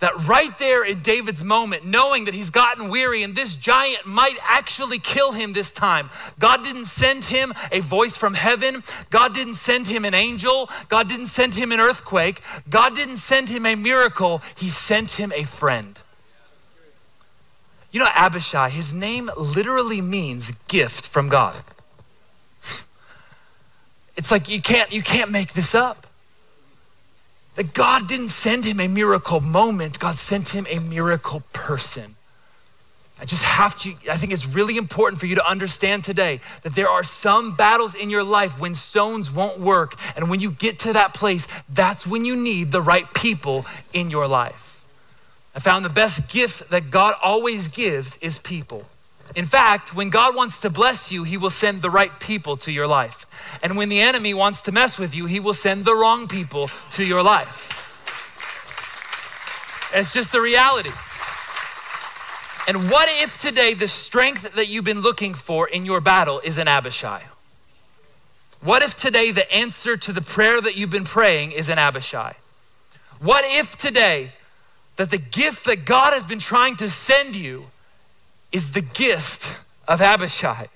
that 0.00 0.12
right 0.28 0.56
there 0.58 0.84
in 0.84 1.00
David's 1.00 1.42
moment, 1.42 1.84
knowing 1.84 2.24
that 2.26 2.34
he's 2.34 2.50
gotten 2.50 2.88
weary 2.88 3.22
and 3.22 3.34
this 3.34 3.56
giant 3.56 4.06
might 4.06 4.36
actually 4.42 4.98
kill 4.98 5.32
him 5.32 5.52
this 5.52 5.72
time, 5.72 6.10
God 6.38 6.62
didn't 6.62 6.84
send 6.84 7.26
him 7.26 7.52
a 7.72 7.80
voice 7.80 8.16
from 8.16 8.34
heaven. 8.34 8.82
God 9.10 9.34
didn't 9.34 9.54
send 9.54 9.88
him 9.88 10.04
an 10.04 10.14
angel. 10.14 10.70
God 10.88 11.08
didn't 11.08 11.26
send 11.26 11.54
him 11.54 11.72
an 11.72 11.80
earthquake. 11.80 12.40
God 12.70 12.94
didn't 12.94 13.16
send 13.16 13.48
him 13.48 13.66
a 13.66 13.74
miracle. 13.74 14.42
He 14.56 14.70
sent 14.70 15.12
him 15.12 15.32
a 15.34 15.44
friend. 15.44 15.98
You 17.90 18.00
know, 18.00 18.08
Abishai, 18.14 18.68
his 18.68 18.92
name 18.92 19.30
literally 19.36 20.00
means 20.00 20.52
gift 20.68 21.08
from 21.08 21.28
God. 21.28 21.56
It's 24.16 24.30
like 24.30 24.48
you 24.48 24.60
can't, 24.60 24.92
you 24.92 25.02
can't 25.02 25.30
make 25.30 25.54
this 25.54 25.74
up. 25.74 26.07
That 27.58 27.74
God 27.74 28.06
didn't 28.06 28.28
send 28.28 28.64
him 28.64 28.78
a 28.78 28.86
miracle 28.86 29.40
moment, 29.40 29.98
God 29.98 30.16
sent 30.16 30.54
him 30.54 30.64
a 30.70 30.78
miracle 30.78 31.42
person. 31.52 32.14
I 33.20 33.24
just 33.24 33.42
have 33.42 33.76
to, 33.80 33.96
I 34.08 34.16
think 34.16 34.32
it's 34.32 34.46
really 34.46 34.76
important 34.76 35.18
for 35.18 35.26
you 35.26 35.34
to 35.34 35.44
understand 35.44 36.04
today 36.04 36.38
that 36.62 36.76
there 36.76 36.88
are 36.88 37.02
some 37.02 37.56
battles 37.56 37.96
in 37.96 38.10
your 38.10 38.22
life 38.22 38.60
when 38.60 38.76
stones 38.76 39.32
won't 39.32 39.58
work. 39.58 39.96
And 40.14 40.30
when 40.30 40.38
you 40.38 40.52
get 40.52 40.78
to 40.78 40.92
that 40.92 41.14
place, 41.14 41.48
that's 41.68 42.06
when 42.06 42.24
you 42.24 42.36
need 42.36 42.70
the 42.70 42.80
right 42.80 43.12
people 43.12 43.66
in 43.92 44.08
your 44.08 44.28
life. 44.28 44.84
I 45.52 45.58
found 45.58 45.84
the 45.84 45.90
best 45.90 46.28
gift 46.28 46.70
that 46.70 46.90
God 46.90 47.16
always 47.20 47.66
gives 47.66 48.18
is 48.18 48.38
people. 48.38 48.84
In 49.36 49.44
fact, 49.44 49.94
when 49.94 50.10
God 50.10 50.34
wants 50.34 50.60
to 50.60 50.70
bless 50.70 51.12
you, 51.12 51.24
He 51.24 51.36
will 51.36 51.50
send 51.50 51.82
the 51.82 51.90
right 51.90 52.18
people 52.18 52.56
to 52.58 52.72
your 52.72 52.86
life. 52.86 53.26
And 53.62 53.76
when 53.76 53.88
the 53.88 54.00
enemy 54.00 54.32
wants 54.34 54.62
to 54.62 54.72
mess 54.72 54.98
with 54.98 55.14
you, 55.14 55.26
He 55.26 55.40
will 55.40 55.54
send 55.54 55.84
the 55.84 55.94
wrong 55.94 56.28
people 56.28 56.70
to 56.92 57.04
your 57.04 57.22
life. 57.22 57.74
It's 59.94 60.12
just 60.12 60.32
the 60.32 60.40
reality. 60.40 60.90
And 62.68 62.90
what 62.90 63.08
if 63.10 63.38
today 63.38 63.72
the 63.72 63.88
strength 63.88 64.54
that 64.54 64.68
you've 64.68 64.84
been 64.84 65.00
looking 65.00 65.32
for 65.32 65.66
in 65.66 65.86
your 65.86 66.00
battle 66.00 66.40
is 66.44 66.58
an 66.58 66.68
Abishai? 66.68 67.22
What 68.60 68.82
if 68.82 68.94
today 68.96 69.30
the 69.30 69.50
answer 69.52 69.96
to 69.96 70.12
the 70.12 70.20
prayer 70.20 70.60
that 70.60 70.76
you've 70.76 70.90
been 70.90 71.04
praying 71.04 71.52
is 71.52 71.68
an 71.68 71.78
Abishai? 71.78 72.34
What 73.20 73.44
if 73.46 73.76
today 73.76 74.32
that 74.96 75.10
the 75.10 75.18
gift 75.18 75.64
that 75.64 75.84
God 75.84 76.12
has 76.12 76.24
been 76.24 76.40
trying 76.40 76.76
to 76.76 76.90
send 76.90 77.36
you 77.36 77.66
is 78.52 78.72
the 78.72 78.80
gift 78.80 79.56
of 79.86 80.00
Abishai. 80.00 80.68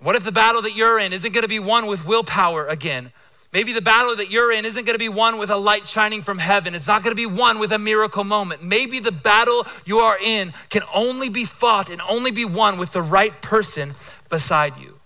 What 0.00 0.16
if 0.16 0.24
the 0.24 0.32
battle 0.32 0.62
that 0.62 0.76
you're 0.76 0.98
in 0.98 1.12
isn't 1.12 1.32
going 1.32 1.42
to 1.42 1.48
be 1.48 1.58
won 1.58 1.86
with 1.86 2.06
willpower 2.06 2.66
again? 2.66 3.12
Maybe 3.52 3.72
the 3.72 3.80
battle 3.80 4.14
that 4.16 4.30
you're 4.30 4.52
in 4.52 4.66
isn't 4.66 4.84
going 4.84 4.94
to 4.94 4.98
be 4.98 5.08
won 5.08 5.38
with 5.38 5.48
a 5.48 5.56
light 5.56 5.86
shining 5.86 6.22
from 6.22 6.38
heaven. 6.38 6.74
It's 6.74 6.86
not 6.86 7.02
going 7.02 7.16
to 7.16 7.16
be 7.16 7.26
won 7.26 7.58
with 7.58 7.72
a 7.72 7.78
miracle 7.78 8.22
moment. 8.22 8.62
Maybe 8.62 8.98
the 8.98 9.12
battle 9.12 9.66
you 9.86 10.00
are 10.00 10.18
in 10.22 10.52
can 10.68 10.82
only 10.94 11.30
be 11.30 11.44
fought 11.44 11.88
and 11.88 12.02
only 12.08 12.30
be 12.30 12.44
won 12.44 12.78
with 12.78 12.92
the 12.92 13.00
right 13.00 13.40
person 13.40 13.94
beside 14.28 14.76
you. 14.76 14.98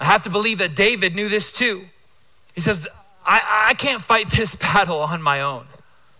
I 0.00 0.04
have 0.04 0.22
to 0.22 0.30
believe 0.30 0.58
that 0.58 0.74
David 0.74 1.14
knew 1.14 1.28
this 1.28 1.52
too. 1.52 1.84
He 2.54 2.60
says, 2.62 2.88
I, 3.26 3.66
I 3.68 3.74
can't 3.74 4.02
fight 4.02 4.28
this 4.30 4.54
battle 4.54 5.00
on 5.00 5.20
my 5.20 5.40
own. 5.40 5.66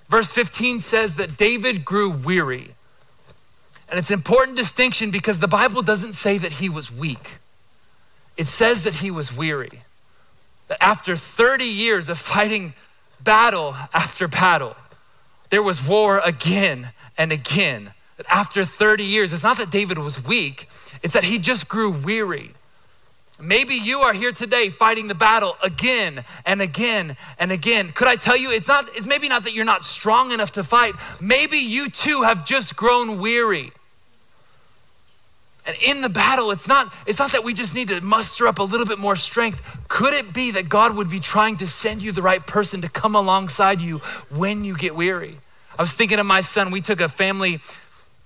Verse 0.09 0.31
15 0.31 0.81
says 0.81 1.17
that 1.17 1.39
David 1.39 1.85
grew 1.85 2.11
weary. 2.11 2.75
And 3.95 4.01
it's 4.01 4.11
an 4.11 4.15
important 4.15 4.57
distinction 4.57 5.13
because 5.13 5.39
the 5.39 5.47
Bible 5.47 5.81
doesn't 5.81 6.15
say 6.15 6.37
that 6.39 6.55
he 6.55 6.69
was 6.69 6.91
weak. 6.91 7.37
It 8.37 8.49
says 8.49 8.83
that 8.83 8.95
he 8.95 9.09
was 9.09 9.33
weary. 9.33 9.83
That 10.67 10.83
after 10.83 11.15
30 11.15 11.63
years 11.65 12.09
of 12.09 12.19
fighting 12.19 12.75
battle 13.21 13.77
after 13.95 14.27
battle, 14.27 14.75
there 15.51 15.63
was 15.63 15.87
war 15.87 16.19
again 16.25 16.89
and 17.17 17.31
again. 17.31 17.93
That 18.17 18.27
after 18.29 18.65
30 18.65 19.05
years, 19.05 19.33
it's 19.33 19.45
not 19.45 19.59
that 19.59 19.71
David 19.71 19.99
was 19.99 20.25
weak, 20.25 20.69
it's 21.05 21.15
that 21.15 21.23
he 21.23 21.39
just 21.39 21.69
grew 21.69 21.93
weary. 21.93 22.51
Maybe 23.41 23.77
you 23.77 24.01
are 24.01 24.13
here 24.13 24.33
today 24.33 24.71
fighting 24.71 25.07
the 25.07 25.15
battle 25.15 25.57
again 25.63 26.25
and 26.45 26.61
again 26.61 27.17
and 27.39 27.53
again. 27.53 27.93
Could 27.93 28.09
I 28.09 28.17
tell 28.17 28.37
you, 28.37 28.51
it's 28.51 28.67
not, 28.67 28.89
it's 28.97 29.07
maybe 29.07 29.29
not 29.29 29.45
that 29.45 29.53
you're 29.53 29.65
not 29.65 29.85
strong 29.85 30.33
enough 30.33 30.51
to 30.53 30.65
fight. 30.65 30.97
Maybe 31.21 31.59
you 31.59 31.89
too 31.91 32.23
have 32.23 32.45
just 32.45 32.75
grown 32.75 33.21
weary. 33.21 33.71
And 35.67 35.77
in 35.83 36.03
the 36.03 36.11
battle, 36.11 36.51
it's 36.51 36.69
not, 36.69 36.93
it's 37.07 37.19
not 37.19 37.33
that 37.33 37.43
we 37.43 37.55
just 37.55 37.75
need 37.75 37.89
to 37.89 38.01
muster 38.03 38.47
up 38.47 38.59
a 38.59 38.63
little 38.63 38.87
bit 38.87 38.99
more 38.99 39.17
strength. 39.17 39.63
Could 39.89 40.13
it 40.13 40.35
be 40.35 40.51
that 40.51 40.69
God 40.69 40.95
would 40.95 41.09
be 41.09 41.21
trying 41.21 41.57
to 41.59 41.67
send 41.67 42.03
you 42.03 42.13
the 42.13 42.21
right 42.21 42.47
person 42.47 42.83
to 42.83 42.89
come 42.91 43.15
alongside 43.15 43.81
you 43.81 43.99
when 44.29 44.65
you 44.65 44.77
get 44.77 44.95
weary? 44.95 45.39
I 45.79 45.83
was 45.83 45.93
thinking 45.93 46.19
of 46.19 46.27
my 46.27 46.43
son. 46.43 46.71
We 46.71 46.83
took 46.83 47.01
a 47.01 47.09
family, 47.09 47.61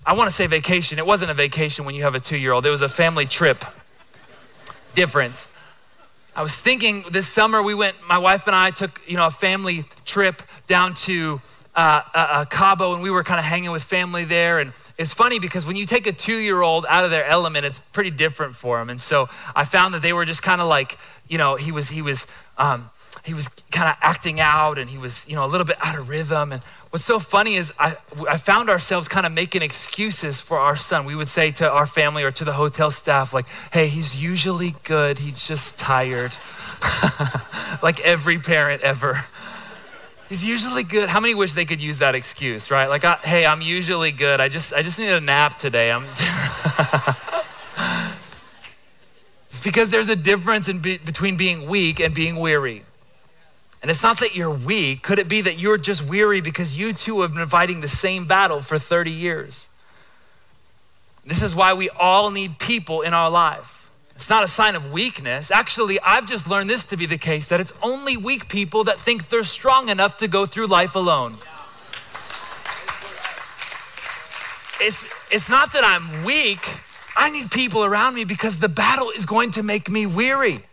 I 0.05 0.15
want 0.15 0.29
to 0.29 0.35
say 0.35 0.49
vacation. 0.49 0.99
It 0.99 1.07
wasn't 1.07 1.31
a 1.31 1.35
vacation 1.35 1.85
when 1.85 1.95
you 1.95 2.03
have 2.03 2.17
a 2.17 2.21
two 2.21 2.37
year 2.37 2.53
old, 2.53 2.67
it 2.67 2.71
was 2.71 2.83
a 2.83 2.89
family 2.89 3.25
trip 3.25 3.65
difference. 4.95 5.49
I 6.35 6.43
was 6.43 6.57
thinking 6.57 7.05
this 7.11 7.27
summer 7.27 7.63
we 7.63 7.75
went, 7.75 7.97
my 8.07 8.19
wife 8.19 8.47
and 8.47 8.55
I 8.55 8.71
took, 8.71 9.01
you 9.07 9.17
know, 9.17 9.27
a 9.27 9.31
family 9.31 9.85
trip 10.05 10.43
down 10.67 10.95
to 10.95 11.41
uh, 11.75 12.03
uh, 12.15 12.27
uh 12.31 12.45
Cabo 12.47 12.95
and 12.95 13.03
we 13.03 13.11
were 13.11 13.25
kind 13.25 13.39
of 13.39 13.45
hanging 13.45 13.71
with 13.71 13.83
family 13.83 14.25
there. 14.25 14.59
And 14.59 14.73
it's 14.99 15.15
funny 15.15 15.39
because 15.39 15.65
when 15.65 15.77
you 15.77 15.87
take 15.87 16.07
a 16.09 16.13
two 16.13 16.37
year 16.37 16.61
old 16.61 16.85
out 16.89 17.05
of 17.05 17.11
their 17.11 17.25
element, 17.25 17.65
it's 17.65 17.79
pretty 17.79 18.11
different 18.11 18.57
for 18.57 18.79
them. 18.79 18.91
And 18.91 19.01
so 19.01 19.29
I 19.55 19.65
found 19.65 19.95
that 19.95 20.03
they 20.03 20.13
were 20.13 20.25
just 20.25 20.43
kind 20.43 20.61
of 20.61 20.67
like, 20.67 20.99
you 21.29 21.39
know, 21.39 21.55
he 21.55 21.71
was, 21.71 21.91
he 21.91 22.03
was, 22.03 22.27
um, 22.59 22.91
he 23.25 23.33
was 23.33 23.49
kind 23.71 23.89
of 23.89 23.97
acting 24.01 24.41
out 24.41 24.77
and 24.77 24.91
he 24.91 24.99
was, 24.99 25.29
you 25.29 25.37
know, 25.37 25.45
a 25.45 25.47
little 25.47 25.65
bit 25.65 25.77
out 25.81 25.97
of 25.97 26.09
rhythm. 26.09 26.53
And 26.53 26.65
what's 26.91 27.05
so 27.05 27.21
funny 27.21 27.55
is 27.55 27.73
I, 27.79 27.97
I 28.29 28.37
found 28.37 28.69
ourselves 28.69 29.07
kind 29.07 29.25
of 29.25 29.33
making 29.33 29.63
excuses 29.63 30.41
for 30.41 30.59
our 30.59 30.77
son. 30.77 31.05
We 31.05 31.15
would 31.15 31.29
say 31.29 31.53
to 31.53 31.71
our 31.71 31.87
family 31.87 32.25
or 32.25 32.33
to 32.33 32.45
the 32.45 32.55
hotel 32.55 32.91
staff, 32.91 33.33
like, 33.33 33.47
hey, 33.73 33.87
he's 33.87 34.21
usually 34.21 34.75
good, 34.83 35.21
he's 35.21 35.47
just 35.47 35.79
tired. 35.79 36.33
like 37.83 38.01
every 38.01 38.39
parent 38.39 38.83
ever. 38.83 39.27
He's 40.29 40.47
usually 40.47 40.83
good. 40.83 41.09
How 41.09 41.21
many 41.21 41.35
wish 41.35 41.55
they 41.55 41.65
could 41.65 41.81
use 41.81 41.99
that 42.01 42.15
excuse, 42.15 42.71
right? 42.71 42.87
Like, 42.87 43.05
I, 43.05 43.15
hey, 43.17 43.47
I'm 43.47 43.63
usually 43.63 44.13
good. 44.13 44.41
I 44.41 44.49
just, 44.49 44.75
I 44.75 44.83
just 44.83 44.99
need 44.99 45.09
a 45.09 45.21
nap 45.21 45.59
today. 45.59 45.91
I'm. 45.91 46.05
it's 49.47 49.61
because 49.63 49.89
there's 49.89 50.11
a 50.11 50.17
difference 50.17 50.69
in 50.69 50.81
be, 50.81 50.99
between 50.99 51.39
being 51.39 51.67
weak 51.67 51.99
and 51.99 52.15
being 52.15 52.37
weary. 52.37 52.85
And 53.81 53.91
it's 53.91 54.03
not 54.03 54.19
that 54.21 54.35
you're 54.35 54.51
weak. 54.51 55.03
Could 55.03 55.19
it 55.19 55.29
be 55.29 55.41
that 55.41 55.59
you're 55.59 55.79
just 55.79 56.05
weary 56.05 56.43
because 56.43 56.79
you 56.79 56.93
too 56.93 57.23
have 57.23 57.35
been 57.35 57.49
fighting 57.49 57.81
the 57.81 57.89
same 57.89 58.27
battle 58.27 58.61
for 58.61 58.79
30 58.79 59.11
years? 59.11 59.71
This 61.25 61.43
is 61.43 61.55
why 61.55 61.73
we 61.73 61.89
all 61.91 62.31
need 62.31 62.59
people 62.59 63.01
in 63.03 63.15
our 63.15 63.31
life. 63.31 63.78
It's 64.19 64.29
not 64.29 64.43
a 64.43 64.49
sign 64.49 64.75
of 64.75 64.91
weakness. 64.91 65.53
Actually, 65.53 66.01
I've 66.01 66.27
just 66.27 66.51
learned 66.51 66.69
this 66.69 66.85
to 66.87 66.97
be 66.97 67.07
the 67.07 67.17
case 67.17 67.47
that 67.47 67.61
it's 67.61 67.73
only 67.81 68.17
weak 68.17 68.49
people 68.49 68.83
that 68.83 68.99
think 68.99 69.29
they're 69.29 69.45
strong 69.45 69.89
enough 69.89 70.17
to 70.17 70.27
go 70.27 70.45
through 70.45 70.67
life 70.67 70.97
alone. 70.97 71.37
It's, 74.81 75.07
it's 75.31 75.49
not 75.49 75.73
that 75.73 75.85
I'm 75.85 76.25
weak. 76.25 76.81
I 77.17 77.31
need 77.31 77.53
people 77.53 77.85
around 77.85 78.17
me 78.17 78.25
because 78.25 78.59
the 78.59 78.69
battle 78.69 79.11
is 79.11 79.25
going 79.25 79.53
to 79.53 79.63
make 79.63 79.89
me 79.89 80.05
weary. 80.05 80.65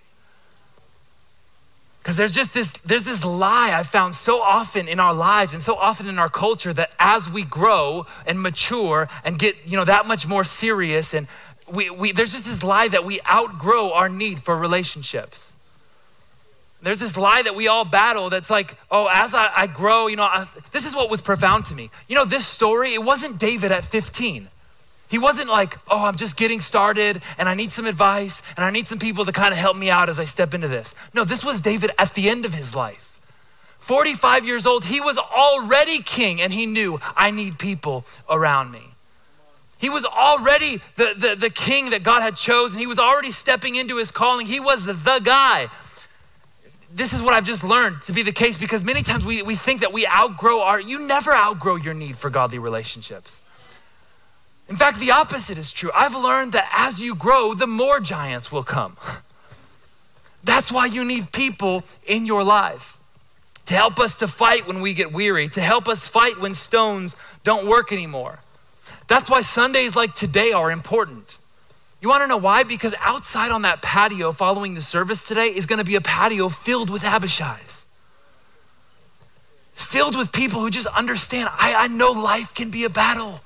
Because 1.99 2.17
there's 2.17 2.31
just 2.31 2.51
this, 2.55 2.71
there's 2.79 3.03
this 3.03 3.23
lie 3.23 3.71
I've 3.71 3.89
found 3.89 4.15
so 4.15 4.41
often 4.41 4.87
in 4.87 4.99
our 4.99 5.13
lives 5.13 5.53
and 5.53 5.61
so 5.61 5.75
often 5.75 6.07
in 6.07 6.17
our 6.17 6.29
culture 6.29 6.73
that 6.73 6.95
as 6.97 7.29
we 7.29 7.43
grow 7.43 8.07
and 8.25 8.41
mature 8.41 9.07
and 9.23 9.37
get, 9.37 9.55
you 9.67 9.77
know, 9.77 9.85
that 9.85 10.07
much 10.07 10.27
more 10.27 10.43
serious 10.43 11.13
and 11.13 11.27
we, 11.71 11.89
we 11.89 12.11
there's 12.11 12.31
just 12.31 12.45
this 12.45 12.63
lie 12.63 12.87
that 12.87 13.05
we 13.05 13.19
outgrow 13.29 13.91
our 13.91 14.09
need 14.09 14.41
for 14.41 14.57
relationships. 14.57 15.53
There's 16.81 16.99
this 16.99 17.17
lie 17.17 17.41
that 17.41 17.55
we 17.55 17.67
all 17.67 17.83
battle 17.83 18.29
that's 18.29 18.51
like, 18.51 18.77
oh, 18.91 19.09
as 19.11 19.33
I, 19.33 19.51
I 19.55 19.67
grow, 19.67 20.05
you 20.05 20.15
know, 20.15 20.23
I, 20.23 20.45
this 20.71 20.85
is 20.85 20.93
what 20.93 21.09
was 21.09 21.19
profound 21.19 21.65
to 21.65 21.73
me. 21.73 21.89
You 22.07 22.15
know, 22.15 22.25
this 22.25 22.45
story, 22.45 22.93
it 22.93 23.03
wasn't 23.03 23.39
David 23.39 23.71
at 23.71 23.85
15. 23.85 24.49
He 25.07 25.17
wasn't 25.17 25.49
like, 25.49 25.77
oh, 25.87 26.05
I'm 26.05 26.15
just 26.15 26.37
getting 26.37 26.59
started 26.59 27.23
and 27.39 27.49
I 27.49 27.55
need 27.55 27.71
some 27.71 27.85
advice 27.85 28.43
and 28.55 28.63
I 28.63 28.69
need 28.69 28.85
some 28.85 28.99
people 28.99 29.25
to 29.25 29.31
kind 29.31 29.51
of 29.51 29.57
help 29.57 29.77
me 29.77 29.89
out 29.89 30.09
as 30.09 30.19
I 30.19 30.25
step 30.25 30.53
into 30.53 30.67
this. 30.67 30.93
No, 31.13 31.23
this 31.23 31.43
was 31.43 31.61
David 31.61 31.91
at 31.97 32.13
the 32.13 32.29
end 32.29 32.45
of 32.45 32.53
his 32.53 32.75
life. 32.75 33.19
45 33.79 34.45
years 34.45 34.65
old, 34.65 34.85
he 34.85 34.99
was 34.99 35.17
already 35.17 36.03
king 36.03 36.41
and 36.41 36.51
he 36.53 36.65
knew, 36.65 36.99
I 37.15 37.31
need 37.31 37.57
people 37.57 38.03
around 38.29 38.71
me. 38.71 38.94
He 39.85 39.89
was 39.89 40.03
already 40.03 40.81
the, 40.95 41.13
the, 41.15 41.35
the 41.35 41.49
king 41.51 41.91
that 41.91 42.01
God 42.01 42.23
had 42.23 42.35
chosen. 42.35 42.79
He 42.79 42.87
was 42.87 42.97
already 42.97 43.29
stepping 43.29 43.75
into 43.75 43.97
his 43.97 44.09
calling. 44.09 44.47
He 44.47 44.59
was 44.59 44.83
the, 44.83 44.93
the 44.93 45.21
guy. 45.23 45.67
This 46.91 47.13
is 47.13 47.21
what 47.21 47.35
I've 47.35 47.45
just 47.45 47.63
learned 47.63 48.01
to 48.01 48.11
be 48.11 48.23
the 48.23 48.31
case 48.31 48.57
because 48.57 48.83
many 48.83 49.03
times 49.03 49.23
we, 49.23 49.43
we 49.43 49.55
think 49.55 49.81
that 49.81 49.93
we 49.93 50.07
outgrow 50.07 50.61
our, 50.61 50.81
you 50.81 51.05
never 51.05 51.31
outgrow 51.31 51.75
your 51.75 51.93
need 51.93 52.17
for 52.17 52.31
godly 52.31 52.57
relationships. 52.57 53.43
In 54.67 54.75
fact, 54.75 54.99
the 54.99 55.11
opposite 55.11 55.59
is 55.59 55.71
true. 55.71 55.91
I've 55.93 56.15
learned 56.15 56.53
that 56.53 56.67
as 56.75 56.99
you 56.99 57.13
grow, 57.13 57.53
the 57.53 57.67
more 57.67 57.99
giants 57.99 58.51
will 58.51 58.63
come. 58.63 58.97
That's 60.43 60.71
why 60.71 60.87
you 60.87 61.05
need 61.05 61.31
people 61.31 61.83
in 62.07 62.25
your 62.25 62.43
life 62.43 62.97
to 63.67 63.75
help 63.75 63.99
us 63.99 64.15
to 64.15 64.27
fight 64.27 64.65
when 64.65 64.81
we 64.81 64.95
get 64.95 65.13
weary, 65.13 65.47
to 65.49 65.61
help 65.61 65.87
us 65.87 66.07
fight 66.07 66.41
when 66.41 66.55
stones 66.55 67.15
don't 67.43 67.67
work 67.67 67.91
anymore. 67.91 68.39
That's 69.07 69.29
why 69.29 69.41
Sundays 69.41 69.95
like 69.95 70.15
today 70.15 70.51
are 70.51 70.71
important. 70.71 71.37
You 72.01 72.09
want 72.09 72.23
to 72.23 72.27
know 72.27 72.37
why? 72.37 72.63
Because 72.63 72.93
outside 72.99 73.51
on 73.51 73.63
that 73.63 73.81
patio 73.81 74.31
following 74.31 74.73
the 74.73 74.81
service 74.81 75.23
today 75.23 75.47
is 75.47 75.65
to 75.65 75.83
be 75.83 75.95
a 75.95 76.01
patio 76.01 76.49
filled 76.49 76.89
with 76.89 77.03
Abishais. 77.03 77.85
Filled 79.73 80.15
with 80.15 80.31
people 80.31 80.61
who 80.61 80.69
just 80.69 80.87
understand 80.87 81.49
I, 81.51 81.73
I 81.75 81.87
know 81.87 82.11
life 82.11 82.53
can 82.53 82.71
be 82.71 82.83
a 82.83 82.89
battle. 82.89 83.41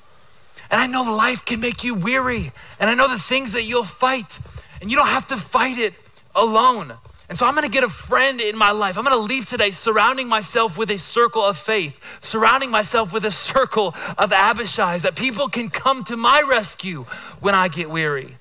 And 0.71 0.79
I 0.79 0.87
know 0.87 1.03
life 1.03 1.43
can 1.43 1.59
make 1.59 1.83
you 1.83 1.95
weary. 1.95 2.51
And 2.79 2.89
I 2.89 2.93
know 2.93 3.07
the 3.07 3.17
things 3.17 3.53
that 3.53 3.63
you'll 3.63 3.83
fight. 3.83 4.39
And 4.81 4.91
you 4.91 4.97
don't 4.97 5.07
have 5.07 5.27
to 5.27 5.37
fight 5.37 5.77
it 5.77 5.93
alone. 6.35 6.93
And 7.29 7.37
so 7.37 7.45
I'm 7.45 7.53
gonna 7.53 7.69
get 7.69 7.83
a 7.83 7.89
friend 7.89 8.41
in 8.41 8.57
my 8.57 8.71
life. 8.71 8.97
I'm 8.97 9.03
gonna 9.03 9.17
leave 9.17 9.45
today 9.45 9.69
surrounding 9.69 10.27
myself 10.27 10.77
with 10.77 10.89
a 10.89 10.97
circle 10.97 11.43
of 11.43 11.57
faith, 11.57 11.99
surrounding 12.21 12.71
myself 12.71 13.13
with 13.13 13.23
a 13.23 13.31
circle 13.31 13.89
of 14.17 14.31
Abishais 14.31 15.03
that 15.03 15.15
people 15.15 15.47
can 15.47 15.69
come 15.69 16.03
to 16.05 16.17
my 16.17 16.43
rescue 16.49 17.05
when 17.39 17.53
I 17.53 17.67
get 17.67 17.89
weary. 17.89 18.37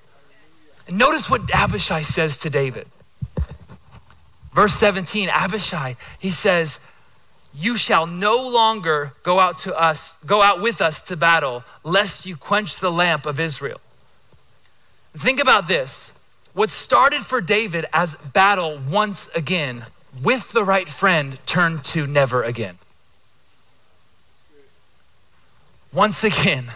And 0.86 0.96
notice 0.96 1.28
what 1.28 1.42
Abishai 1.54 2.00
says 2.00 2.38
to 2.38 2.50
David. 2.50 2.86
Verse 4.54 4.74
17, 4.74 5.28
Abishai, 5.28 5.96
he 6.18 6.30
says, 6.30 6.80
you 7.54 7.76
shall 7.76 8.06
no 8.06 8.36
longer 8.36 9.14
go 9.22 9.40
out 9.40 9.58
to 9.58 9.78
us, 9.78 10.16
go 10.24 10.42
out 10.42 10.60
with 10.60 10.80
us 10.80 11.02
to 11.02 11.16
battle, 11.16 11.64
lest 11.82 12.24
you 12.26 12.36
quench 12.36 12.78
the 12.78 12.90
lamp 12.90 13.26
of 13.26 13.40
Israel. 13.40 13.80
Think 15.16 15.40
about 15.40 15.66
this. 15.66 16.12
What 16.58 16.70
started 16.70 17.22
for 17.22 17.40
David 17.40 17.86
as 17.92 18.16
battle 18.16 18.80
once 18.90 19.28
again 19.32 19.86
with 20.20 20.50
the 20.50 20.64
right 20.64 20.88
friend 20.88 21.38
turned 21.46 21.84
to 21.84 22.04
never 22.04 22.42
again. 22.42 22.78
Once 25.92 26.24
again, 26.24 26.72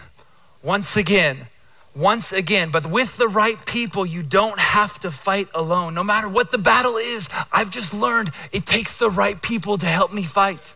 once 0.63 0.95
again, 0.95 1.47
once 1.93 2.31
again. 2.31 2.69
But 2.71 2.85
with 2.85 3.17
the 3.17 3.27
right 3.27 3.57
people, 3.65 4.05
you 4.05 4.23
don't 4.23 4.57
have 4.57 4.99
to 4.99 5.11
fight 5.11 5.49
alone. 5.53 5.93
No 5.95 6.03
matter 6.05 6.29
what 6.29 6.53
the 6.53 6.57
battle 6.57 6.95
is, 6.95 7.27
I've 7.51 7.69
just 7.69 7.93
learned 7.93 8.31
it 8.53 8.65
takes 8.65 8.95
the 8.95 9.09
right 9.09 9.41
people 9.41 9.77
to 9.79 9.85
help 9.85 10.13
me 10.13 10.23
fight. 10.23 10.75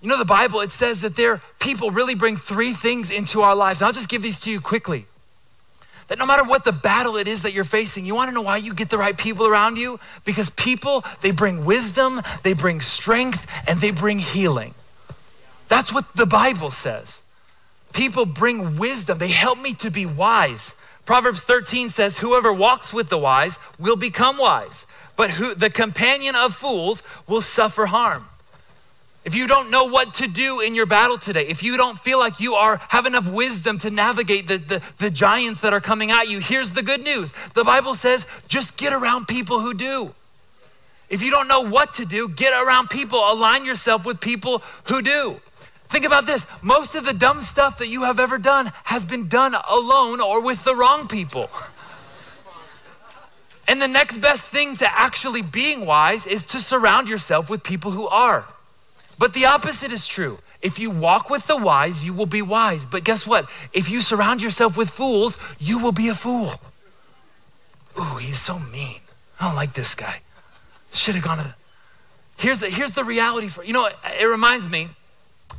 You 0.00 0.08
know, 0.10 0.16
the 0.16 0.24
Bible, 0.24 0.60
it 0.60 0.70
says 0.70 1.00
that 1.00 1.16
there 1.16 1.42
people 1.58 1.90
really 1.90 2.14
bring 2.14 2.36
three 2.36 2.72
things 2.72 3.10
into 3.10 3.42
our 3.42 3.56
lives. 3.56 3.80
And 3.80 3.86
I'll 3.86 3.92
just 3.92 4.08
give 4.08 4.22
these 4.22 4.38
to 4.42 4.50
you 4.52 4.60
quickly. 4.60 5.06
That 6.10 6.18
no 6.18 6.26
matter 6.26 6.42
what 6.42 6.64
the 6.64 6.72
battle 6.72 7.16
it 7.16 7.28
is 7.28 7.42
that 7.42 7.52
you're 7.52 7.62
facing, 7.62 8.04
you 8.04 8.16
want 8.16 8.30
to 8.30 8.34
know 8.34 8.42
why 8.42 8.56
you 8.56 8.74
get 8.74 8.90
the 8.90 8.98
right 8.98 9.16
people 9.16 9.46
around 9.46 9.78
you? 9.78 10.00
Because 10.24 10.50
people, 10.50 11.04
they 11.20 11.30
bring 11.30 11.64
wisdom, 11.64 12.20
they 12.42 12.52
bring 12.52 12.80
strength, 12.80 13.46
and 13.68 13.80
they 13.80 13.92
bring 13.92 14.18
healing. 14.18 14.74
That's 15.68 15.94
what 15.94 16.16
the 16.16 16.26
Bible 16.26 16.72
says. 16.72 17.22
People 17.92 18.26
bring 18.26 18.76
wisdom, 18.76 19.18
they 19.18 19.28
help 19.28 19.60
me 19.62 19.72
to 19.74 19.88
be 19.88 20.04
wise. 20.04 20.74
Proverbs 21.06 21.44
13 21.44 21.90
says, 21.90 22.18
Whoever 22.18 22.52
walks 22.52 22.92
with 22.92 23.08
the 23.08 23.16
wise 23.16 23.60
will 23.78 23.94
become 23.94 24.36
wise, 24.36 24.88
but 25.14 25.30
who, 25.30 25.54
the 25.54 25.70
companion 25.70 26.34
of 26.34 26.56
fools 26.56 27.04
will 27.28 27.40
suffer 27.40 27.86
harm. 27.86 28.26
If 29.22 29.34
you 29.34 29.46
don't 29.46 29.70
know 29.70 29.84
what 29.84 30.14
to 30.14 30.28
do 30.28 30.60
in 30.60 30.74
your 30.74 30.86
battle 30.86 31.18
today, 31.18 31.46
if 31.46 31.62
you 31.62 31.76
don't 31.76 31.98
feel 31.98 32.18
like 32.18 32.40
you 32.40 32.54
are 32.54 32.78
have 32.88 33.04
enough 33.04 33.28
wisdom 33.28 33.76
to 33.78 33.90
navigate 33.90 34.48
the, 34.48 34.56
the, 34.56 34.82
the 34.96 35.10
giants 35.10 35.60
that 35.60 35.74
are 35.74 35.80
coming 35.80 36.10
at 36.10 36.30
you, 36.30 36.38
here's 36.38 36.70
the 36.70 36.82
good 36.82 37.02
news. 37.02 37.32
The 37.54 37.64
Bible 37.64 37.94
says 37.94 38.26
just 38.48 38.78
get 38.78 38.94
around 38.94 39.28
people 39.28 39.60
who 39.60 39.74
do. 39.74 40.14
If 41.10 41.22
you 41.22 41.30
don't 41.30 41.48
know 41.48 41.60
what 41.60 41.92
to 41.94 42.06
do, 42.06 42.28
get 42.28 42.54
around 42.54 42.88
people, 42.88 43.18
align 43.18 43.66
yourself 43.66 44.06
with 44.06 44.20
people 44.20 44.62
who 44.84 45.02
do. 45.02 45.40
Think 45.88 46.06
about 46.06 46.24
this 46.24 46.46
most 46.62 46.94
of 46.94 47.04
the 47.04 47.12
dumb 47.12 47.42
stuff 47.42 47.76
that 47.78 47.88
you 47.88 48.04
have 48.04 48.18
ever 48.18 48.38
done 48.38 48.72
has 48.84 49.04
been 49.04 49.28
done 49.28 49.54
alone 49.68 50.20
or 50.20 50.40
with 50.40 50.64
the 50.64 50.74
wrong 50.74 51.08
people. 51.08 51.50
And 53.68 53.82
the 53.82 53.88
next 53.88 54.16
best 54.16 54.48
thing 54.48 54.76
to 54.78 54.98
actually 54.98 55.42
being 55.42 55.84
wise 55.84 56.26
is 56.26 56.44
to 56.46 56.58
surround 56.58 57.08
yourself 57.08 57.50
with 57.50 57.62
people 57.62 57.90
who 57.90 58.08
are. 58.08 58.46
But 59.20 59.34
the 59.34 59.44
opposite 59.44 59.92
is 59.92 60.06
true. 60.06 60.38
If 60.62 60.78
you 60.78 60.88
walk 60.88 61.28
with 61.28 61.46
the 61.46 61.58
wise, 61.58 62.06
you 62.06 62.14
will 62.14 62.24
be 62.24 62.40
wise. 62.40 62.86
But 62.86 63.04
guess 63.04 63.26
what? 63.26 63.50
If 63.74 63.90
you 63.90 64.00
surround 64.00 64.40
yourself 64.40 64.78
with 64.78 64.88
fools, 64.88 65.36
you 65.58 65.78
will 65.78 65.92
be 65.92 66.08
a 66.08 66.14
fool. 66.14 66.54
Ooh, 67.98 68.16
he's 68.16 68.40
so 68.40 68.58
mean. 68.58 69.00
I 69.38 69.48
don't 69.48 69.56
like 69.56 69.74
this 69.74 69.94
guy. 69.94 70.22
Should 70.90 71.16
have 71.16 71.24
gone 71.24 71.36
to. 71.36 71.54
Here's 72.38 72.60
the, 72.60 72.70
here's 72.70 72.92
the 72.92 73.04
reality 73.04 73.48
for 73.48 73.62
you 73.62 73.74
know. 73.74 73.90
It, 74.18 74.24
reminds 74.24 74.70
me 74.70 74.88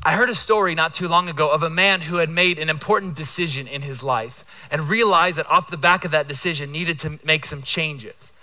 I 0.04 0.14
heard 0.14 0.32
a 0.32 0.36
story 0.36 0.74
not 0.74 0.96
too 0.96 1.08
long 1.08 1.30
ago 1.30 1.52
of 1.52 1.62
a 1.62 1.70
man 1.70 2.02
who 2.02 2.16
had 2.16 2.32
made 2.32 2.58
an 2.58 2.68
important 2.68 3.16
decision 3.16 3.68
in 3.68 3.84
his 3.84 4.02
life 4.02 4.44
and 4.72 4.90
realized 4.90 5.38
that 5.38 5.48
off 5.52 5.70
the 5.70 5.78
back 5.78 6.04
of 6.04 6.10
that 6.10 6.28
decision 6.28 6.72
needed 6.72 6.98
to 7.00 7.20
make 7.24 7.46
some 7.46 7.62
changes. 7.62 8.34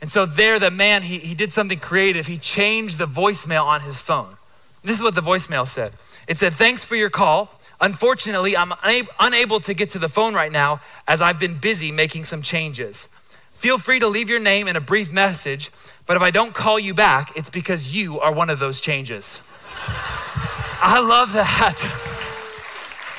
And 0.00 0.10
so 0.10 0.26
there, 0.26 0.58
the 0.58 0.72
man, 0.72 1.02
he, 1.02 1.18
he 1.18 1.36
did 1.36 1.52
something 1.52 1.78
creative. 1.78 2.26
He 2.26 2.38
changed 2.38 2.98
the 2.98 3.06
voicemail 3.06 3.64
on 3.64 3.82
his 3.82 4.00
phone. 4.00 4.36
This 4.84 4.96
is 4.96 5.02
what 5.02 5.14
the 5.14 5.22
voicemail 5.22 5.66
said. 5.66 5.92
It 6.28 6.38
said, 6.38 6.52
thanks 6.52 6.84
for 6.84 6.94
your 6.94 7.10
call. 7.10 7.58
Unfortunately, 7.80 8.56
I'm 8.56 8.70
unab- 8.70 9.08
unable 9.18 9.60
to 9.60 9.74
get 9.74 9.90
to 9.90 9.98
the 9.98 10.08
phone 10.08 10.34
right 10.34 10.52
now 10.52 10.80
as 11.08 11.20
I've 11.20 11.40
been 11.40 11.54
busy 11.54 11.90
making 11.90 12.24
some 12.24 12.42
changes. 12.42 13.08
Feel 13.52 13.78
free 13.78 13.98
to 13.98 14.06
leave 14.06 14.28
your 14.28 14.40
name 14.40 14.68
and 14.68 14.76
a 14.76 14.80
brief 14.80 15.10
message, 15.10 15.70
but 16.06 16.16
if 16.16 16.22
I 16.22 16.30
don't 16.30 16.54
call 16.54 16.78
you 16.78 16.94
back, 16.94 17.36
it's 17.36 17.50
because 17.50 17.94
you 17.94 18.20
are 18.20 18.32
one 18.32 18.50
of 18.50 18.58
those 18.58 18.78
changes. 18.78 19.40
I 20.80 21.00
love 21.00 21.32
that. 21.32 22.00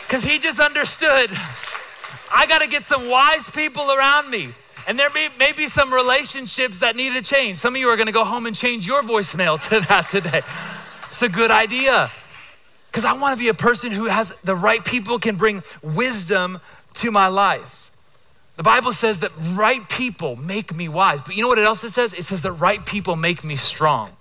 Because 0.06 0.24
he 0.24 0.38
just 0.38 0.60
understood 0.60 1.32
I 2.32 2.46
got 2.48 2.60
to 2.62 2.68
get 2.68 2.84
some 2.84 3.10
wise 3.10 3.50
people 3.50 3.92
around 3.92 4.30
me. 4.30 4.50
And 4.88 5.00
there 5.00 5.10
may, 5.12 5.30
may 5.40 5.52
be 5.52 5.68
some 5.68 5.94
relationships 5.94 6.80
that 6.82 6.96
need 6.96 7.14
to 7.14 7.22
change. 7.22 7.58
Some 7.58 7.76
of 7.76 7.80
you 7.80 7.88
are 7.88 7.96
going 7.96 8.08
to 8.08 8.14
go 8.14 8.24
home 8.24 8.46
and 8.46 8.56
change 8.56 8.86
your 8.86 9.02
voicemail 9.02 9.60
to 9.70 9.80
that 9.88 10.10
today. 10.10 10.42
It's 11.08 11.22
a 11.22 11.30
good 11.30 11.52
idea. 11.52 12.12
Because 12.88 13.06
I 13.06 13.14
want 13.14 13.38
to 13.38 13.44
be 13.44 13.50
a 13.50 13.54
person 13.54 13.92
who 13.92 14.06
has 14.06 14.34
the 14.44 14.56
right 14.56 14.84
people 14.84 15.20
can 15.20 15.36
bring 15.36 15.64
wisdom 15.82 16.60
to 16.96 17.12
my 17.12 17.28
life. 17.28 17.92
The 18.58 18.64
Bible 18.64 18.94
says 18.94 19.20
that 19.20 19.32
right 19.54 19.88
people 19.90 20.38
make 20.38 20.74
me 20.74 20.88
wise. 20.88 21.22
But 21.22 21.36
you 21.36 21.42
know 21.42 21.50
what 21.50 21.60
else 21.60 21.84
it 21.84 21.92
says? 21.92 22.14
It 22.14 22.24
says 22.24 22.42
that 22.44 22.54
right 22.54 22.86
people 22.86 23.16
make 23.16 23.44
me 23.44 23.56
strong. 23.58 24.12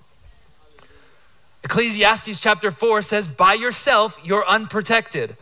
Ecclesiastes 1.63 2.41
chapter 2.41 2.71
4 2.71 3.03
says, 3.03 3.29
By 3.29 3.55
yourself, 3.55 4.21
you're 4.25 4.47
unprotected. 4.47 5.37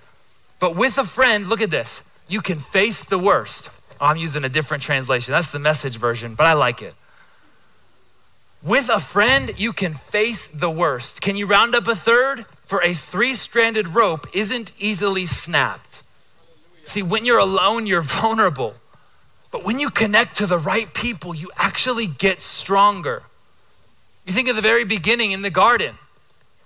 But 0.60 0.76
with 0.76 0.98
a 0.98 1.04
friend, 1.04 1.48
look 1.48 1.60
at 1.60 1.70
this, 1.70 2.02
you 2.28 2.40
can 2.40 2.60
face 2.60 3.02
the 3.04 3.18
worst. 3.18 3.70
Oh, 4.00 4.06
I'm 4.06 4.16
using 4.16 4.44
a 4.44 4.48
different 4.48 4.82
translation. 4.82 5.32
That's 5.32 5.50
the 5.50 5.58
message 5.58 5.96
version, 5.96 6.34
but 6.34 6.46
I 6.46 6.52
like 6.52 6.82
it. 6.82 6.94
With 8.62 8.88
a 8.88 9.00
friend, 9.00 9.52
you 9.58 9.72
can 9.72 9.94
face 9.94 10.46
the 10.46 10.70
worst. 10.70 11.20
Can 11.20 11.36
you 11.36 11.46
round 11.46 11.74
up 11.74 11.88
a 11.88 11.96
third? 11.96 12.46
For 12.64 12.80
a 12.82 12.94
three 12.94 13.34
stranded 13.34 13.88
rope 13.88 14.26
isn't 14.32 14.72
easily 14.78 15.26
snapped. 15.26 16.02
See, 16.84 17.02
when 17.02 17.24
you're 17.24 17.38
alone, 17.38 17.86
you're 17.86 18.02
vulnerable. 18.20 18.74
But 19.50 19.64
when 19.64 19.78
you 19.78 19.90
connect 19.90 20.36
to 20.36 20.46
the 20.46 20.58
right 20.58 20.92
people, 20.94 21.34
you 21.34 21.50
actually 21.56 22.06
get 22.06 22.40
stronger. 22.40 23.24
You 24.24 24.32
think 24.32 24.48
of 24.48 24.56
the 24.56 24.62
very 24.62 24.84
beginning 24.84 25.32
in 25.32 25.42
the 25.42 25.50
garden. 25.50 25.96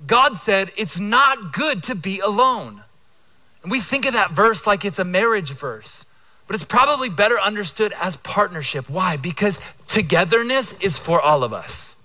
God 0.06 0.36
said, 0.36 0.72
It's 0.76 1.00
not 1.00 1.52
good 1.52 1.82
to 1.84 1.94
be 1.94 2.20
alone. 2.20 2.82
And 3.62 3.72
we 3.72 3.80
think 3.80 4.06
of 4.06 4.12
that 4.12 4.30
verse 4.30 4.66
like 4.66 4.84
it's 4.84 4.98
a 4.98 5.04
marriage 5.04 5.50
verse, 5.50 6.04
but 6.46 6.54
it's 6.54 6.64
probably 6.64 7.08
better 7.08 7.40
understood 7.40 7.92
as 8.00 8.16
partnership. 8.16 8.88
Why? 8.88 9.16
Because 9.16 9.58
togetherness 9.86 10.74
is 10.80 10.98
for 10.98 11.20
all 11.20 11.44
of 11.44 11.52
us. 11.52 11.96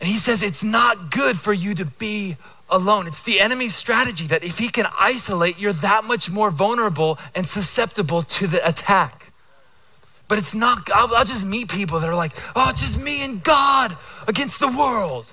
And 0.00 0.08
he 0.08 0.16
says, 0.16 0.42
It's 0.42 0.64
not 0.64 1.10
good 1.10 1.38
for 1.38 1.52
you 1.52 1.74
to 1.76 1.84
be 1.84 2.36
alone. 2.68 3.06
It's 3.06 3.22
the 3.22 3.40
enemy's 3.40 3.74
strategy 3.74 4.26
that 4.26 4.42
if 4.42 4.58
he 4.58 4.68
can 4.68 4.86
isolate, 4.98 5.60
you're 5.60 5.72
that 5.74 6.04
much 6.04 6.30
more 6.30 6.50
vulnerable 6.50 7.18
and 7.34 7.46
susceptible 7.46 8.22
to 8.22 8.46
the 8.46 8.66
attack. 8.66 9.32
But 10.26 10.38
it's 10.38 10.54
not, 10.54 10.90
I'll, 10.92 11.14
I'll 11.14 11.24
just 11.24 11.46
meet 11.46 11.68
people 11.68 12.00
that 12.00 12.08
are 12.08 12.14
like, 12.14 12.32
oh, 12.56 12.70
it's 12.70 12.80
just 12.80 13.04
me 13.04 13.24
and 13.24 13.44
God 13.44 13.96
against 14.26 14.60
the 14.60 14.68
world. 14.68 15.32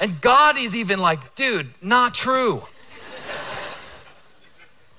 And 0.00 0.20
God 0.20 0.58
is 0.58 0.76
even 0.76 0.98
like, 0.98 1.34
dude, 1.34 1.70
not 1.80 2.14
true. 2.14 2.64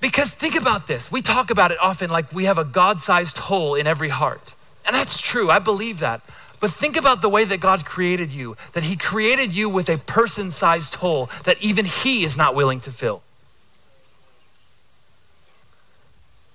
Because 0.00 0.30
think 0.30 0.54
about 0.54 0.86
this. 0.86 1.10
We 1.10 1.22
talk 1.22 1.50
about 1.50 1.70
it 1.70 1.78
often 1.80 2.10
like 2.10 2.32
we 2.32 2.44
have 2.44 2.58
a 2.58 2.64
God 2.64 2.98
sized 2.98 3.38
hole 3.38 3.74
in 3.74 3.86
every 3.86 4.10
heart. 4.10 4.54
And 4.86 4.94
that's 4.94 5.20
true. 5.20 5.50
I 5.50 5.58
believe 5.58 5.98
that. 6.00 6.22
But 6.60 6.70
think 6.70 6.96
about 6.96 7.22
the 7.22 7.28
way 7.28 7.44
that 7.44 7.60
God 7.60 7.84
created 7.84 8.32
you, 8.32 8.56
that 8.72 8.84
He 8.84 8.96
created 8.96 9.54
you 9.54 9.68
with 9.68 9.88
a 9.88 9.98
person 9.98 10.50
sized 10.50 10.96
hole 10.96 11.28
that 11.44 11.60
even 11.62 11.84
He 11.84 12.24
is 12.24 12.36
not 12.36 12.54
willing 12.54 12.80
to 12.80 12.92
fill. 12.92 13.22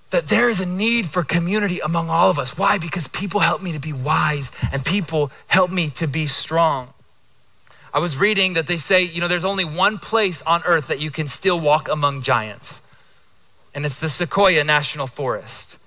That 0.10 0.28
there 0.28 0.50
is 0.50 0.60
a 0.60 0.66
need 0.66 1.08
for 1.08 1.24
community 1.24 1.80
among 1.80 2.10
all 2.10 2.30
of 2.30 2.38
us. 2.38 2.58
Why? 2.58 2.78
Because 2.78 3.08
people 3.08 3.42
help 3.42 3.62
me 3.62 3.72
to 3.72 3.80
be 3.80 3.94
wise 3.94 4.52
and 4.74 4.84
people 4.84 5.32
help 5.48 5.72
me 5.72 5.90
to 5.92 6.08
be 6.08 6.28
strong. 6.28 6.90
I 7.94 8.00
was 8.00 8.18
reading 8.18 8.54
that 8.54 8.68
they 8.68 8.78
say, 8.78 9.04
you 9.04 9.20
know, 9.20 9.28
there's 9.28 9.46
only 9.46 9.66
one 9.66 9.98
place 10.00 10.42
on 10.44 10.64
earth 10.66 10.88
that 10.88 11.00
you 11.00 11.12
can 11.12 11.28
still 11.28 11.60
walk 11.60 11.90
among 11.90 12.22
giants, 12.22 12.81
and 13.74 13.86
it's 13.86 14.00
the 14.00 14.10
Sequoia 14.10 14.64
National 14.64 15.08
Forest. 15.08 15.78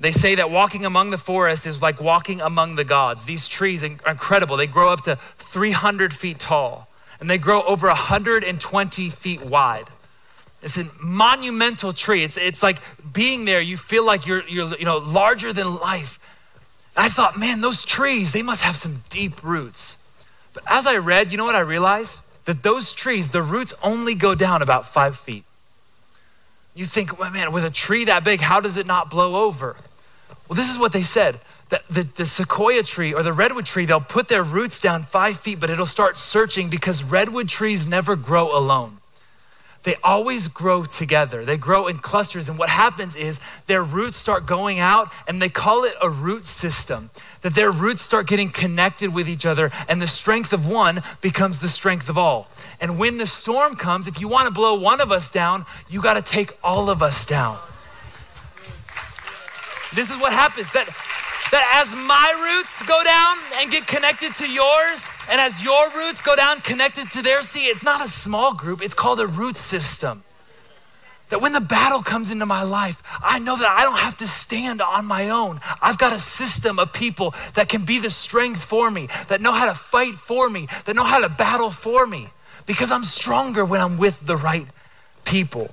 They 0.00 0.12
say 0.12 0.36
that 0.36 0.50
walking 0.50 0.84
among 0.84 1.10
the 1.10 1.18
forest 1.18 1.66
is 1.66 1.82
like 1.82 2.00
walking 2.00 2.40
among 2.40 2.76
the 2.76 2.84
gods. 2.84 3.24
These 3.24 3.48
trees 3.48 3.82
are 3.82 3.98
incredible. 4.06 4.56
They 4.56 4.68
grow 4.68 4.90
up 4.90 5.02
to 5.04 5.16
300 5.38 6.14
feet 6.14 6.38
tall, 6.38 6.88
and 7.18 7.28
they 7.28 7.38
grow 7.38 7.62
over 7.62 7.88
120 7.88 9.10
feet 9.10 9.42
wide. 9.42 9.88
It's 10.62 10.76
a 10.76 10.86
monumental 11.02 11.92
tree. 11.92 12.22
It's, 12.22 12.36
it's 12.36 12.62
like 12.62 12.78
being 13.12 13.44
there, 13.44 13.60
you 13.60 13.76
feel 13.76 14.04
like 14.04 14.26
you're, 14.26 14.46
you're 14.48 14.76
you 14.76 14.84
know, 14.84 14.98
larger 14.98 15.52
than 15.52 15.76
life. 15.76 16.18
I 16.96 17.08
thought, 17.08 17.38
man, 17.38 17.60
those 17.60 17.84
trees, 17.84 18.32
they 18.32 18.42
must 18.42 18.62
have 18.62 18.76
some 18.76 19.02
deep 19.08 19.42
roots. 19.44 19.98
But 20.52 20.64
as 20.66 20.86
I 20.86 20.96
read, 20.96 21.30
you 21.30 21.38
know 21.38 21.44
what 21.44 21.54
I 21.54 21.60
realized? 21.60 22.22
That 22.44 22.62
those 22.62 22.92
trees, 22.92 23.28
the 23.28 23.42
roots 23.42 23.72
only 23.82 24.14
go 24.14 24.34
down 24.34 24.62
about 24.62 24.86
five 24.86 25.16
feet. 25.16 25.44
You 26.74 26.86
think, 26.86 27.18
well, 27.18 27.30
man, 27.30 27.52
with 27.52 27.64
a 27.64 27.70
tree 27.70 28.04
that 28.04 28.24
big, 28.24 28.40
how 28.40 28.60
does 28.60 28.76
it 28.76 28.86
not 28.86 29.10
blow 29.10 29.44
over? 29.44 29.76
Well, 30.48 30.56
this 30.56 30.70
is 30.70 30.78
what 30.78 30.92
they 30.92 31.02
said 31.02 31.40
that 31.70 31.86
the, 31.88 32.04
the 32.04 32.24
sequoia 32.24 32.82
tree 32.82 33.12
or 33.12 33.22
the 33.22 33.32
redwood 33.32 33.66
tree, 33.66 33.84
they'll 33.84 34.00
put 34.00 34.28
their 34.28 34.42
roots 34.42 34.80
down 34.80 35.02
five 35.02 35.36
feet, 35.38 35.60
but 35.60 35.68
it'll 35.68 35.84
start 35.84 36.16
searching 36.16 36.70
because 36.70 37.04
redwood 37.04 37.48
trees 37.48 37.86
never 37.86 38.16
grow 38.16 38.56
alone 38.56 38.98
they 39.84 39.96
always 40.02 40.48
grow 40.48 40.84
together. 40.84 41.44
They 41.44 41.56
grow 41.56 41.86
in 41.86 41.98
clusters. 41.98 42.48
And 42.48 42.58
what 42.58 42.68
happens 42.68 43.16
is 43.16 43.40
their 43.66 43.82
roots 43.82 44.16
start 44.16 44.46
going 44.46 44.78
out, 44.78 45.12
and 45.26 45.40
they 45.40 45.48
call 45.48 45.84
it 45.84 45.94
a 46.02 46.10
root 46.10 46.46
system. 46.46 47.10
That 47.42 47.54
their 47.54 47.70
roots 47.70 48.02
start 48.02 48.26
getting 48.26 48.50
connected 48.50 49.14
with 49.14 49.28
each 49.28 49.46
other, 49.46 49.70
and 49.88 50.02
the 50.02 50.08
strength 50.08 50.52
of 50.52 50.68
one 50.68 51.02
becomes 51.20 51.60
the 51.60 51.68
strength 51.68 52.08
of 52.08 52.18
all. 52.18 52.48
And 52.80 52.98
when 52.98 53.18
the 53.18 53.26
storm 53.26 53.76
comes, 53.76 54.06
if 54.06 54.20
you 54.20 54.28
want 54.28 54.46
to 54.46 54.52
blow 54.52 54.74
one 54.74 55.00
of 55.00 55.12
us 55.12 55.30
down, 55.30 55.64
you 55.88 56.02
got 56.02 56.14
to 56.14 56.22
take 56.22 56.56
all 56.62 56.90
of 56.90 57.02
us 57.02 57.24
down. 57.24 57.58
This 59.94 60.10
is 60.10 60.20
what 60.20 60.32
happens. 60.32 60.70
That 60.72 60.86
that 61.50 61.64
as 61.80 61.88
my 61.94 62.28
roots 62.44 62.82
go 62.86 63.02
down 63.02 63.38
and 63.58 63.70
get 63.70 63.86
connected 63.86 64.34
to 64.34 64.46
yours, 64.46 65.08
and 65.28 65.40
as 65.40 65.62
your 65.62 65.90
roots 65.90 66.20
go 66.20 66.34
down 66.34 66.60
connected 66.60 67.10
to 67.12 67.22
their 67.22 67.42
see, 67.42 67.66
it's 67.66 67.84
not 67.84 68.04
a 68.04 68.08
small 68.08 68.54
group, 68.54 68.82
it's 68.82 68.94
called 68.94 69.20
a 69.20 69.26
root 69.26 69.56
system. 69.56 70.24
That 71.28 71.42
when 71.42 71.52
the 71.52 71.60
battle 71.60 72.02
comes 72.02 72.30
into 72.30 72.46
my 72.46 72.62
life, 72.62 73.02
I 73.22 73.38
know 73.38 73.54
that 73.56 73.68
I 73.68 73.82
don't 73.82 73.98
have 73.98 74.16
to 74.18 74.26
stand 74.26 74.80
on 74.80 75.04
my 75.04 75.28
own. 75.28 75.60
I've 75.82 75.98
got 75.98 76.14
a 76.14 76.18
system 76.18 76.78
of 76.78 76.94
people 76.94 77.34
that 77.54 77.68
can 77.68 77.84
be 77.84 77.98
the 77.98 78.08
strength 78.08 78.64
for 78.64 78.90
me, 78.90 79.08
that 79.28 79.42
know 79.42 79.52
how 79.52 79.66
to 79.66 79.74
fight 79.74 80.14
for 80.14 80.48
me, 80.48 80.68
that 80.86 80.96
know 80.96 81.04
how 81.04 81.20
to 81.20 81.28
battle 81.28 81.70
for 81.70 82.06
me, 82.06 82.28
because 82.64 82.90
I'm 82.90 83.04
stronger 83.04 83.62
when 83.64 83.82
I'm 83.82 83.98
with 83.98 84.26
the 84.26 84.38
right 84.38 84.66
people. 85.24 85.70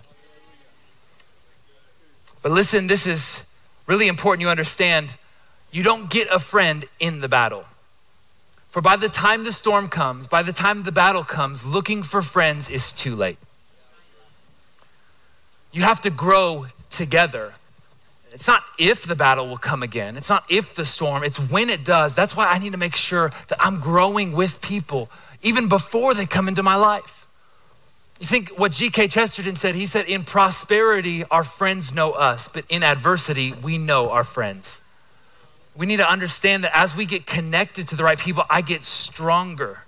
But 2.42 2.52
listen, 2.52 2.88
this 2.88 3.08
is 3.08 3.44
really 3.88 4.08
important 4.08 4.42
you 4.42 4.50
understand 4.50 5.16
you 5.72 5.84
don't 5.84 6.10
get 6.10 6.28
a 6.30 6.40
friend 6.40 6.86
in 7.00 7.22
the 7.22 7.30
battle. 7.30 7.66
For 8.76 8.82
by 8.82 8.98
the 8.98 9.08
time 9.08 9.46
the 9.46 9.54
storm 9.54 9.88
comes, 9.88 10.28
by 10.28 10.44
the 10.44 10.52
time 10.52 10.84
the 10.84 10.92
battle 10.92 11.24
comes, 11.24 11.66
looking 11.66 12.04
for 12.04 12.22
friends 12.22 12.70
is 12.70 12.92
too 12.92 13.16
late. 13.16 13.38
You 15.72 15.84
have 15.84 16.02
to 16.02 16.10
grow 16.10 16.66
together. 16.90 17.54
It's 18.34 18.48
not 18.48 18.66
if 18.78 19.06
the 19.06 19.16
battle 19.16 19.48
will 19.48 19.58
come 19.58 19.82
again. 19.82 20.18
It's 20.18 20.28
not 20.28 20.44
if 20.50 20.76
the 20.76 20.84
storm, 20.84 21.24
it's 21.24 21.40
when 21.40 21.70
it 21.70 21.86
does. 21.86 22.16
That's 22.16 22.36
why 22.36 22.48
I 22.48 22.60
need 22.60 22.74
to 22.74 22.78
make 22.78 22.98
sure 22.98 23.32
that 23.48 23.58
I'm 23.62 23.80
growing 23.80 24.34
with 24.34 24.60
people 24.60 25.10
even 25.42 25.70
before 25.70 26.14
they 26.14 26.26
come 26.26 26.50
into 26.50 26.62
my 26.62 26.76
life. 26.76 27.26
You 28.20 28.26
think 28.26 28.50
what 28.60 28.74
G.K. 28.74 29.08
Chesterton 29.08 29.56
said? 29.56 29.76
He 29.76 29.86
said, 29.86 30.06
In 30.08 30.26
prosperity, 30.26 31.24
our 31.32 31.46
friends 31.46 31.94
know 31.94 32.12
us, 32.12 32.50
but 32.50 32.66
in 32.68 32.84
adversity, 32.84 33.54
we 33.54 33.78
know 33.78 34.10
our 34.10 34.26
friends 34.26 34.82
we 35.76 35.86
need 35.86 35.98
to 35.98 36.10
understand 36.10 36.64
that 36.64 36.76
as 36.76 36.96
we 36.96 37.06
get 37.06 37.26
connected 37.26 37.88
to 37.90 37.96
the 37.96 38.04
right 38.04 38.18
people, 38.18 38.44
I 38.50 38.62
get 38.62 38.84
stronger 38.84 39.80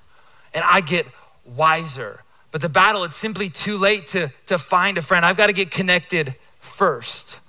and 0.54 0.64
I 0.66 0.82
get 0.82 1.06
wiser. 1.46 2.22
But 2.52 2.62
the 2.62 2.70
battle, 2.70 3.04
it's 3.04 3.16
simply 3.16 3.50
too 3.50 3.78
late 3.78 4.08
to, 4.08 4.32
to 4.48 4.58
find 4.58 4.98
a 4.98 5.02
friend. 5.02 5.26
I've 5.26 5.38
got 5.38 5.48
to 5.48 5.54
get 5.54 5.72
connected 5.72 6.36
first. 6.60 7.40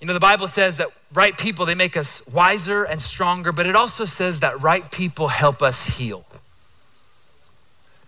You 0.00 0.06
know, 0.06 0.14
the 0.14 0.20
Bible 0.20 0.48
says 0.48 0.78
that 0.78 0.88
right 1.12 1.36
people, 1.36 1.66
they 1.66 1.74
make 1.74 1.96
us 1.96 2.26
wiser 2.26 2.84
and 2.84 3.00
stronger, 3.00 3.52
but 3.52 3.66
it 3.66 3.76
also 3.76 4.04
says 4.04 4.40
that 4.40 4.60
right 4.60 4.90
people 4.90 5.28
help 5.28 5.62
us 5.62 5.84
heal. 5.98 6.24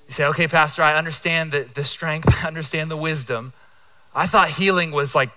You 0.08 0.12
say, 0.12 0.24
okay, 0.26 0.48
Pastor, 0.48 0.82
I 0.82 0.96
understand 0.96 1.52
the, 1.52 1.68
the 1.72 1.84
strength, 1.84 2.28
I 2.44 2.46
understand 2.46 2.90
the 2.90 2.96
wisdom. 2.96 3.52
I 4.14 4.26
thought 4.26 4.50
healing 4.50 4.90
was 4.90 5.14
like 5.14 5.30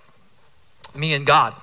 me 0.94 1.14
and 1.14 1.26
God. 1.26 1.54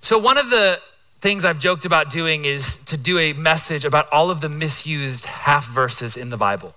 So, 0.00 0.18
one 0.18 0.38
of 0.38 0.50
the 0.50 0.80
things 1.20 1.44
I've 1.44 1.58
joked 1.58 1.84
about 1.84 2.10
doing 2.10 2.44
is 2.44 2.78
to 2.82 2.96
do 2.96 3.18
a 3.18 3.32
message 3.32 3.84
about 3.84 4.10
all 4.12 4.30
of 4.30 4.40
the 4.40 4.48
misused 4.48 5.26
half 5.26 5.66
verses 5.66 6.16
in 6.16 6.30
the 6.30 6.36
Bible. 6.36 6.74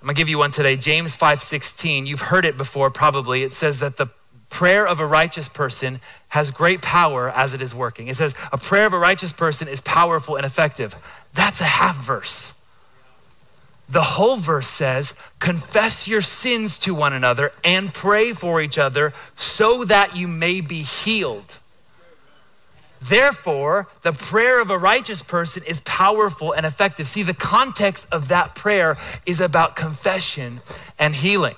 I'm 0.00 0.06
gonna 0.06 0.14
give 0.14 0.28
you 0.28 0.38
one 0.38 0.50
today. 0.50 0.76
James 0.76 1.16
5:16. 1.16 2.06
You've 2.06 2.22
heard 2.22 2.44
it 2.44 2.56
before, 2.56 2.90
probably. 2.90 3.42
It 3.42 3.52
says 3.52 3.80
that 3.80 3.96
the 3.96 4.08
prayer 4.48 4.86
of 4.86 4.98
a 5.00 5.06
righteous 5.06 5.48
person 5.48 6.00
has 6.28 6.50
great 6.50 6.82
power 6.82 7.30
as 7.30 7.54
it 7.54 7.60
is 7.60 7.74
working. 7.74 8.08
It 8.08 8.16
says 8.16 8.34
a 8.52 8.58
prayer 8.58 8.86
of 8.86 8.92
a 8.92 8.98
righteous 8.98 9.32
person 9.32 9.68
is 9.68 9.80
powerful 9.80 10.36
and 10.36 10.46
effective. 10.46 10.94
That's 11.34 11.60
a 11.60 11.64
half 11.64 11.96
verse. 11.96 12.54
The 13.88 14.02
whole 14.02 14.36
verse 14.36 14.68
says, 14.68 15.14
confess 15.38 16.06
your 16.06 16.20
sins 16.20 16.78
to 16.78 16.94
one 16.94 17.14
another 17.14 17.52
and 17.64 17.94
pray 17.94 18.34
for 18.34 18.60
each 18.60 18.78
other 18.78 19.14
so 19.34 19.82
that 19.84 20.14
you 20.14 20.28
may 20.28 20.60
be 20.60 20.82
healed. 20.82 21.58
Therefore, 23.00 23.88
the 24.02 24.12
prayer 24.12 24.60
of 24.60 24.70
a 24.70 24.78
righteous 24.78 25.22
person 25.22 25.62
is 25.66 25.80
powerful 25.80 26.52
and 26.52 26.66
effective. 26.66 27.06
See, 27.08 27.22
the 27.22 27.34
context 27.34 28.08
of 28.10 28.28
that 28.28 28.54
prayer 28.54 28.96
is 29.24 29.40
about 29.40 29.76
confession 29.76 30.60
and 30.98 31.14
healing. 31.14 31.56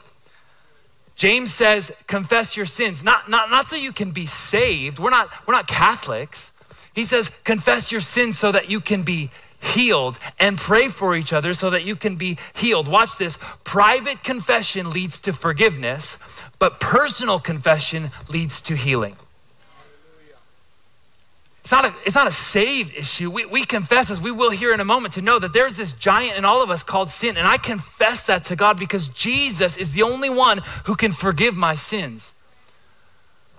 James 1.16 1.52
says, 1.52 1.92
confess 2.06 2.56
your 2.56 2.66
sins, 2.66 3.04
not, 3.04 3.28
not, 3.28 3.50
not 3.50 3.68
so 3.68 3.76
you 3.76 3.92
can 3.92 4.10
be 4.10 4.24
saved. 4.26 4.98
We're 4.98 5.10
not, 5.10 5.28
we're 5.46 5.54
not 5.54 5.66
Catholics. 5.66 6.52
He 6.94 7.04
says, 7.04 7.30
confess 7.44 7.92
your 7.92 8.00
sins 8.00 8.38
so 8.38 8.52
that 8.52 8.70
you 8.70 8.80
can 8.80 9.02
be 9.02 9.30
healed 9.62 10.18
and 10.38 10.56
pray 10.56 10.88
for 10.88 11.14
each 11.14 11.32
other 11.32 11.52
so 11.52 11.70
that 11.70 11.84
you 11.84 11.94
can 11.94 12.16
be 12.16 12.38
healed. 12.54 12.88
Watch 12.88 13.18
this. 13.18 13.38
Private 13.64 14.24
confession 14.24 14.90
leads 14.90 15.20
to 15.20 15.32
forgiveness, 15.32 16.16
but 16.58 16.80
personal 16.80 17.38
confession 17.38 18.10
leads 18.28 18.60
to 18.62 18.74
healing. 18.74 19.16
It's 21.70 21.80
not, 21.80 21.84
a, 21.84 21.94
it's 22.04 22.16
not 22.16 22.26
a 22.26 22.32
saved 22.32 22.96
issue. 22.96 23.30
We, 23.30 23.46
we 23.46 23.64
confess, 23.64 24.10
as 24.10 24.20
we 24.20 24.32
will 24.32 24.50
hear 24.50 24.74
in 24.74 24.80
a 24.80 24.84
moment, 24.84 25.14
to 25.14 25.22
know 25.22 25.38
that 25.38 25.52
there's 25.52 25.74
this 25.74 25.92
giant 25.92 26.36
in 26.36 26.44
all 26.44 26.64
of 26.64 26.68
us 26.68 26.82
called 26.82 27.10
sin. 27.10 27.36
And 27.36 27.46
I 27.46 27.58
confess 27.58 28.24
that 28.24 28.42
to 28.46 28.56
God 28.56 28.76
because 28.76 29.06
Jesus 29.06 29.76
is 29.76 29.92
the 29.92 30.02
only 30.02 30.28
one 30.28 30.62
who 30.86 30.96
can 30.96 31.12
forgive 31.12 31.56
my 31.56 31.76
sins. 31.76 32.34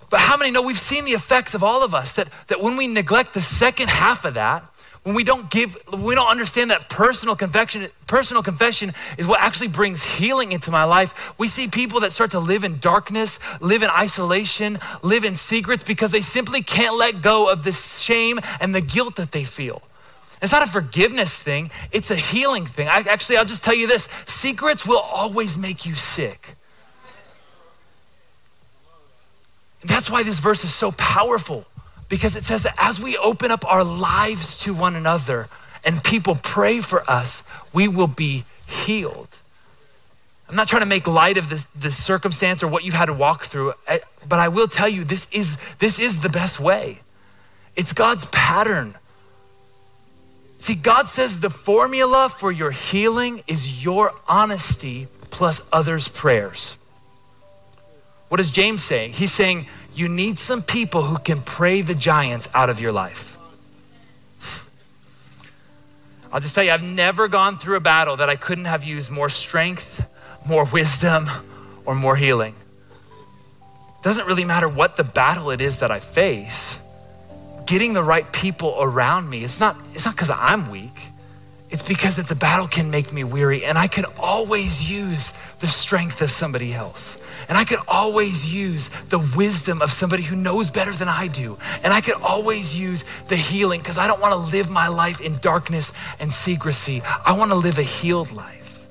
But 0.10 0.20
how 0.20 0.36
many 0.36 0.52
know 0.52 0.62
we've 0.62 0.78
seen 0.78 1.06
the 1.06 1.14
effects 1.14 1.56
of 1.56 1.64
all 1.64 1.86
of 1.86 1.96
us 1.96 2.12
that, 2.16 2.28
that 2.48 2.60
when 2.60 2.76
we 2.76 2.86
neglect 2.86 3.34
the 3.34 3.40
second 3.40 3.90
half 3.90 4.26
of 4.26 4.34
that, 4.34 4.66
when 5.04 5.16
we 5.16 5.24
don't 5.24 5.50
give, 5.50 5.76
we 5.92 6.14
don't 6.14 6.28
understand 6.28 6.70
that 6.70 6.88
personal 6.88 7.36
confession, 7.36 7.88
personal 8.06 8.44
confession 8.44 8.94
is 9.18 9.26
what 9.26 9.40
actually 9.40 9.68
brings 9.68 10.04
healing 10.04 10.52
into 10.52 10.70
my 10.70 10.84
life. 10.84 11.34
We 11.40 11.48
see 11.48 11.68
people 11.68 12.00
that 12.02 12.12
start 12.12 12.32
to 12.32 12.40
live 12.40 12.64
in 12.64 12.78
darkness, 12.78 13.40
live 13.60 13.82
in 13.82 13.90
isolation, 13.90 14.78
live 15.02 15.24
in 15.24 15.36
secrets 15.36 15.84
because 15.84 16.12
they 16.12 16.22
simply 16.22 16.62
can't 16.62 16.96
let 16.96 17.24
go 17.24 17.50
of 17.50 17.64
the 17.64 17.72
shame 17.72 18.40
and 18.60 18.76
the 18.76 18.82
guilt 18.82 19.16
that 19.16 19.32
they 19.32 19.44
feel. 19.44 19.82
It's 20.40 20.52
not 20.52 20.64
a 20.64 20.72
forgiveness 20.72 21.36
thing, 21.36 21.72
it's 21.92 22.12
a 22.12 22.16
healing 22.16 22.68
thing. 22.68 22.88
I, 22.88 23.04
actually, 23.10 23.38
I'll 23.38 23.46
just 23.46 23.64
tell 23.64 23.76
you 23.76 23.88
this 23.88 24.08
secrets 24.26 24.86
will 24.86 25.00
always 25.00 25.58
make 25.58 25.84
you 25.86 25.96
sick. 25.96 26.56
That's 29.84 30.12
why 30.12 30.22
this 30.22 30.40
verse 30.40 30.64
is 30.64 30.74
so 30.74 30.92
powerful 30.92 31.66
because 32.12 32.36
it 32.36 32.44
says 32.44 32.64
that 32.64 32.76
as 32.78 33.02
we 33.02 33.16
open 33.16 33.52
up 33.52 33.64
our 33.72 33.86
lives 33.86 34.58
to 34.58 34.74
one 34.74 34.98
another 34.98 35.48
and 35.82 36.04
people 36.04 36.38
pray 36.44 36.82
for 36.82 37.10
us, 37.10 37.42
we 37.72 37.88
will 37.88 38.06
be 38.06 38.44
healed. 38.68 39.40
I'm 40.50 40.58
not 40.58 40.68
trying 40.68 40.82
to 40.82 40.86
make 40.88 41.08
light 41.08 41.38
of 41.38 41.50
this, 41.50 41.66
this 41.74 41.96
circumstance 41.96 42.62
or 42.62 42.68
what 42.68 42.84
you've 42.84 42.96
had 42.96 43.06
to 43.06 43.14
walk 43.14 43.46
through, 43.46 43.76
but 44.28 44.40
I 44.40 44.50
will 44.50 44.68
tell 44.68 44.90
you 44.90 45.06
this 45.06 45.30
is, 45.32 45.58
this 45.80 46.02
is 46.02 46.20
the 46.20 46.28
best 46.28 46.60
way. 46.60 47.00
It's 47.78 47.94
God's 47.94 48.26
pattern. 48.26 48.96
See, 50.58 50.76
God 50.76 51.08
says 51.08 51.40
the 51.40 51.50
formula 51.50 52.28
for 52.28 52.52
your 52.52 52.72
healing 52.72 53.42
is 53.48 53.86
your 53.86 54.12
honesty 54.28 55.08
plus 55.30 55.66
others' 55.72 56.10
prayers. 56.10 56.76
What 58.28 58.38
does 58.38 58.52
James 58.52 58.84
say? 58.84 59.08
He's 59.10 59.32
saying, 59.32 59.66
you 59.94 60.08
need 60.08 60.38
some 60.38 60.62
people 60.62 61.04
who 61.04 61.18
can 61.18 61.42
pray 61.42 61.82
the 61.82 61.96
giants 61.96 62.48
out 62.54 62.70
of 62.70 62.80
your 62.80 62.92
life. 62.92 63.38
I'll 66.32 66.40
just 66.40 66.56
tell 66.56 66.64
you, 66.64 66.72
I've 66.72 66.84
never 66.84 67.28
gone 67.28 67.58
through 67.58 67.76
a 67.76 67.82
battle 67.82 68.16
that 68.18 68.30
I 68.30 68.36
couldn't 68.36 68.66
have 68.66 68.84
used 68.84 69.12
more 69.12 69.30
strength, 69.30 70.06
more 70.48 70.66
wisdom, 70.66 71.30
or 71.86 71.96
more 71.96 72.16
healing. 72.16 72.56
It 73.98 74.04
doesn't 74.04 74.26
really 74.26 74.46
matter 74.46 74.70
what 74.70 74.98
the 74.98 75.04
battle 75.04 75.52
it 75.52 75.62
is 75.62 75.80
that 75.80 75.92
I 75.92 76.00
face. 76.00 76.80
Getting 77.66 77.94
the 77.94 78.04
right 78.04 78.32
people 78.32 78.78
around 78.80 79.30
me, 79.30 79.44
it's 79.44 79.60
not, 79.60 79.78
it's 79.94 80.06
not 80.06 80.16
because 80.16 80.30
I'm 80.30 80.72
weak. 80.72 81.11
It's 81.72 81.84
because 81.84 82.18
that 82.18 82.28
the 82.28 82.36
battle 82.36 82.68
can 82.68 82.92
make 82.92 83.14
me 83.14 83.24
weary, 83.24 83.64
and 83.64 83.78
I 83.78 83.88
could 83.88 84.04
always 84.20 84.92
use 84.92 85.32
the 85.62 85.68
strength 85.68 86.22
of 86.22 86.30
somebody 86.30 86.74
else. 86.74 87.18
And 87.48 87.58
I 87.58 87.64
could 87.64 87.80
always 87.88 88.54
use 88.54 88.90
the 89.10 89.20
wisdom 89.20 89.82
of 89.82 89.90
somebody 89.90 90.24
who 90.24 90.36
knows 90.36 90.70
better 90.70 90.92
than 90.92 91.08
I 91.08 91.28
do. 91.28 91.58
And 91.82 91.94
I 91.94 92.02
could 92.02 92.16
always 92.16 92.78
use 92.78 93.06
the 93.30 93.38
healing 93.38 93.80
because 93.80 93.98
I 93.98 94.06
don't 94.06 94.20
want 94.20 94.34
to 94.34 94.52
live 94.52 94.70
my 94.70 94.90
life 94.90 95.22
in 95.22 95.38
darkness 95.38 95.94
and 96.20 96.32
secrecy. 96.32 97.02
I 97.26 97.38
want 97.38 97.52
to 97.52 97.58
live 97.58 97.78
a 97.78 97.84
healed 97.84 98.34
life. 98.34 98.86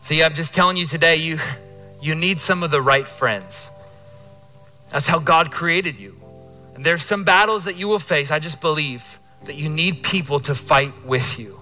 See, 0.00 0.24
I'm 0.24 0.34
just 0.34 0.52
telling 0.54 0.76
you 0.76 0.86
today, 0.86 1.16
you, 1.16 1.38
you 2.02 2.16
need 2.16 2.40
some 2.40 2.64
of 2.64 2.72
the 2.72 2.82
right 2.82 3.06
friends. 3.06 3.70
That's 4.90 5.06
how 5.06 5.20
God 5.20 5.52
created 5.52 6.00
you. 6.00 6.19
There's 6.80 7.04
some 7.04 7.24
battles 7.24 7.64
that 7.64 7.76
you 7.76 7.88
will 7.88 7.98
face. 7.98 8.30
I 8.30 8.38
just 8.38 8.62
believe 8.62 9.18
that 9.44 9.54
you 9.54 9.68
need 9.68 10.02
people 10.02 10.38
to 10.40 10.54
fight 10.54 10.92
with 11.04 11.38
you. 11.38 11.60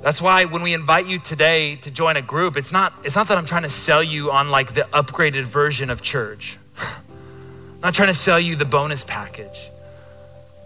That's 0.00 0.20
why 0.20 0.46
when 0.46 0.62
we 0.62 0.72
invite 0.72 1.06
you 1.06 1.18
today 1.18 1.76
to 1.76 1.90
join 1.90 2.16
a 2.16 2.22
group, 2.22 2.56
it's 2.56 2.72
not, 2.72 2.94
it's 3.04 3.14
not 3.14 3.28
that 3.28 3.36
I'm 3.36 3.44
trying 3.44 3.62
to 3.62 3.68
sell 3.68 4.02
you 4.02 4.30
on 4.30 4.50
like 4.50 4.72
the 4.72 4.82
upgraded 4.94 5.44
version 5.44 5.90
of 5.90 6.00
church. 6.00 6.58
I'm 6.78 7.80
not 7.82 7.94
trying 7.94 8.08
to 8.08 8.14
sell 8.14 8.40
you 8.40 8.56
the 8.56 8.64
bonus 8.64 9.04
package. 9.04 9.70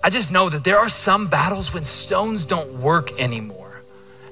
I 0.02 0.10
just 0.10 0.30
know 0.30 0.48
that 0.48 0.62
there 0.62 0.78
are 0.78 0.88
some 0.88 1.26
battles 1.26 1.74
when 1.74 1.84
stones 1.84 2.44
don't 2.44 2.80
work 2.80 3.18
anymore. 3.18 3.82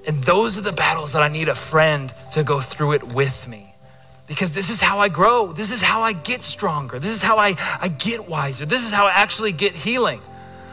And 0.07 0.23
those 0.23 0.57
are 0.57 0.63
the 0.63 0.73
battles 0.73 1.15
that 1.15 1.23
I 1.23 1.29
need 1.29 1.49
a 1.49 1.55
friend 1.57 2.15
to 2.33 2.45
go 2.45 2.61
through 2.61 2.93
it 2.93 3.03
with 3.03 3.49
me 3.49 3.66
because 4.27 4.53
this 4.53 4.71
is 4.71 4.81
how 4.81 4.99
I 4.99 5.09
grow. 5.09 5.53
This 5.53 5.71
is 5.73 5.81
how 5.81 6.03
I 6.03 6.13
get 6.13 6.43
stronger. 6.43 6.99
This 6.99 7.13
is 7.13 7.23
how 7.23 7.39
I, 7.39 7.55
I 7.81 7.89
get 7.89 8.29
wiser. 8.29 8.67
This 8.67 8.85
is 8.85 8.93
how 8.93 9.07
I 9.07 9.13
actually 9.13 9.53
get 9.53 9.75
healing. 9.75 10.21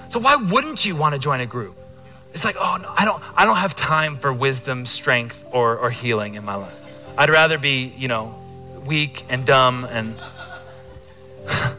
So 0.09 0.19
why 0.19 0.35
wouldn't 0.35 0.85
you 0.85 0.95
want 0.95 1.13
to 1.13 1.19
join 1.19 1.39
a 1.39 1.45
group? 1.45 1.75
It's 2.33 2.43
like, 2.43 2.55
oh, 2.59 2.79
no, 2.81 2.91
I 2.95 3.05
don't, 3.05 3.23
I 3.37 3.45
don't 3.45 3.57
have 3.57 3.75
time 3.75 4.17
for 4.17 4.33
wisdom, 4.33 4.87
strength, 4.87 5.45
or, 5.51 5.77
or 5.77 5.91
healing 5.91 6.33
in 6.33 6.43
my 6.43 6.55
life. 6.55 6.73
I'd 7.15 7.29
rather 7.29 7.59
be, 7.59 7.93
you 7.95 8.07
know, 8.07 8.35
weak 8.85 9.23
and 9.29 9.45
dumb 9.45 9.85
and. 9.85 10.15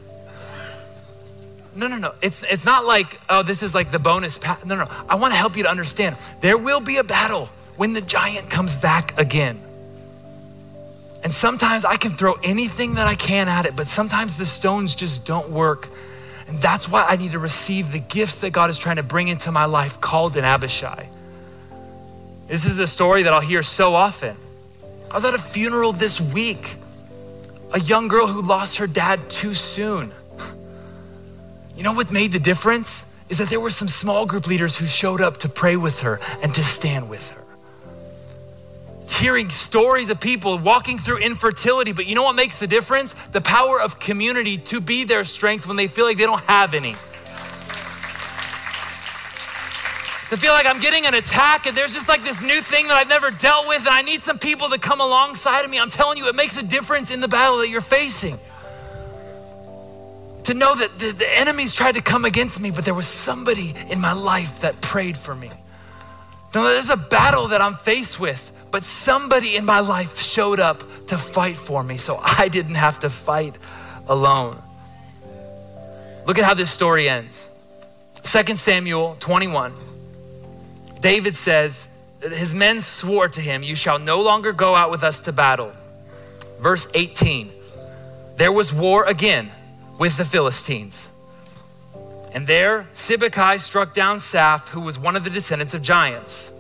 no, 1.75 1.89
no, 1.89 1.97
no. 1.97 2.15
It's, 2.23 2.45
it's 2.45 2.65
not 2.65 2.85
like, 2.85 3.21
oh, 3.29 3.43
this 3.43 3.65
is 3.65 3.75
like 3.75 3.91
the 3.91 3.99
bonus. 3.99 4.39
Pa-. 4.39 4.61
No, 4.65 4.77
no. 4.77 4.87
I 5.09 5.17
want 5.17 5.33
to 5.33 5.37
help 5.37 5.57
you 5.57 5.65
to 5.65 5.71
understand. 5.71 6.17
There 6.41 6.57
will 6.57 6.81
be 6.81 6.99
a 6.99 7.05
battle 7.05 7.49
when 7.77 7.93
the 7.93 8.01
giant 8.01 8.49
comes 8.49 8.77
back 8.77 9.19
again. 9.19 9.61
And 11.25 11.33
sometimes 11.33 11.87
I 11.87 11.97
can 11.97 12.13
throw 12.13 12.35
anything 12.43 12.95
that 12.95 13.07
I 13.07 13.15
can 13.15 13.49
at 13.49 13.65
it, 13.65 13.75
but 13.75 13.89
sometimes 13.89 14.37
the 14.37 14.45
stones 14.45 14.95
just 14.95 15.25
don't 15.25 15.49
work. 15.49 15.89
And 16.47 16.59
that's 16.59 16.87
why 16.87 17.07
I 17.09 17.17
need 17.17 17.33
to 17.33 17.39
receive 17.39 17.93
the 17.93 17.99
gifts 17.99 18.41
that 18.41 18.51
God 18.51 18.69
is 18.69 18.79
trying 18.79 18.97
to 18.97 19.03
bring 19.03 19.29
into 19.29 19.51
my 19.51 19.65
life 19.65 20.03
called 20.03 20.37
an 20.37 20.45
Abishai. 20.45 21.09
This 22.47 22.67
is 22.67 22.79
a 22.79 22.87
story 22.87 23.23
that 23.23 23.33
I'll 23.33 23.41
hear 23.41 23.63
so 23.63 23.95
often. 23.95 24.37
I 25.11 25.15
was 25.15 25.25
at 25.25 25.33
a 25.33 25.39
funeral 25.39 25.93
this 25.93 26.21
week, 26.21 26.77
a 27.73 27.81
young 27.81 28.09
girl 28.09 28.27
who 28.27 28.43
lost 28.43 28.77
her 28.77 28.87
dad 28.87 29.31
too 29.31 29.55
soon. 29.55 30.13
You 31.75 31.85
know 31.85 31.95
what 31.95 32.13
made 32.13 32.33
the 32.33 32.39
difference? 32.39 33.07
Is 33.31 33.39
that 33.39 33.49
there 33.49 33.61
were 33.61 33.71
some 33.71 33.89
small 33.89 34.27
group 34.27 34.47
leaders 34.47 34.77
who 34.77 34.87
showed 34.87 35.23
up 35.23 35.39
to 35.39 35.49
pray 35.49 35.77
with 35.77 36.01
her 36.01 36.21
and 36.43 36.55
to 36.55 36.63
stand 36.63 37.09
with 37.09 37.31
her 37.31 37.44
hearing 39.13 39.51
stories 39.51 40.11
of 40.11 40.21
people 40.21 40.59
walking 40.59 40.99
through 40.99 41.19
infertility, 41.19 41.93
but 41.93 42.07
you 42.07 42.15
know 42.15 42.23
what 42.23 42.35
makes 42.35 42.59
the 42.59 42.67
difference? 42.67 43.15
The 43.33 43.41
power 43.41 43.81
of 43.81 43.99
community 43.99 44.57
to 44.59 44.81
be 44.81 45.05
their 45.05 45.25
strength 45.25 45.67
when 45.67 45.77
they 45.77 45.87
feel 45.87 46.07
like 46.07 46.17
they 46.17 46.27
don't 46.27 46.45
have 46.45 46.75
any. 46.75 46.95
To 50.31 50.41
feel 50.41 50.53
like 50.53 50.67
I'm 50.67 50.81
getting 50.81 51.07
an 51.07 51.15
attack 51.15 51.67
and 51.67 51.77
there's 51.77 51.93
just 51.93 52.09
like 52.09 52.25
this 52.25 52.43
new 52.43 52.61
thing 52.63 52.89
that 52.89 52.97
I've 52.97 53.09
never 53.09 53.31
dealt 53.31 53.69
with 53.69 53.81
and 53.81 53.91
I 53.91 54.03
need 54.03 54.23
some 54.23 54.39
people 54.39 54.71
to 54.71 54.79
come 54.79 55.01
alongside 55.01 55.65
of 55.65 55.71
me. 55.71 55.79
I'm 55.79 55.91
telling 55.91 56.19
you, 56.19 56.29
it 56.29 56.35
makes 56.35 56.61
a 56.61 56.65
difference 56.65 57.11
in 57.11 57.21
the 57.21 57.29
battle 57.29 57.59
that 57.59 57.69
you're 57.69 57.83
facing. 57.83 58.39
To 60.45 60.55
know 60.55 60.75
that 60.75 60.99
the, 60.99 61.13
the 61.13 61.39
enemies 61.39 61.75
tried 61.75 61.95
to 61.97 62.03
come 62.03 62.25
against 62.25 62.61
me, 62.61 62.71
but 62.71 62.85
there 62.85 62.95
was 62.95 63.07
somebody 63.07 63.75
in 63.91 64.01
my 64.01 64.13
life 64.13 64.61
that 64.61 64.81
prayed 64.81 65.17
for 65.17 65.35
me. 65.35 65.51
No, 66.55 66.65
there's 66.65 66.91
a 66.91 66.97
battle 66.97 67.49
that 67.49 67.61
I'm 67.61 67.75
faced 67.75 68.19
with 68.19 68.53
but 68.75 68.83
somebody 68.83 69.55
in 69.55 69.65
my 69.65 69.79
life 69.79 70.19
showed 70.19 70.59
up 70.59 70.83
to 71.07 71.17
fight 71.17 71.57
for 71.57 71.85
me 71.85 71.97
so 71.97 72.21
I 72.21 72.49
didn't 72.49 72.75
have 72.75 72.99
to 72.99 73.09
fight 73.09 73.55
alone. 74.09 74.61
Look 76.27 76.39
at 76.39 76.45
how 76.45 76.55
this 76.55 76.73
story 76.73 77.09
ends. 77.09 77.51
2 78.25 78.57
Samuel 78.57 79.17
21. 79.21 79.73
David 81.01 81.37
says, 81.37 81.87
His 82.21 82.53
men 82.53 82.81
swore 82.81 83.29
to 83.29 83.41
him, 83.41 83.63
You 83.63 83.77
shall 83.77 84.01
no 84.01 84.21
longer 84.21 84.53
go 84.53 84.75
out 84.75 84.91
with 84.91 85.05
us 85.05 85.21
to 85.21 85.31
battle. 85.31 85.73
Verse 86.59 86.89
18 86.95 87.53
There 88.39 88.51
was 88.51 88.73
war 88.73 89.05
again 89.05 89.53
with 90.01 90.17
the 90.17 90.25
Philistines. 90.25 91.11
And 92.33 92.49
there 92.49 92.89
Sibbecai 92.93 93.61
struck 93.61 93.95
down 93.95 94.17
Saph, 94.17 94.71
who 94.71 94.81
was 94.81 94.99
one 94.99 95.15
of 95.15 95.23
the 95.23 95.31
descendants 95.31 95.75
of 95.75 95.83
giants. 95.83 96.51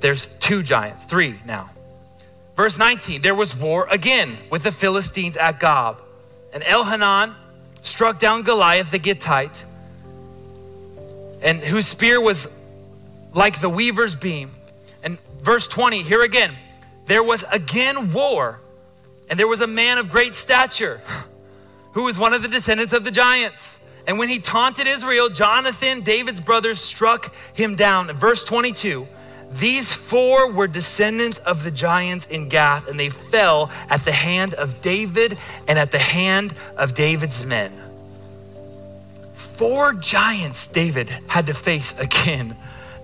There's 0.00 0.26
two 0.26 0.62
giants, 0.62 1.04
three 1.04 1.40
now. 1.44 1.70
Verse 2.56 2.78
19, 2.78 3.22
there 3.22 3.34
was 3.34 3.56
war 3.56 3.86
again 3.90 4.36
with 4.50 4.64
the 4.64 4.72
Philistines 4.72 5.36
at 5.36 5.60
Gob. 5.60 6.02
And 6.52 6.62
Elhanan 6.62 7.34
struck 7.82 8.18
down 8.18 8.42
Goliath 8.42 8.90
the 8.90 8.98
Gittite, 8.98 9.64
and 11.40 11.60
whose 11.60 11.86
spear 11.86 12.20
was 12.20 12.48
like 13.32 13.60
the 13.60 13.68
weaver's 13.68 14.14
beam. 14.14 14.50
And 15.02 15.18
verse 15.42 15.68
20, 15.68 16.02
here 16.02 16.22
again, 16.22 16.52
there 17.06 17.22
was 17.22 17.44
again 17.50 18.12
war, 18.12 18.60
and 19.30 19.38
there 19.38 19.46
was 19.46 19.60
a 19.60 19.66
man 19.66 19.98
of 19.98 20.10
great 20.10 20.34
stature 20.34 21.00
who 21.92 22.02
was 22.02 22.18
one 22.18 22.32
of 22.32 22.42
the 22.42 22.48
descendants 22.48 22.92
of 22.92 23.04
the 23.04 23.10
giants. 23.10 23.78
And 24.06 24.18
when 24.18 24.28
he 24.28 24.38
taunted 24.38 24.86
Israel, 24.86 25.28
Jonathan, 25.28 26.00
David's 26.00 26.40
brother, 26.40 26.74
struck 26.74 27.34
him 27.54 27.76
down. 27.76 28.10
verse 28.16 28.42
22, 28.42 29.06
these 29.50 29.92
four 29.92 30.52
were 30.52 30.68
descendants 30.68 31.38
of 31.38 31.64
the 31.64 31.70
giants 31.70 32.26
in 32.26 32.48
Gath, 32.48 32.88
and 32.88 33.00
they 33.00 33.08
fell 33.08 33.70
at 33.88 34.04
the 34.04 34.12
hand 34.12 34.54
of 34.54 34.80
David 34.80 35.38
and 35.66 35.78
at 35.78 35.90
the 35.90 35.98
hand 35.98 36.54
of 36.76 36.94
David's 36.94 37.44
men. 37.44 37.72
Four 39.34 39.94
giants 39.94 40.66
David 40.66 41.08
had 41.28 41.46
to 41.46 41.54
face 41.54 41.98
again. 41.98 42.56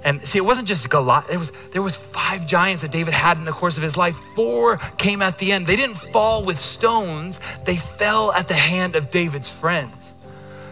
And 0.05 0.23
see, 0.29 0.39
it 0.39 0.43
wasn't 0.43 0.69
just 0.69 0.91
Goliath. 0.91 1.29
There 1.29 1.39
was, 1.39 1.51
there 1.73 1.81
was 1.81 1.97
five 1.97 2.47
giants 2.47 2.83
that 2.83 2.93
David 2.93 3.15
had 3.15 3.39
in 3.39 3.47
the 3.47 3.53
course 3.53 3.79
of 3.79 3.83
his 3.83 3.97
life. 3.97 4.17
Four 4.37 4.77
came 4.99 5.23
at 5.23 5.39
the 5.39 5.51
end. 5.51 5.67
They 5.67 5.77
didn't 5.77 5.97
fall 5.97 6.45
with 6.45 6.59
stones. 6.59 7.41
They 7.65 7.77
fell 7.77 8.31
at 8.33 8.47
the 8.47 8.55
hand 8.55 8.97
of 8.97 9.09
David's 9.09 9.49
friends. 9.49 10.15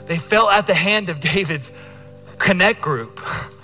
They 0.05 0.19
fell 0.19 0.51
at 0.51 0.67
the 0.67 0.75
hand 0.75 1.09
of 1.09 1.19
David's 1.19 1.73
connect 2.39 2.83
group. 2.83 3.21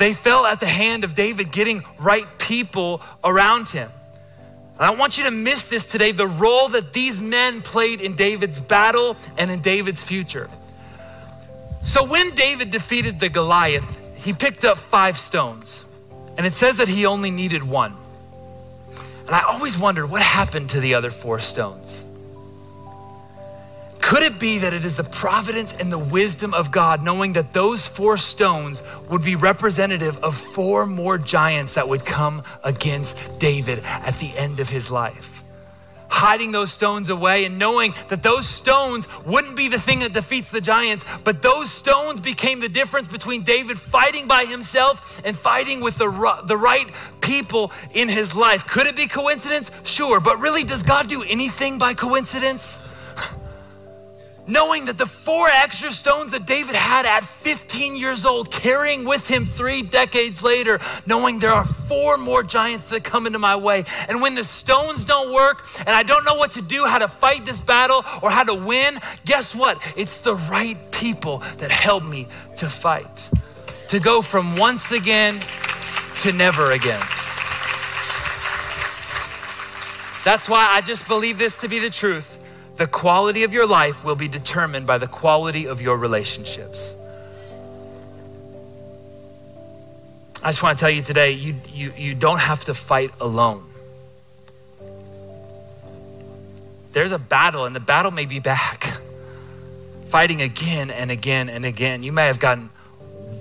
They 0.00 0.14
fell 0.14 0.46
at 0.46 0.60
the 0.60 0.66
hand 0.66 1.04
of 1.04 1.14
David 1.14 1.52
getting 1.52 1.84
right 1.98 2.26
people 2.38 3.02
around 3.22 3.68
him. 3.68 3.90
And 4.78 4.86
I 4.86 4.92
want 4.92 5.18
you 5.18 5.24
to 5.24 5.30
miss 5.30 5.66
this 5.66 5.84
today 5.84 6.10
the 6.10 6.26
role 6.26 6.68
that 6.68 6.94
these 6.94 7.20
men 7.20 7.60
played 7.60 8.00
in 8.00 8.14
David's 8.14 8.60
battle 8.60 9.18
and 9.36 9.50
in 9.50 9.60
David's 9.60 10.02
future. 10.02 10.48
So 11.82 12.02
when 12.02 12.30
David 12.30 12.70
defeated 12.70 13.20
the 13.20 13.28
Goliath, 13.28 14.00
he 14.16 14.32
picked 14.32 14.64
up 14.64 14.78
five 14.78 15.18
stones. 15.18 15.84
And 16.38 16.46
it 16.46 16.54
says 16.54 16.78
that 16.78 16.88
he 16.88 17.04
only 17.04 17.30
needed 17.30 17.62
one. 17.62 17.94
And 19.26 19.36
I 19.36 19.42
always 19.42 19.76
wondered 19.76 20.06
what 20.06 20.22
happened 20.22 20.70
to 20.70 20.80
the 20.80 20.94
other 20.94 21.10
four 21.10 21.40
stones. 21.40 22.06
Could 24.10 24.24
it 24.24 24.40
be 24.40 24.58
that 24.58 24.74
it 24.74 24.84
is 24.84 24.96
the 24.96 25.04
providence 25.04 25.72
and 25.72 25.92
the 25.92 25.96
wisdom 25.96 26.52
of 26.52 26.72
God, 26.72 27.00
knowing 27.00 27.34
that 27.34 27.52
those 27.52 27.86
four 27.86 28.16
stones 28.16 28.82
would 29.08 29.22
be 29.22 29.36
representative 29.36 30.18
of 30.18 30.36
four 30.36 30.84
more 30.84 31.16
giants 31.16 31.74
that 31.74 31.88
would 31.88 32.04
come 32.04 32.42
against 32.64 33.38
David 33.38 33.78
at 33.84 34.18
the 34.18 34.36
end 34.36 34.58
of 34.58 34.68
his 34.68 34.90
life? 34.90 35.36
hiding 36.12 36.50
those 36.50 36.72
stones 36.72 37.08
away 37.08 37.44
and 37.44 37.56
knowing 37.56 37.94
that 38.08 38.20
those 38.20 38.46
stones 38.46 39.06
wouldn't 39.24 39.56
be 39.56 39.68
the 39.68 39.78
thing 39.78 40.00
that 40.00 40.12
defeats 40.12 40.50
the 40.50 40.60
giants, 40.60 41.04
but 41.22 41.40
those 41.40 41.70
stones 41.70 42.18
became 42.18 42.58
the 42.58 42.68
difference 42.68 43.06
between 43.06 43.42
David 43.42 43.78
fighting 43.78 44.26
by 44.26 44.44
himself 44.44 45.22
and 45.24 45.38
fighting 45.38 45.80
with 45.80 45.96
the, 45.98 46.42
the 46.46 46.56
right 46.56 46.86
people 47.20 47.70
in 47.94 48.08
his 48.08 48.34
life. 48.34 48.66
Could 48.66 48.88
it 48.88 48.96
be 48.96 49.06
coincidence? 49.06 49.70
Sure, 49.84 50.18
but 50.18 50.40
really, 50.40 50.64
does 50.64 50.82
God 50.82 51.08
do 51.08 51.22
anything 51.22 51.78
by 51.78 51.94
coincidence? 51.94 52.80
Knowing 54.50 54.86
that 54.86 54.98
the 54.98 55.06
four 55.06 55.48
extra 55.48 55.92
stones 55.92 56.32
that 56.32 56.44
David 56.44 56.74
had 56.74 57.06
at 57.06 57.22
15 57.22 57.96
years 57.96 58.26
old, 58.26 58.50
carrying 58.50 59.04
with 59.04 59.28
him 59.28 59.44
three 59.44 59.82
decades 59.82 60.42
later, 60.42 60.80
knowing 61.06 61.38
there 61.38 61.52
are 61.52 61.64
four 61.64 62.18
more 62.18 62.42
giants 62.42 62.90
that 62.90 63.04
come 63.04 63.26
into 63.26 63.38
my 63.38 63.54
way. 63.54 63.84
And 64.08 64.20
when 64.20 64.34
the 64.34 64.44
stones 64.44 65.04
don't 65.04 65.32
work 65.32 65.66
and 65.78 65.90
I 65.90 66.02
don't 66.02 66.24
know 66.24 66.34
what 66.34 66.50
to 66.52 66.62
do, 66.62 66.84
how 66.84 66.98
to 66.98 67.08
fight 67.08 67.46
this 67.46 67.60
battle 67.60 68.04
or 68.22 68.30
how 68.30 68.42
to 68.42 68.54
win, 68.54 68.98
guess 69.24 69.54
what? 69.54 69.80
It's 69.96 70.18
the 70.18 70.34
right 70.34 70.76
people 70.90 71.38
that 71.58 71.70
help 71.70 72.02
me 72.02 72.26
to 72.56 72.68
fight, 72.68 73.30
to 73.88 74.00
go 74.00 74.20
from 74.20 74.56
once 74.56 74.90
again 74.90 75.40
to 76.16 76.32
never 76.32 76.72
again. 76.72 77.00
That's 80.22 80.48
why 80.48 80.66
I 80.68 80.82
just 80.84 81.08
believe 81.08 81.38
this 81.38 81.56
to 81.58 81.68
be 81.68 81.78
the 81.78 81.88
truth 81.88 82.39
the 82.80 82.86
quality 82.86 83.42
of 83.42 83.52
your 83.52 83.66
life 83.66 84.04
will 84.06 84.16
be 84.16 84.26
determined 84.26 84.86
by 84.86 84.96
the 84.96 85.06
quality 85.06 85.66
of 85.66 85.82
your 85.82 85.98
relationships. 85.98 86.96
I 90.42 90.48
just 90.48 90.62
want 90.62 90.78
to 90.78 90.82
tell 90.82 90.88
you 90.88 91.02
today 91.02 91.32
you, 91.32 91.56
you, 91.68 91.92
you 91.94 92.14
don't 92.14 92.38
have 92.38 92.64
to 92.64 92.72
fight 92.72 93.10
alone. 93.20 93.66
There's 96.92 97.12
a 97.12 97.18
battle, 97.18 97.66
and 97.66 97.76
the 97.76 97.80
battle 97.80 98.12
may 98.12 98.24
be 98.24 98.40
back. 98.40 98.98
Fighting 100.06 100.40
again 100.40 100.90
and 100.90 101.10
again 101.10 101.50
and 101.50 101.66
again. 101.66 102.02
You 102.02 102.12
may 102.12 102.28
have 102.28 102.38
gotten 102.38 102.70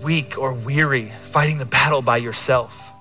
weak 0.03 0.37
or 0.37 0.53
weary 0.53 1.13
fighting 1.21 1.59
the 1.59 1.65
battle 1.65 2.01
by 2.01 2.17
yourself. 2.17 2.91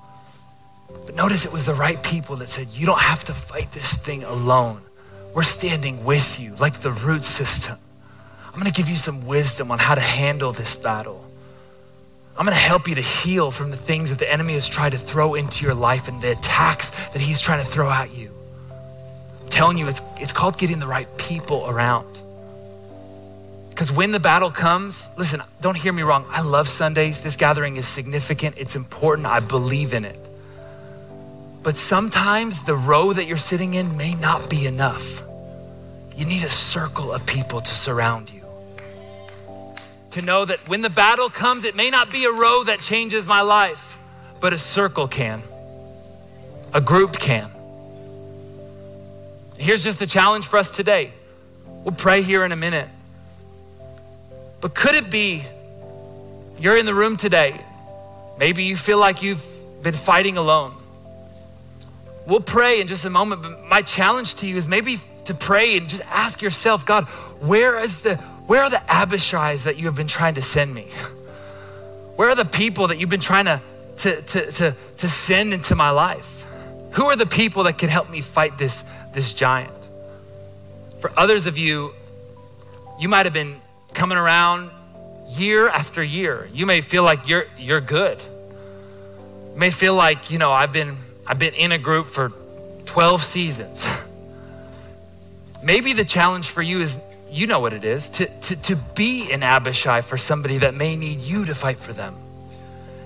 But 1.04 1.16
notice 1.16 1.44
it 1.44 1.52
was 1.52 1.66
the 1.66 1.74
right 1.74 2.00
people 2.00 2.36
that 2.36 2.48
said, 2.48 2.68
You 2.68 2.86
don't 2.86 3.00
have 3.00 3.24
to 3.24 3.34
fight 3.34 3.72
this 3.72 3.92
thing 3.94 4.22
alone. 4.22 4.82
We're 5.34 5.42
standing 5.42 6.04
with 6.04 6.40
you 6.40 6.54
like 6.56 6.74
the 6.80 6.90
root 6.90 7.24
system. 7.24 7.78
I'm 8.46 8.58
gonna 8.58 8.70
give 8.70 8.88
you 8.88 8.96
some 8.96 9.26
wisdom 9.26 9.70
on 9.70 9.78
how 9.78 9.94
to 9.94 10.00
handle 10.00 10.52
this 10.52 10.74
battle. 10.74 11.24
I'm 12.36 12.44
gonna 12.44 12.56
help 12.56 12.88
you 12.88 12.94
to 12.94 13.00
heal 13.00 13.50
from 13.50 13.70
the 13.70 13.76
things 13.76 14.10
that 14.10 14.18
the 14.18 14.32
enemy 14.32 14.54
has 14.54 14.66
tried 14.66 14.90
to 14.90 14.98
throw 14.98 15.34
into 15.34 15.64
your 15.64 15.74
life 15.74 16.08
and 16.08 16.20
the 16.20 16.32
attacks 16.32 16.90
that 17.10 17.20
he's 17.20 17.40
trying 17.40 17.64
to 17.64 17.70
throw 17.70 17.90
at 17.90 18.14
you. 18.14 18.30
I'm 19.42 19.48
telling 19.48 19.78
you, 19.78 19.88
it's, 19.88 20.02
it's 20.16 20.32
called 20.32 20.58
getting 20.58 20.80
the 20.80 20.86
right 20.86 21.08
people 21.16 21.68
around. 21.68 22.18
Because 23.70 23.92
when 23.92 24.10
the 24.10 24.20
battle 24.20 24.50
comes, 24.50 25.08
listen, 25.16 25.40
don't 25.60 25.76
hear 25.76 25.92
me 25.92 26.02
wrong. 26.02 26.24
I 26.28 26.42
love 26.42 26.68
Sundays. 26.68 27.20
This 27.20 27.36
gathering 27.36 27.76
is 27.76 27.86
significant, 27.86 28.58
it's 28.58 28.74
important. 28.74 29.26
I 29.26 29.40
believe 29.40 29.94
in 29.94 30.04
it. 30.04 30.27
But 31.62 31.76
sometimes 31.76 32.62
the 32.62 32.76
row 32.76 33.12
that 33.12 33.26
you're 33.26 33.36
sitting 33.36 33.74
in 33.74 33.96
may 33.96 34.14
not 34.14 34.48
be 34.48 34.66
enough. 34.66 35.22
You 36.16 36.24
need 36.24 36.42
a 36.42 36.50
circle 36.50 37.12
of 37.12 37.26
people 37.26 37.60
to 37.60 37.70
surround 37.70 38.30
you. 38.30 38.42
To 40.12 40.22
know 40.22 40.44
that 40.44 40.68
when 40.68 40.82
the 40.82 40.90
battle 40.90 41.28
comes, 41.28 41.64
it 41.64 41.76
may 41.76 41.90
not 41.90 42.10
be 42.10 42.24
a 42.24 42.32
row 42.32 42.64
that 42.64 42.80
changes 42.80 43.26
my 43.26 43.42
life, 43.42 43.98
but 44.40 44.52
a 44.52 44.58
circle 44.58 45.06
can, 45.06 45.42
a 46.72 46.80
group 46.80 47.18
can. 47.18 47.50
Here's 49.58 49.84
just 49.84 49.98
the 49.98 50.06
challenge 50.06 50.46
for 50.46 50.56
us 50.56 50.74
today. 50.74 51.12
We'll 51.84 51.94
pray 51.94 52.22
here 52.22 52.44
in 52.44 52.52
a 52.52 52.56
minute. 52.56 52.88
But 54.60 54.74
could 54.74 54.94
it 54.94 55.10
be 55.10 55.44
you're 56.58 56.76
in 56.76 56.86
the 56.86 56.94
room 56.94 57.16
today? 57.16 57.60
Maybe 58.38 58.64
you 58.64 58.76
feel 58.76 58.98
like 58.98 59.22
you've 59.22 59.44
been 59.82 59.94
fighting 59.94 60.36
alone. 60.36 60.77
We'll 62.28 62.40
pray 62.40 62.80
in 62.82 62.88
just 62.88 63.06
a 63.06 63.10
moment, 63.10 63.42
but 63.42 63.64
my 63.64 63.80
challenge 63.80 64.34
to 64.36 64.46
you 64.46 64.58
is 64.58 64.68
maybe 64.68 64.98
to 65.24 65.32
pray 65.32 65.78
and 65.78 65.88
just 65.88 66.04
ask 66.10 66.42
yourself, 66.42 66.84
God, 66.84 67.04
where 67.40 67.78
is 67.78 68.02
the 68.02 68.16
where 68.46 68.62
are 68.62 68.70
the 68.70 68.82
Abishais 68.86 69.64
that 69.64 69.78
you 69.78 69.86
have 69.86 69.94
been 69.94 70.08
trying 70.08 70.34
to 70.34 70.42
send 70.42 70.74
me? 70.74 70.88
Where 72.16 72.30
are 72.30 72.34
the 72.34 72.44
people 72.44 72.88
that 72.88 72.98
you've 72.98 73.10
been 73.10 73.20
trying 73.20 73.44
to, 73.44 73.60
to, 73.98 74.22
to, 74.22 74.50
to, 74.50 74.76
to 74.96 75.08
send 75.08 75.54
into 75.54 75.76
my 75.76 75.90
life? 75.90 76.46
Who 76.92 77.04
are 77.04 77.14
the 77.14 77.26
people 77.26 77.62
that 77.64 77.78
can 77.78 77.88
help 77.88 78.10
me 78.10 78.22
fight 78.22 78.58
this, 78.58 78.84
this 79.14 79.32
giant? 79.32 79.86
For 80.98 81.12
others 81.16 81.46
of 81.46 81.56
you, 81.56 81.94
you 82.98 83.08
might 83.08 83.24
have 83.26 83.32
been 83.32 83.60
coming 83.94 84.18
around 84.18 84.72
year 85.28 85.68
after 85.68 86.02
year. 86.02 86.48
You 86.52 86.66
may 86.66 86.80
feel 86.80 87.04
like 87.04 87.28
you're 87.28 87.46
you're 87.56 87.80
good. 87.80 88.18
You 89.52 89.58
may 89.58 89.70
feel 89.70 89.94
like, 89.94 90.32
you 90.32 90.38
know, 90.38 90.50
I've 90.50 90.72
been 90.72 90.96
I've 91.28 91.38
been 91.38 91.52
in 91.52 91.72
a 91.72 91.78
group 91.78 92.08
for 92.08 92.32
12 92.86 93.22
seasons. 93.22 93.86
Maybe 95.62 95.92
the 95.92 96.04
challenge 96.04 96.48
for 96.48 96.62
you 96.62 96.80
is 96.80 97.00
you 97.30 97.46
know 97.46 97.60
what 97.60 97.74
it 97.74 97.84
is 97.84 98.08
to, 98.08 98.26
to, 98.40 98.56
to 98.62 98.76
be 98.94 99.30
an 99.30 99.42
Abishai 99.42 100.00
for 100.00 100.16
somebody 100.16 100.58
that 100.58 100.74
may 100.74 100.96
need 100.96 101.20
you 101.20 101.44
to 101.44 101.54
fight 101.54 101.78
for 101.78 101.92
them. 101.92 102.16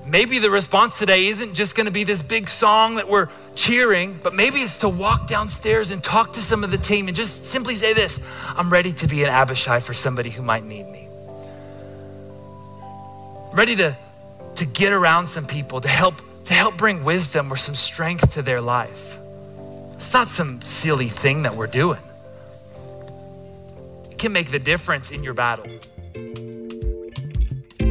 Maybe 0.07 0.39
the 0.39 0.51
response 0.51 0.99
today 0.99 1.27
isn't 1.27 1.55
just 1.55 1.75
going 1.75 1.87
to 1.87 1.93
be 1.93 2.05
this 2.05 2.23
big 2.23 2.49
song 2.49 2.97
that 2.97 3.09
we're 3.09 3.29
cheering, 3.57 4.21
but 4.23 4.35
maybe 4.35 4.59
it's 4.59 4.79
to 4.79 4.89
walk 4.89 5.27
downstairs 5.27 5.91
and 5.91 6.03
talk 6.03 6.33
to 6.35 6.41
some 6.41 6.63
of 6.63 6.71
the 6.71 6.79
team 6.79 7.09
and 7.09 7.17
just 7.17 7.47
simply 7.47 7.75
say 7.75 7.93
this 7.93 8.21
I'm 8.49 8.71
ready 8.71 8.93
to 8.95 9.09
be 9.09 9.25
an 9.25 9.31
Abishai 9.31 9.81
for 9.81 9.95
somebody 9.95 10.31
who 10.31 10.43
might 10.43 10.65
need 10.65 10.89
me. 10.89 11.09
I'm 13.51 13.57
ready 13.57 13.75
to, 13.77 13.97
to 14.57 14.65
get 14.65 14.93
around 14.93 15.27
some 15.27 15.47
people 15.47 15.81
to 15.81 15.89
help, 15.89 16.23
to 16.53 16.59
help 16.59 16.77
bring 16.77 17.03
wisdom 17.03 17.51
or 17.51 17.57
some 17.57 17.75
strength 17.75 18.33
to 18.33 18.43
their 18.43 18.61
life. 18.61 19.19
It's 19.95 20.13
not 20.13 20.29
some 20.29 20.61
silly 20.61 21.09
thing 21.09 21.45
that 21.45 21.57
we're 21.57 21.67
doing 21.67 22.01
It 24.11 24.19
can 24.19 24.33
make 24.33 24.51
the 24.51 24.59
difference 24.59 25.11
in 25.11 25.25
your 25.25 25.33
battle. 25.33 25.65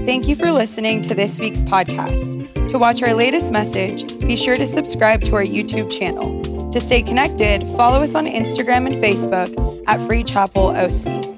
Thank 0.05 0.27
you 0.27 0.35
for 0.35 0.51
listening 0.51 1.01
to 1.03 1.15
this 1.15 1.39
week's 1.39 1.63
podcast. 1.63 2.67
To 2.67 2.77
watch 2.77 3.01
our 3.01 3.13
latest 3.13 3.51
message, 3.51 4.19
be 4.19 4.35
sure 4.35 4.55
to 4.55 4.67
subscribe 4.67 5.21
to 5.23 5.35
our 5.35 5.43
YouTube 5.43 5.89
channel. 5.89 6.41
To 6.71 6.79
stay 6.79 7.01
connected, 7.01 7.63
follow 7.75 8.03
us 8.03 8.13
on 8.13 8.27
Instagram 8.27 8.85
and 8.85 8.95
Facebook 9.03 9.83
at 9.87 9.99
Free 10.05 10.23
Chapel 10.23 10.67
OC. 10.67 11.30